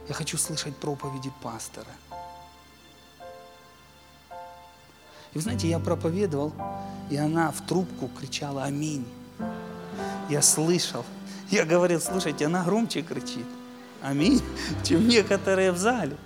Я 0.08 0.14
хочу 0.14 0.36
слышать 0.38 0.76
проповеди 0.76 1.30
пастора. 1.42 1.90
И 5.32 5.36
вы 5.36 5.40
знаете, 5.40 5.68
я 5.68 5.78
проповедовал, 5.78 6.52
и 7.08 7.16
она 7.16 7.52
в 7.52 7.64
трубку 7.66 8.08
кричала 8.08 8.64
«Аминь». 8.64 9.06
Я 10.28 10.42
слышал. 10.42 11.04
Я 11.50 11.64
говорил, 11.64 12.00
слушайте, 12.00 12.46
она 12.46 12.64
громче 12.64 13.02
кричит 13.02 13.46
«Аминь», 14.02 14.42
чем 14.84 15.06
некоторые 15.06 15.72
в 15.72 15.78
зале. 15.78 16.16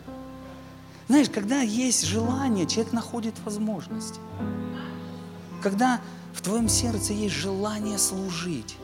Знаешь, 1.09 1.29
когда 1.29 1.61
есть 1.61 2.05
желание, 2.05 2.67
человек 2.67 2.93
находит 2.93 3.35
возможности. 3.45 4.21
когда 5.63 6.01
в 6.35 6.43
твоем 6.43 6.69
сердце 6.69 7.15
есть 7.15 7.35
желание 7.35 7.97
служить, 7.97 8.77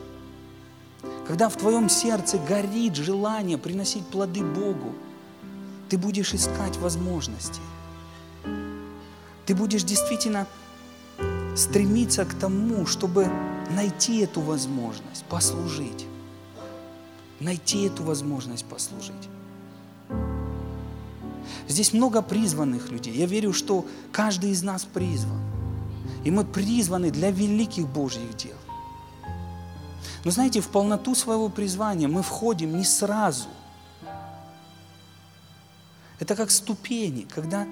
когда 1.26 1.48
в 1.48 1.56
твоем 1.56 1.88
сердце 1.88 2.38
горит 2.38 2.96
желание 2.96 3.58
приносить 3.58 4.06
плоды 4.06 4.42
Богу, 4.42 4.94
ты 5.90 5.98
будешь 5.98 6.32
искать 6.32 6.76
возможности. 6.78 7.60
Ты 9.46 9.54
будешь 9.54 9.82
действительно 9.82 10.46
стремиться 11.56 12.24
к 12.24 12.34
тому, 12.34 12.86
чтобы 12.86 13.28
найти 13.74 14.20
эту 14.20 14.40
возможность 14.40 15.24
послужить. 15.24 16.06
Найти 17.40 17.84
эту 17.84 18.04
возможность 18.04 18.64
послужить. 18.64 19.28
Здесь 21.70 21.92
много 21.92 22.20
призванных 22.20 22.90
людей. 22.90 23.14
Я 23.14 23.26
верю, 23.26 23.52
что 23.52 23.86
каждый 24.10 24.50
из 24.50 24.64
нас 24.64 24.84
призван. 24.84 25.40
И 26.24 26.30
мы 26.32 26.44
призваны 26.44 27.12
для 27.12 27.30
великих 27.30 27.86
Божьих 27.86 28.36
дел. 28.36 28.56
Но 30.24 30.32
знаете, 30.32 30.60
в 30.60 30.68
полноту 30.68 31.14
своего 31.14 31.48
призвания 31.48 32.08
мы 32.08 32.24
входим 32.24 32.76
не 32.76 32.82
сразу. 32.82 33.46
Это 36.18 36.34
как 36.34 36.50
ступени, 36.50 37.22
когда 37.22 37.68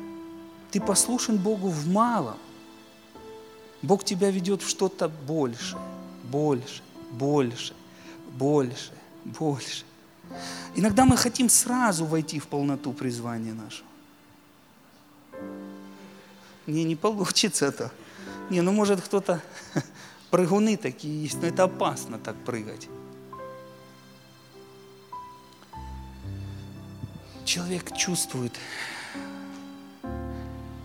ты 0.71 0.81
послушен 0.81 1.37
Богу 1.37 1.69
в 1.69 1.89
малом, 1.89 2.39
Бог 3.83 4.05
тебя 4.05 4.31
ведет 4.31 4.63
в 4.63 4.69
что-то 4.69 5.09
больше, 5.09 5.77
больше, 6.23 6.83
больше, 7.11 7.75
больше, 8.31 8.93
больше. 9.25 9.85
Иногда 10.77 11.05
мы 11.05 11.17
хотим 11.17 11.49
сразу 11.49 12.07
войти 12.07 12.39
в 12.39 12.47
полноту 12.47 12.93
призвания 12.93 13.55
нашего. 13.55 13.88
Не, 16.69 16.85
не 16.85 16.97
получится 16.97 17.67
это. 17.67 17.91
Не, 18.51 18.61
ну 18.61 18.73
может 18.73 19.01
кто-то 19.01 19.41
прыгуны 20.31 20.77
такие 20.77 21.23
есть, 21.23 21.41
но 21.41 21.49
это 21.49 21.65
опасно 21.65 22.19
так 22.19 22.37
прыгать. 22.45 22.89
Человек 27.47 27.97
чувствует, 27.97 28.53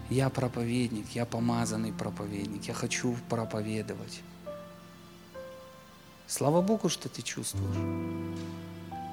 я 0.10 0.30
проповедник, 0.30 1.10
я 1.10 1.26
помазанный 1.26 1.92
проповедник, 1.92 2.64
я 2.64 2.74
хочу 2.74 3.18
проповедовать. 3.28 4.22
Слава 6.28 6.62
Богу, 6.62 6.88
что 6.88 7.10
ты 7.10 7.22
чувствуешь. 7.22 7.76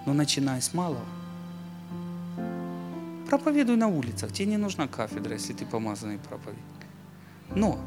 Но 0.07 0.13
начинай 0.13 0.63
с 0.63 0.73
малого. 0.73 1.05
Проповедуй 3.31 3.77
на 3.77 3.87
улицах. 3.87 4.33
Тебе 4.33 4.47
не 4.47 4.57
нужна 4.57 4.89
кафедра, 4.89 5.35
если 5.35 5.53
ты 5.53 5.65
помазанный 5.65 6.19
проповедник. 6.19 6.65
Но 7.55 7.79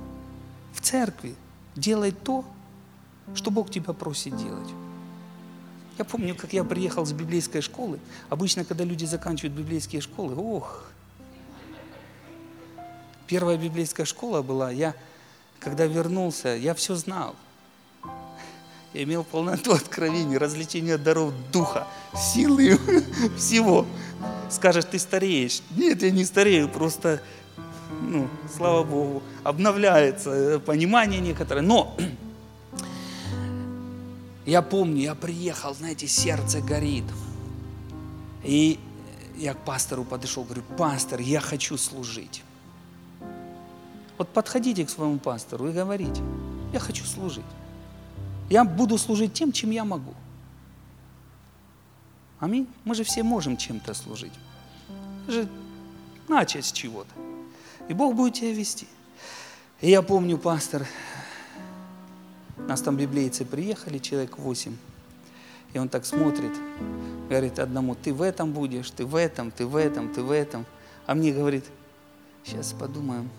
в 0.73 0.79
церкви 0.79 1.35
делай 1.75 2.11
то, 2.11 2.45
что 3.35 3.51
Бог 3.51 3.69
тебя 3.69 3.91
просит 3.91 4.37
делать. 4.37 4.69
Я 5.97 6.05
помню, 6.05 6.33
как 6.33 6.53
я 6.53 6.63
приехал 6.63 7.05
с 7.05 7.11
библейской 7.11 7.59
школы. 7.59 7.99
Обычно, 8.29 8.63
когда 8.63 8.85
люди 8.85 9.03
заканчивают 9.03 9.53
библейские 9.53 10.01
школы, 10.01 10.33
ох, 10.35 10.85
первая 13.27 13.57
библейская 13.57 14.05
школа 14.05 14.41
была, 14.41 14.71
я, 14.71 14.95
когда 15.59 15.85
вернулся, 15.85 16.49
я 16.55 16.73
все 16.73 16.95
знал. 16.95 17.35
Я 18.93 19.03
имел 19.03 19.23
полноту 19.23 19.71
откровений, 19.73 20.37
развлечения 20.37 20.97
даров 20.97 21.33
духа, 21.51 21.85
силы 22.15 22.79
всего. 23.37 23.85
Скажешь, 24.53 24.85
ты 24.85 24.99
стареешь. 24.99 25.61
Нет, 25.75 26.03
я 26.03 26.11
не 26.11 26.23
старею, 26.23 26.69
просто, 26.69 27.21
ну, 28.01 28.27
слава 28.55 28.83
Богу, 28.83 29.23
обновляется 29.43 30.29
э, 30.29 30.59
понимание 30.59 31.19
некоторое. 31.19 31.61
Но 31.61 31.97
я 34.45 34.61
помню, 34.61 35.01
я 35.01 35.15
приехал, 35.15 35.73
знаете, 35.73 36.07
сердце 36.07 36.61
горит. 36.61 37.05
И 38.43 38.79
я 39.37 39.55
к 39.55 39.65
пастору 39.65 40.03
подошел, 40.03 40.43
говорю, 40.43 40.61
пастор, 40.77 41.19
я 41.19 41.39
хочу 41.39 41.75
служить. 41.75 42.43
Вот 44.19 44.29
подходите 44.29 44.85
к 44.85 44.89
своему 44.91 45.17
пастору 45.17 45.67
и 45.67 45.71
говорите, 45.71 46.21
я 46.71 46.79
хочу 46.79 47.05
служить. 47.05 47.43
Я 48.51 48.63
буду 48.65 48.99
служить 48.99 49.33
тем, 49.33 49.51
чем 49.51 49.71
я 49.71 49.83
могу. 49.83 50.13
Аминь. 52.43 52.67
Мы 52.83 52.93
же 52.93 53.05
все 53.05 53.23
можем 53.23 53.55
чем-то 53.55 53.93
служить. 53.93 54.33
Же 55.29 55.47
начать 56.27 56.65
с 56.65 56.73
чего-то. 56.73 57.09
И 57.87 57.93
Бог 57.93 58.15
будет 58.15 58.33
тебя 58.33 58.51
вести. 58.51 58.85
И 59.79 59.89
я 59.89 60.01
помню, 60.01 60.37
пастор, 60.37 60.85
нас 62.57 62.81
там 62.81 62.97
библейцы 62.97 63.45
приехали, 63.45 63.97
человек 63.97 64.37
восемь. 64.37 64.75
И 65.71 65.79
он 65.79 65.87
так 65.87 66.05
смотрит, 66.05 66.51
говорит 67.29 67.59
одному, 67.59 67.95
ты 67.95 68.13
в 68.13 68.21
этом 68.21 68.51
будешь, 68.51 68.91
ты 68.91 69.05
в 69.05 69.15
этом, 69.15 69.49
ты 69.49 69.65
в 69.65 69.77
этом, 69.77 70.13
ты 70.13 70.21
в 70.21 70.29
этом. 70.29 70.65
А 71.05 71.15
мне 71.15 71.31
говорит, 71.31 71.63
сейчас 72.43 72.73
подумаем. 72.73 73.29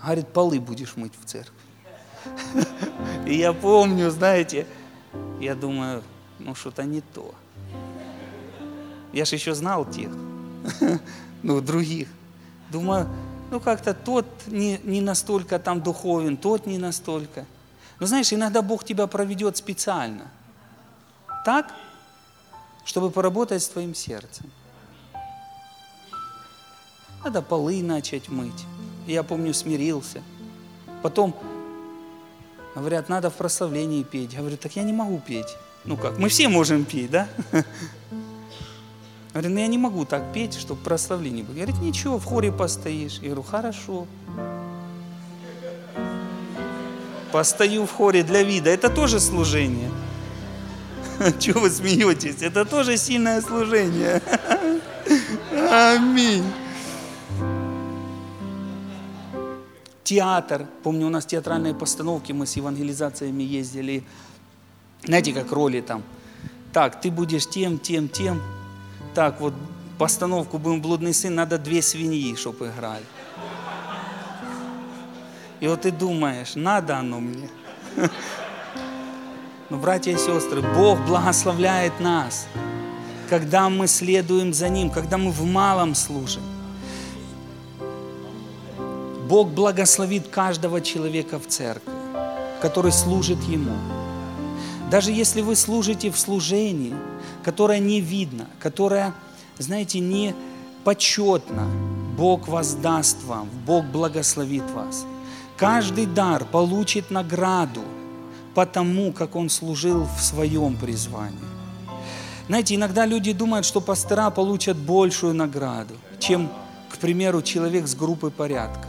Говорит, 0.00 0.28
полы 0.28 0.60
будешь 0.60 0.94
мыть 0.94 1.14
в 1.20 1.24
церкви. 1.24 1.58
И 3.26 3.34
я 3.34 3.52
помню, 3.52 4.12
знаете, 4.12 4.64
я 5.40 5.56
думаю, 5.56 6.04
ну 6.38 6.54
что-то 6.54 6.84
не 6.84 7.00
то. 7.00 7.34
Я 9.14 9.24
же 9.24 9.36
еще 9.36 9.54
знал 9.54 9.84
тех, 9.84 10.10
ну, 11.42 11.60
других. 11.60 12.08
Думаю, 12.70 13.08
ну 13.50 13.60
как-то 13.60 13.94
тот 13.94 14.26
не, 14.46 14.80
не 14.82 15.00
настолько 15.00 15.58
там 15.58 15.80
духовен, 15.80 16.36
тот 16.36 16.66
не 16.66 16.78
настолько. 16.78 17.46
Но 18.00 18.06
знаешь, 18.06 18.32
иногда 18.32 18.60
Бог 18.60 18.84
тебя 18.84 19.06
проведет 19.06 19.56
специально. 19.56 20.30
Так, 21.44 21.72
чтобы 22.84 23.10
поработать 23.10 23.62
с 23.62 23.68
твоим 23.68 23.94
сердцем. 23.94 24.50
Надо 27.22 27.40
полы 27.40 27.82
начать 27.82 28.28
мыть. 28.28 28.66
Я 29.06 29.22
помню, 29.22 29.54
смирился. 29.54 30.22
Потом 31.02 31.34
Говорят, 32.74 33.08
надо 33.08 33.30
в 33.30 33.34
прославлении 33.34 34.02
петь. 34.02 34.32
Я 34.32 34.40
говорю, 34.40 34.56
так 34.56 34.74
я 34.74 34.82
не 34.82 34.92
могу 34.92 35.20
петь. 35.20 35.56
Ну 35.84 35.96
как, 35.96 36.18
мы 36.18 36.28
все 36.28 36.48
можем 36.48 36.84
петь, 36.84 37.10
да? 37.10 37.28
Говорит, 39.34 39.50
ну 39.50 39.60
я 39.60 39.66
не 39.66 39.78
могу 39.78 40.06
так 40.06 40.32
петь, 40.32 40.54
чтобы 40.54 40.80
прославление 40.80 41.44
было. 41.44 41.54
Говорит, 41.54 41.78
ничего, 41.82 42.18
в 42.18 42.24
хоре 42.24 42.50
постоишь. 42.50 43.18
Я 43.20 43.26
говорю, 43.26 43.42
хорошо. 43.42 44.06
Постою 47.32 47.84
в 47.84 47.92
хоре 47.92 48.22
для 48.22 48.42
вида. 48.42 48.70
Это 48.70 48.88
тоже 48.88 49.20
служение. 49.20 49.90
Чего 51.38 51.60
вы 51.60 51.70
смеетесь? 51.70 52.40
Это 52.40 52.64
тоже 52.64 52.96
сильное 52.96 53.42
служение. 53.42 54.22
Аминь. 55.70 56.44
театр. 60.04 60.66
Помню, 60.82 61.06
у 61.06 61.10
нас 61.10 61.26
театральные 61.26 61.74
постановки, 61.74 62.32
мы 62.32 62.46
с 62.46 62.56
евангелизациями 62.56 63.42
ездили. 63.42 64.04
Знаете, 65.02 65.32
как 65.32 65.50
роли 65.50 65.80
там. 65.80 66.02
Так, 66.72 67.00
ты 67.00 67.10
будешь 67.10 67.48
тем, 67.48 67.78
тем, 67.78 68.08
тем. 68.08 68.40
Так, 69.14 69.40
вот 69.40 69.54
постановку 69.96 70.58
будем 70.58 70.82
«Блудный 70.82 71.14
сын», 71.14 71.34
надо 71.34 71.56
две 71.56 71.82
свиньи, 71.82 72.34
чтобы 72.34 72.68
играли. 72.68 73.04
И 75.60 75.68
вот 75.68 75.82
ты 75.82 75.92
думаешь, 75.92 76.56
надо 76.56 76.98
оно 76.98 77.20
мне. 77.20 77.48
Но, 79.70 79.78
братья 79.78 80.12
и 80.12 80.16
сестры, 80.16 80.62
Бог 80.62 80.98
благословляет 81.06 82.00
нас, 82.00 82.46
когда 83.30 83.70
мы 83.70 83.86
следуем 83.86 84.52
за 84.52 84.68
Ним, 84.68 84.90
когда 84.90 85.16
мы 85.16 85.30
в 85.30 85.44
малом 85.44 85.94
служим. 85.94 86.42
Бог 89.28 89.48
благословит 89.48 90.28
каждого 90.28 90.80
человека 90.80 91.38
в 91.38 91.46
церкви, 91.46 91.92
который 92.60 92.92
служит 92.92 93.42
Ему. 93.44 94.03
Даже 94.94 95.10
если 95.10 95.40
вы 95.40 95.56
служите 95.56 96.08
в 96.08 96.16
служении, 96.16 96.94
которое 97.42 97.80
не 97.80 98.00
видно, 98.00 98.46
которое, 98.60 99.12
знаете, 99.58 99.98
не 99.98 100.36
почетно, 100.84 101.66
Бог 102.16 102.46
воздаст 102.46 103.16
вам, 103.24 103.50
Бог 103.66 103.86
благословит 103.86 104.62
вас. 104.70 105.04
Каждый 105.56 106.06
дар 106.06 106.44
получит 106.44 107.10
награду 107.10 107.80
по 108.54 108.66
тому, 108.66 109.12
как 109.12 109.34
он 109.34 109.50
служил 109.50 110.06
в 110.16 110.22
своем 110.22 110.76
призвании. 110.76 111.40
Знаете, 112.46 112.76
иногда 112.76 113.04
люди 113.04 113.32
думают, 113.32 113.66
что 113.66 113.80
пастора 113.80 114.30
получат 114.30 114.76
большую 114.76 115.34
награду, 115.34 115.94
чем, 116.20 116.48
к 116.88 116.98
примеру, 116.98 117.42
человек 117.42 117.88
с 117.88 117.96
группы 117.96 118.30
порядка. 118.30 118.86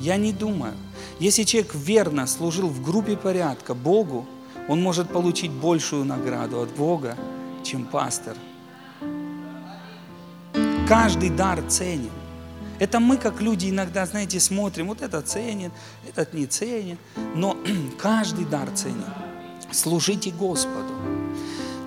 Я 0.00 0.18
не 0.18 0.32
думаю. 0.32 0.74
Если 1.18 1.42
человек 1.42 1.74
верно 1.74 2.28
служил 2.28 2.68
в 2.68 2.80
группе 2.80 3.16
порядка 3.16 3.74
Богу, 3.74 4.24
он 4.68 4.82
может 4.82 5.08
получить 5.10 5.50
большую 5.50 6.04
награду 6.04 6.60
от 6.60 6.70
Бога, 6.70 7.16
чем 7.62 7.84
пастор. 7.84 8.36
Каждый 10.88 11.30
дар 11.30 11.62
ценен. 11.68 12.10
Это 12.78 12.98
мы, 12.98 13.16
как 13.16 13.40
люди, 13.40 13.70
иногда, 13.70 14.04
знаете, 14.06 14.40
смотрим, 14.40 14.88
вот 14.88 15.02
этот 15.02 15.28
ценит, 15.28 15.72
этот 16.08 16.34
не 16.34 16.46
ценит. 16.46 16.98
Но 17.34 17.56
каждый 17.98 18.44
дар 18.44 18.68
ценит. 18.74 19.06
Служите 19.70 20.30
Господу. 20.30 20.92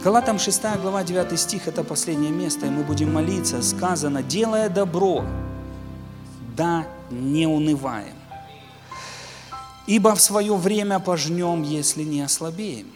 Галатам 0.04 0.40
6 0.40 0.62
глава 0.82 1.04
9 1.04 1.40
стих, 1.40 1.68
это 1.68 1.84
последнее 1.84 2.32
место, 2.32 2.68
и 2.68 2.70
мы 2.70 2.84
будем 2.84 3.14
молиться. 3.14 3.62
Сказано, 3.62 4.22
делая 4.22 4.70
добро, 4.70 5.26
да 6.56 6.88
не 7.10 7.48
унываем. 7.48 8.15
Ибо 9.88 10.16
в 10.16 10.22
свое 10.22 10.56
время 10.56 11.00
пожнем, 11.00 11.62
если 11.62 12.04
не 12.04 12.22
ослабеем. 12.22 12.88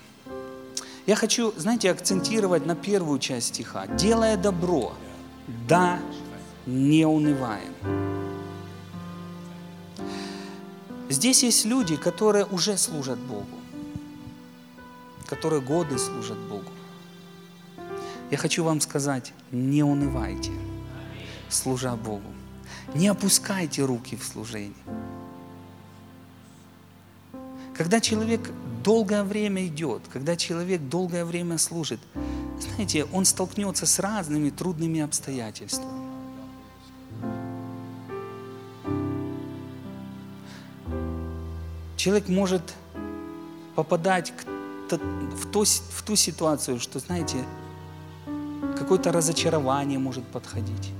Я 1.06 1.16
хочу, 1.16 1.54
знаете, 1.58 1.92
акцентировать 1.92 2.66
на 2.66 2.76
первую 2.76 3.20
часть 3.20 3.48
стиха. 3.48 3.88
Делая 3.88 4.38
добро, 4.38 4.94
да 5.68 6.00
не 6.66 7.06
унываем. 7.06 7.74
Здесь 11.10 11.44
есть 11.44 11.66
люди, 11.66 11.96
которые 11.96 12.46
уже 12.46 12.78
служат 12.78 13.18
Богу, 13.18 13.58
которые 15.26 15.62
годы 15.62 15.98
служат 15.98 16.38
Богу. 16.38 16.72
Я 18.30 18.38
хочу 18.38 18.64
вам 18.64 18.80
сказать, 18.80 19.34
не 19.52 19.82
унывайте, 19.82 20.52
служа 21.50 21.96
Богу. 21.96 22.32
Не 22.94 23.08
опускайте 23.08 23.84
руки 23.84 24.16
в 24.16 24.24
служении. 24.24 24.76
Когда 27.80 28.02
человек 28.02 28.42
долгое 28.84 29.24
время 29.24 29.66
идет, 29.66 30.02
когда 30.12 30.36
человек 30.36 30.82
долгое 30.90 31.24
время 31.24 31.58
служит, 31.58 32.02
знаете, 32.60 33.06
он 33.14 33.24
столкнется 33.24 33.86
с 33.86 34.00
разными 34.00 34.50
трудными 34.50 35.00
обстоятельствами. 35.00 35.88
Человек 41.96 42.28
может 42.28 42.64
попадать 43.76 44.34
в 44.90 45.50
ту, 45.50 45.64
ситуацию, 46.18 46.82
что, 46.82 47.00
знаете, 47.00 47.46
какое-то 48.78 49.14
разочарование 49.14 50.00
может 50.00 50.26
подходить. 50.26 50.92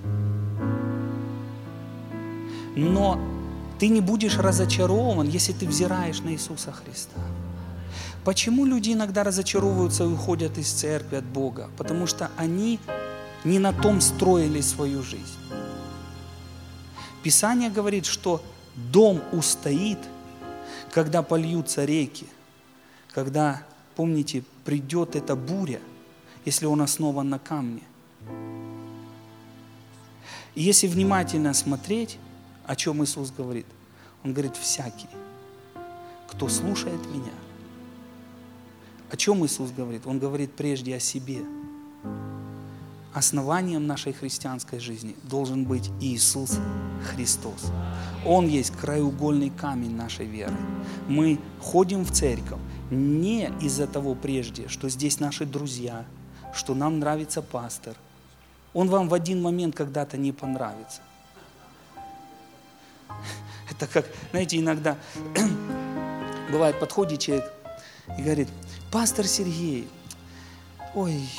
Но 2.78 3.20
ты 3.80 3.88
не 3.90 4.02
будешь 4.02 4.38
разочарован, 4.38 5.28
если 5.28 5.54
ты 5.54 5.68
взираешь 5.68 6.20
на 6.20 6.30
Иисуса 6.30 6.72
Христа. 6.72 7.20
Почему 8.24 8.66
люди 8.66 8.92
иногда 8.92 9.24
разочаровываются 9.24 10.04
и 10.04 10.08
уходят 10.08 10.58
из 10.58 10.70
церкви 10.70 11.16
от 11.16 11.26
Бога? 11.26 11.70
Потому 11.78 12.06
что 12.06 12.30
они 12.38 12.80
не 13.44 13.60
на 13.60 13.72
том 13.74 14.02
строили 14.02 14.62
свою 14.62 15.02
жизнь. 15.02 15.24
Писание 17.24 17.70
говорит, 17.70 18.06
что 18.06 18.44
дом 18.76 19.22
устоит– 19.32 20.00
когда 20.92 21.22
польются 21.22 21.86
реки, 21.86 22.28
когда, 23.14 23.64
помните, 23.96 24.44
придет 24.66 25.16
эта 25.16 25.36
буря, 25.36 25.80
если 26.46 26.66
он 26.66 26.82
основан 26.82 27.30
на 27.30 27.40
камне. 27.40 27.82
И 30.56 30.64
если 30.64 30.88
внимательно 30.88 31.54
смотреть, 31.54 32.18
о 32.70 32.76
чем 32.76 33.04
Иисус 33.04 33.32
говорит, 33.32 33.66
Он 34.24 34.32
говорит, 34.32 34.56
всякий, 34.56 35.10
кто 36.28 36.48
слушает 36.48 37.04
меня. 37.08 37.34
О 39.10 39.18
чем 39.18 39.44
Иисус 39.44 39.72
говорит? 39.72 40.06
Он 40.06 40.20
говорит 40.20 40.54
прежде 40.54 40.96
о 40.96 41.00
себе. 41.00 41.40
Основанием 43.12 43.88
нашей 43.88 44.14
христианской 44.14 44.78
жизни 44.78 45.16
должен 45.24 45.66
быть 45.66 45.90
Иисус 46.00 46.60
Христос. 47.12 47.72
Он 48.24 48.48
есть 48.48 48.70
краеугольный 48.76 49.50
камень 49.50 49.96
нашей 49.96 50.28
веры. 50.28 50.56
Мы 51.08 51.40
ходим 51.60 52.06
в 52.06 52.12
церковь 52.12 52.60
не 52.92 53.52
из-за 53.62 53.88
того 53.88 54.14
прежде, 54.14 54.68
что 54.68 54.90
здесь 54.90 55.20
наши 55.20 55.48
друзья, 55.48 56.06
что 56.54 56.76
нам 56.76 57.00
нравится 57.00 57.42
пастор. 57.42 57.96
Он 58.76 58.90
вам 58.90 59.10
в 59.10 59.16
один 59.16 59.42
момент 59.42 59.76
когда-то 59.76 60.18
не 60.18 60.32
понравится. 60.32 61.02
Это 63.72 63.88
как, 63.88 64.06
знаете, 64.32 64.58
иногда 64.58 64.98
бывает, 66.52 66.80
подходит 66.80 67.20
человек 67.20 67.52
и 68.18 68.22
говорит, 68.22 68.50
пастор 68.92 69.26
Сергей, 69.26 69.88
ой, 70.96 71.30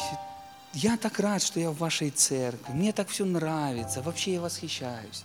я 0.72 0.96
так 0.96 1.18
рад, 1.18 1.42
что 1.42 1.58
я 1.58 1.70
в 1.70 1.78
вашей 1.78 2.10
церкви, 2.10 2.72
мне 2.72 2.92
так 2.92 3.08
все 3.08 3.24
нравится, 3.24 4.02
вообще 4.02 4.34
я 4.34 4.40
восхищаюсь. 4.40 5.24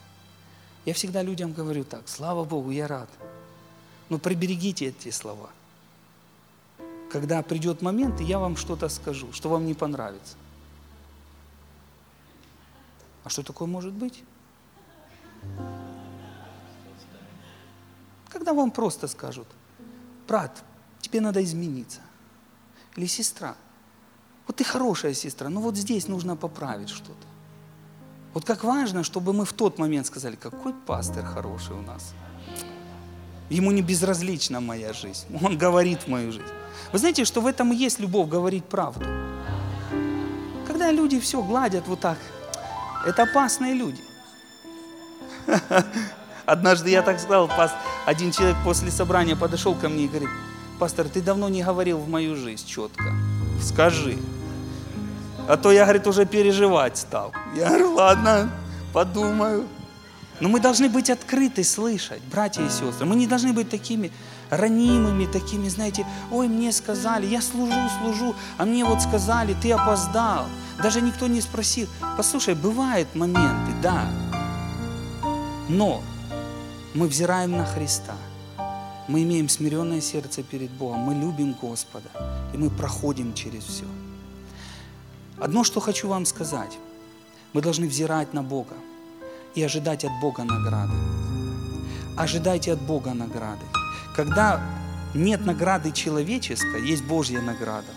Я 0.86 0.93
всегда 0.93 1.24
людям 1.24 1.51
говорю 1.51 1.84
так, 1.84 2.08
слава 2.08 2.43
Богу, 2.43 2.72
я 2.72 2.88
рад. 2.88 3.10
Но 4.10 4.20
приберегите 4.20 4.88
эти 4.88 5.10
слова. 5.10 5.49
Когда 7.12 7.41
придет 7.41 7.82
момент, 7.82 8.22
и 8.22 8.24
я 8.24 8.39
вам 8.39 8.56
что-то 8.56 8.88
скажу, 8.89 9.32
что 9.34 9.49
вам 9.49 9.66
не 9.66 9.74
понравится. 9.74 10.36
А 13.24 13.30
что 13.30 13.41
такое 13.41 13.68
может 13.68 13.93
быть? 13.93 14.24
Когда 18.36 18.53
вам 18.53 18.69
просто 18.69 19.07
скажут, 19.07 19.47
брат, 20.27 20.61
тебе 20.99 21.21
надо 21.21 21.41
измениться. 21.41 22.01
Или 22.97 23.05
сестра, 23.05 23.55
вот 24.45 24.57
ты 24.57 24.65
хорошая 24.65 25.13
сестра, 25.13 25.47
но 25.47 25.61
вот 25.61 25.77
здесь 25.77 26.09
нужно 26.09 26.36
поправить 26.36 26.89
что-то. 26.89 27.27
Вот 28.33 28.43
как 28.43 28.65
важно, 28.65 29.05
чтобы 29.05 29.31
мы 29.31 29.45
в 29.45 29.53
тот 29.53 29.79
момент 29.79 30.07
сказали, 30.07 30.36
какой 30.36 30.73
пастор 30.73 31.23
хороший 31.23 31.77
у 31.77 31.81
нас. 31.81 32.13
Ему 33.49 33.71
не 33.71 33.81
безразлична 33.81 34.59
моя 34.59 34.91
жизнь. 34.91 35.27
Он 35.41 35.57
говорит 35.57 36.09
мою 36.09 36.33
жизнь. 36.33 36.53
Вы 36.91 36.99
знаете, 36.99 37.23
что 37.23 37.39
в 37.39 37.47
этом 37.47 37.71
и 37.71 37.77
есть 37.77 37.99
любовь 37.99 38.27
говорить 38.27 38.65
правду. 38.65 39.05
Когда 40.67 40.91
люди 40.91 41.21
все 41.21 41.41
гладят 41.41 41.88
вот 41.88 42.01
так, 42.01 42.17
это 43.05 43.23
опасные 43.23 43.75
люди. 43.75 44.01
Однажды 46.45 46.89
я 46.89 47.01
так 47.01 47.19
сказал, 47.19 47.49
один 48.05 48.31
человек 48.31 48.57
после 48.63 48.91
собрания 48.91 49.35
подошел 49.35 49.73
ко 49.75 49.89
мне 49.89 50.05
и 50.05 50.07
говорит, 50.07 50.29
пастор, 50.79 51.07
ты 51.09 51.21
давно 51.21 51.49
не 51.49 51.63
говорил 51.63 51.97
в 51.97 52.07
мою 52.07 52.35
жизнь 52.35 52.65
четко. 52.67 53.13
Скажи. 53.61 54.17
А 55.47 55.57
то 55.57 55.71
я, 55.71 55.83
говорит, 55.83 56.07
уже 56.07 56.25
переживать 56.25 56.97
стал. 56.97 57.33
Я 57.55 57.69
говорю, 57.69 57.93
ладно, 57.93 58.51
подумаю. 58.93 59.65
Но 60.39 60.49
мы 60.49 60.59
должны 60.59 60.89
быть 60.89 61.09
открыты, 61.09 61.63
слышать, 61.63 62.21
братья 62.29 62.61
и 62.61 62.69
сестры. 62.69 63.05
Мы 63.05 63.15
не 63.15 63.25
должны 63.25 63.53
быть 63.53 63.69
такими 63.69 64.11
ранимыми, 64.49 65.25
такими, 65.25 65.69
знаете, 65.69 66.05
ой, 66.29 66.47
мне 66.47 66.71
сказали, 66.71 67.25
я 67.25 67.41
служу, 67.41 67.73
служу, 68.01 68.35
а 68.57 68.65
мне 68.65 68.83
вот 68.83 69.01
сказали, 69.01 69.55
ты 69.61 69.71
опоздал. 69.71 70.45
Даже 70.83 70.99
никто 71.01 71.27
не 71.27 71.39
спросил. 71.39 71.87
Послушай, 72.17 72.55
бывают 72.55 73.15
моменты, 73.15 73.71
да. 73.81 74.09
Но 75.69 76.03
мы 76.95 77.07
взираем 77.07 77.51
на 77.51 77.65
Христа. 77.65 78.15
Мы 79.09 79.23
имеем 79.23 79.49
смиренное 79.49 80.01
сердце 80.01 80.43
перед 80.43 80.71
Богом. 80.71 80.99
Мы 80.99 81.13
любим 81.13 81.53
Господа. 81.61 82.09
И 82.53 82.57
мы 82.57 82.69
проходим 82.69 83.33
через 83.33 83.63
все. 83.63 83.85
Одно, 85.37 85.63
что 85.65 85.81
хочу 85.81 86.07
вам 86.07 86.25
сказать. 86.25 86.77
Мы 87.53 87.61
должны 87.61 87.87
взирать 87.87 88.33
на 88.33 88.43
Бога 88.43 88.75
и 89.55 89.61
ожидать 89.61 90.05
от 90.05 90.11
Бога 90.21 90.43
награды. 90.43 90.93
Ожидайте 92.17 92.71
от 92.71 92.81
Бога 92.81 93.13
награды. 93.13 93.65
Когда 94.15 94.61
нет 95.13 95.45
награды 95.45 95.91
человеческой, 95.91 96.87
есть 96.87 97.03
Божья 97.03 97.41
награда. 97.41 97.91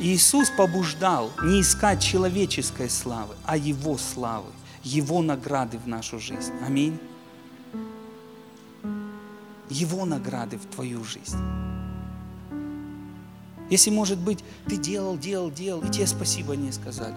Иисус 0.00 0.50
побуждал 0.50 1.30
не 1.42 1.62
искать 1.62 2.02
человеческой 2.02 2.90
славы, 2.90 3.34
а 3.46 3.56
Его 3.56 3.96
славы, 3.96 4.50
Его 4.82 5.22
награды 5.22 5.78
в 5.78 5.88
нашу 5.88 6.18
жизнь. 6.18 6.52
Аминь. 6.66 7.00
Его 9.70 10.04
награды 10.04 10.58
в 10.58 10.66
твою 10.66 11.04
жизнь. 11.04 11.38
Если, 13.70 13.90
может 13.90 14.18
быть, 14.18 14.42
ты 14.66 14.76
делал, 14.76 15.18
делал, 15.18 15.50
делал, 15.50 15.82
и 15.82 15.90
тебе 15.90 16.06
спасибо 16.06 16.56
не 16.56 16.72
сказали. 16.72 17.14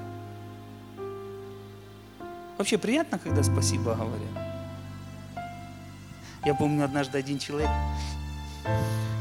Вообще 2.58 2.78
приятно, 2.78 3.18
когда 3.18 3.42
спасибо 3.42 3.96
говорят. 3.96 4.52
Я 6.46 6.56
помню, 6.56 6.84
однажды 6.84 7.18
один 7.18 7.40
человек 7.40 7.70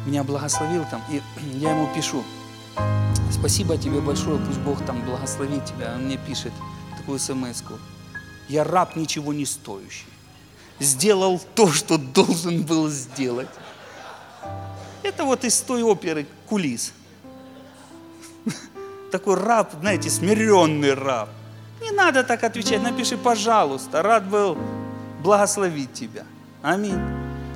меня 0.06 0.24
благословил 0.24 0.84
там, 0.90 1.02
и 1.10 1.22
я 1.58 1.70
ему 1.70 1.88
пишу, 1.94 2.24
спасибо 3.30 3.76
тебе 3.76 4.00
большое, 4.00 4.38
пусть 4.44 4.58
Бог 4.60 4.84
там 4.84 5.04
благословит 5.04 5.64
тебя. 5.64 5.94
Он 5.94 6.06
мне 6.06 6.16
пишет 6.16 6.52
такую 6.96 7.18
смс 7.18 7.62
-ку. 7.62 7.78
Я 8.48 8.64
раб 8.64 8.96
ничего 8.96 9.32
не 9.32 9.46
стоящий. 9.46 10.06
Сделал 10.80 11.40
то, 11.54 11.70
что 11.70 11.98
должен 11.98 12.62
был 12.62 12.88
сделать. 12.88 13.48
Это 15.02 15.24
вот 15.24 15.44
из 15.44 15.60
той 15.60 15.82
оперы 15.82 16.26
«Кулис» 16.48 16.92
такой 19.10 19.34
раб, 19.34 19.72
знаете, 19.80 20.08
смиренный 20.08 20.94
раб. 20.94 21.28
Не 21.80 21.90
надо 21.90 22.22
так 22.24 22.44
отвечать, 22.44 22.82
напиши, 22.82 23.16
пожалуйста, 23.16 24.02
рад 24.02 24.28
был 24.28 24.56
благословить 25.22 25.92
тебя. 25.92 26.24
Аминь. 26.62 26.98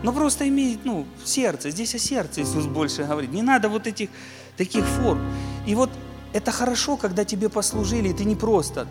Но 0.03 0.13
просто 0.13 0.47
имей, 0.49 0.79
ну, 0.85 1.07
сердце. 1.25 1.71
Здесь 1.71 1.95
о 1.95 1.99
сердце 1.99 2.43
Иисус 2.43 2.67
больше 2.67 3.05
говорит. 3.05 3.33
Не 3.33 3.43
надо 3.43 3.69
вот 3.69 3.87
этих 3.87 4.11
таких 4.57 4.85
форм. 4.85 5.21
И 5.67 5.75
вот 5.75 5.91
это 6.33 6.53
хорошо, 6.53 6.97
когда 6.97 7.25
тебе 7.25 7.49
послужили, 7.49 8.09
и 8.09 8.13
ты 8.13 8.25
не 8.25 8.37
просто 8.37 8.87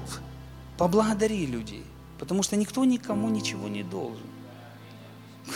поблагодари 0.77 1.45
людей. 1.45 1.84
Потому 2.20 2.43
что 2.43 2.55
никто 2.55 2.86
никому 2.86 3.30
ничего 3.30 3.68
не 3.68 3.84
должен. 3.84 4.26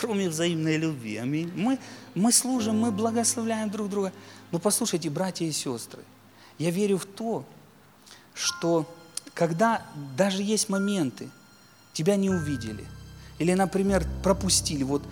Кроме 0.00 0.28
взаимной 0.28 0.76
любви. 0.76 1.16
Аминь. 1.16 1.50
Мы, 1.54 1.78
мы 2.14 2.32
служим, 2.32 2.78
мы 2.78 2.90
благословляем 2.90 3.70
друг 3.70 3.88
друга. 3.88 4.12
Но 4.50 4.58
послушайте, 4.58 5.08
братья 5.10 5.46
и 5.46 5.52
сестры, 5.52 6.02
я 6.58 6.70
верю 6.70 6.98
в 6.98 7.06
то, 7.06 7.44
что 8.34 8.86
когда 9.34 9.82
даже 10.16 10.42
есть 10.42 10.68
моменты, 10.68 11.28
тебя 11.92 12.16
не 12.16 12.30
увидели, 12.30 12.84
или, 13.38 13.54
например, 13.54 14.06
пропустили, 14.22 14.82
вот, 14.82 15.02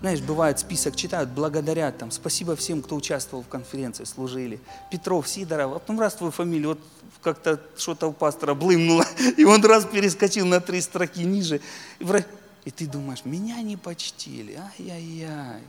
знаешь, 0.00 0.20
бывает 0.20 0.58
список 0.58 0.96
читают, 0.96 1.30
благодарят, 1.30 1.98
там, 1.98 2.10
спасибо 2.10 2.56
всем, 2.56 2.82
кто 2.82 2.96
участвовал 2.96 3.42
в 3.42 3.48
конференции, 3.48 4.04
служили, 4.04 4.60
Петров, 4.90 5.28
Сидоров, 5.28 5.72
а 5.72 5.78
потом 5.78 6.00
раз 6.00 6.14
твою 6.14 6.32
фамилию, 6.32 6.70
вот 6.70 6.80
как-то 7.24 7.60
что-то 7.76 8.06
у 8.06 8.12
пастора 8.12 8.54
блымнуло, 8.54 9.04
и 9.36 9.44
он 9.44 9.64
раз 9.64 9.84
перескочил 9.86 10.46
на 10.46 10.60
три 10.60 10.80
строки 10.80 11.24
ниже, 11.24 11.60
и 12.64 12.70
ты 12.70 12.86
думаешь, 12.86 13.24
меня 13.24 13.60
не 13.62 13.76
почтили, 13.76 14.54
ай-яй-яй, 14.78 15.62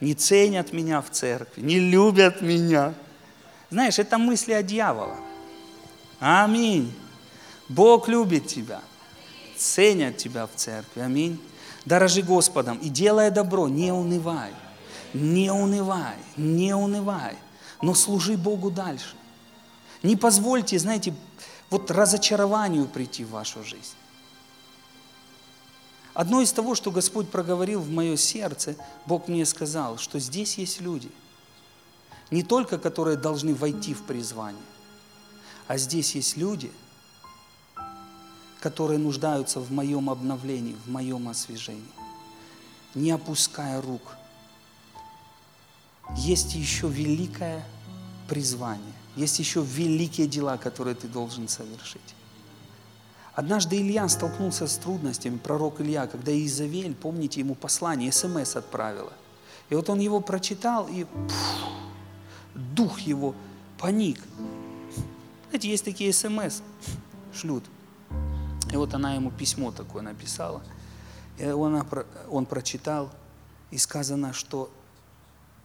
не 0.00 0.14
ценят 0.14 0.72
меня 0.72 1.02
в 1.02 1.10
церкви, 1.10 1.60
не 1.60 1.80
любят 1.80 2.40
меня. 2.40 2.94
Знаешь, 3.70 3.98
это 3.98 4.16
мысли 4.16 4.52
о 4.52 4.62
дьявола. 4.62 5.16
Аминь. 6.20 6.94
Бог 7.68 8.08
любит 8.08 8.46
тебя, 8.46 8.80
ценят 9.56 10.16
тебя 10.16 10.46
в 10.46 10.50
церкви. 10.54 11.00
Аминь. 11.00 11.38
Дорожи 11.84 12.22
Господом 12.22 12.78
и 12.78 12.88
делая 12.88 13.30
добро, 13.30 13.68
не 13.68 13.92
унывай. 13.92 14.52
Не 15.14 15.50
унывай, 15.50 16.16
не 16.36 16.74
унывай, 16.74 17.34
но 17.80 17.94
служи 17.94 18.36
Богу 18.36 18.70
дальше. 18.70 19.16
Не 20.02 20.16
позвольте, 20.16 20.78
знаете, 20.78 21.14
вот 21.70 21.90
разочарованию 21.90 22.86
прийти 22.86 23.24
в 23.24 23.30
вашу 23.30 23.62
жизнь. 23.64 23.94
Одно 26.14 26.40
из 26.40 26.52
того, 26.52 26.74
что 26.74 26.90
Господь 26.90 27.30
проговорил 27.30 27.80
в 27.80 27.90
мое 27.90 28.16
сердце, 28.16 28.76
Бог 29.06 29.28
мне 29.28 29.46
сказал, 29.46 29.98
что 29.98 30.18
здесь 30.18 30.58
есть 30.58 30.80
люди, 30.80 31.10
не 32.30 32.42
только 32.42 32.78
которые 32.78 33.16
должны 33.16 33.54
войти 33.54 33.94
в 33.94 34.02
призвание, 34.02 34.62
а 35.68 35.78
здесь 35.78 36.14
есть 36.14 36.36
люди, 36.36 36.72
которые 38.60 38.98
нуждаются 38.98 39.60
в 39.60 39.70
моем 39.70 40.10
обновлении, 40.10 40.76
в 40.84 40.90
моем 40.90 41.28
освежении, 41.28 41.84
не 42.94 43.10
опуская 43.12 43.80
рук. 43.80 44.16
Есть 46.16 46.54
еще 46.54 46.88
великое 46.88 47.64
призвание, 48.28 48.97
есть 49.18 49.38
еще 49.38 49.62
великие 49.62 50.26
дела, 50.26 50.56
которые 50.56 50.94
ты 50.94 51.08
должен 51.08 51.48
совершить. 51.48 52.14
Однажды 53.34 53.76
Илья 53.76 54.08
столкнулся 54.08 54.66
с 54.66 54.76
трудностями, 54.78 55.38
пророк 55.38 55.80
Илья, 55.80 56.06
когда 56.06 56.32
Изавель, 56.32 56.94
помните, 56.94 57.40
ему 57.40 57.54
послание, 57.54 58.12
смс 58.12 58.56
отправила. 58.56 59.12
И 59.70 59.74
вот 59.74 59.88
он 59.90 59.98
его 59.98 60.20
прочитал, 60.20 60.88
и 60.88 61.04
пфф, 61.04 61.64
дух 62.54 63.00
его 63.00 63.34
паник. 63.78 64.20
Знаете, 65.50 65.68
есть 65.68 65.84
такие 65.84 66.12
смс, 66.12 66.62
шлют. 67.32 67.64
И 68.72 68.76
вот 68.76 68.94
она 68.94 69.14
ему 69.14 69.30
письмо 69.30 69.72
такое 69.72 70.02
написала. 70.02 70.62
И 71.38 71.46
он, 71.46 71.84
он 72.30 72.46
прочитал, 72.46 73.10
и 73.70 73.78
сказано, 73.78 74.32
что 74.32 74.70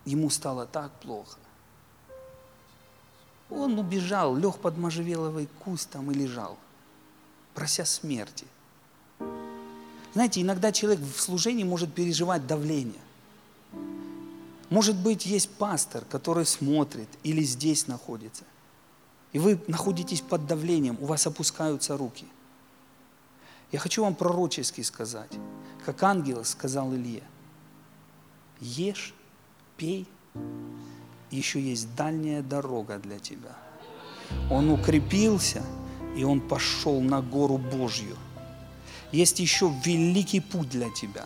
ему 0.06 0.30
стало 0.30 0.66
так 0.66 0.92
плохо. 1.00 1.38
Он 3.56 3.78
убежал, 3.78 4.36
лег 4.36 4.58
под 4.58 4.78
можжевеловый 4.78 5.48
куст 5.64 5.90
там 5.90 6.12
и 6.12 6.14
лежал, 6.14 6.58
прося 7.54 7.86
смерти. 7.86 8.46
Знаете, 10.14 10.42
иногда 10.42 10.72
человек 10.72 11.00
в 11.00 11.20
служении 11.20 11.64
может 11.64 11.94
переживать 11.94 12.46
давление. 12.46 13.02
Может 14.70 14.96
быть, 14.96 15.26
есть 15.26 15.50
пастор, 15.50 16.04
который 16.06 16.46
смотрит 16.46 17.10
или 17.24 17.44
здесь 17.44 17.88
находится 17.88 18.44
и 19.34 19.40
вы 19.40 19.60
находитесь 19.68 20.22
под 20.22 20.46
давлением, 20.46 20.98
у 21.02 21.06
вас 21.06 21.28
опускаются 21.28 21.98
руки. 21.98 22.26
Я 23.72 23.80
хочу 23.80 24.04
вам 24.04 24.14
пророчески 24.14 24.82
сказать, 24.82 25.32
как 25.84 26.02
ангел 26.04 26.46
сказал 26.46 26.94
Илье, 26.94 27.24
ешь, 28.62 29.14
пей, 29.76 30.08
еще 31.36 31.62
есть 31.62 31.96
дальняя 31.96 32.42
дорога 32.42 32.98
для 33.00 33.20
тебя. 33.20 33.56
Он 34.50 34.70
укрепился, 34.70 35.64
и 36.16 36.24
он 36.24 36.42
пошел 36.42 37.02
на 37.02 37.22
гору 37.22 37.58
Божью. 37.58 38.18
Есть 39.12 39.40
еще 39.40 39.72
великий 39.84 40.40
путь 40.40 40.70
для 40.70 40.90
тебя. 40.90 41.26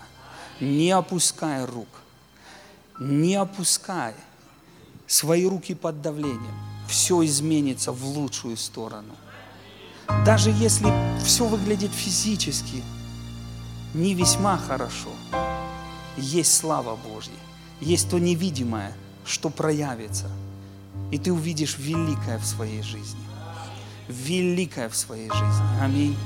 Не 0.59 0.91
опускай 0.91 1.65
рук, 1.65 1.87
не 2.99 3.35
опускай 3.35 4.13
свои 5.05 5.45
руки 5.45 5.75
под 5.75 6.01
давлением 6.01 6.55
все 6.87 7.23
изменится 7.25 7.91
в 7.91 8.03
лучшую 8.05 8.57
сторону. 8.57 9.15
Даже 10.25 10.51
если 10.51 10.87
все 11.23 11.45
выглядит 11.45 11.91
физически 11.91 12.83
не 13.93 14.13
весьма 14.13 14.57
хорошо, 14.57 15.09
есть 16.17 16.55
слава 16.55 16.95
Божья, 16.95 17.31
есть 17.81 18.09
то 18.09 18.19
невидимое, 18.19 18.95
что 19.27 19.49
проявится, 19.49 20.29
и 21.11 21.17
ты 21.17 21.31
увидишь 21.31 21.77
великое 21.77 22.37
в 22.39 22.45
своей 22.45 22.81
жизни. 22.81 23.19
Великое 24.07 24.89
в 24.89 24.95
своей 24.95 25.29
жизни. 25.29 25.81
Аминь. 25.81 26.17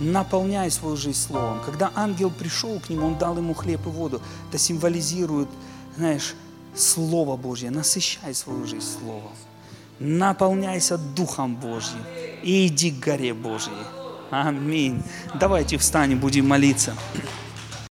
Наполняй 0.00 0.70
свою 0.70 0.96
жизнь 0.96 1.18
словом. 1.18 1.60
Когда 1.66 1.92
ангел 1.94 2.30
пришел 2.30 2.80
к 2.80 2.88
нему, 2.88 3.08
он 3.08 3.18
дал 3.18 3.36
ему 3.36 3.54
хлеб 3.54 3.86
и 3.86 3.90
воду. 3.90 4.22
Это 4.48 4.58
символизирует, 4.58 5.48
знаешь, 5.96 6.34
Слово 6.74 7.36
Божье, 7.36 7.70
насыщай 7.70 8.32
свою 8.32 8.64
жизнь 8.66 8.86
Словом. 8.86 9.32
Наполняйся 9.98 10.96
Духом 10.96 11.56
Божьим 11.56 12.02
и 12.42 12.68
иди 12.68 12.92
к 12.92 13.00
горе 13.04 13.34
Божьей. 13.34 13.72
Аминь. 14.30 15.02
Давайте 15.38 15.76
встанем, 15.76 16.20
будем 16.20 16.48
молиться. 16.48 16.94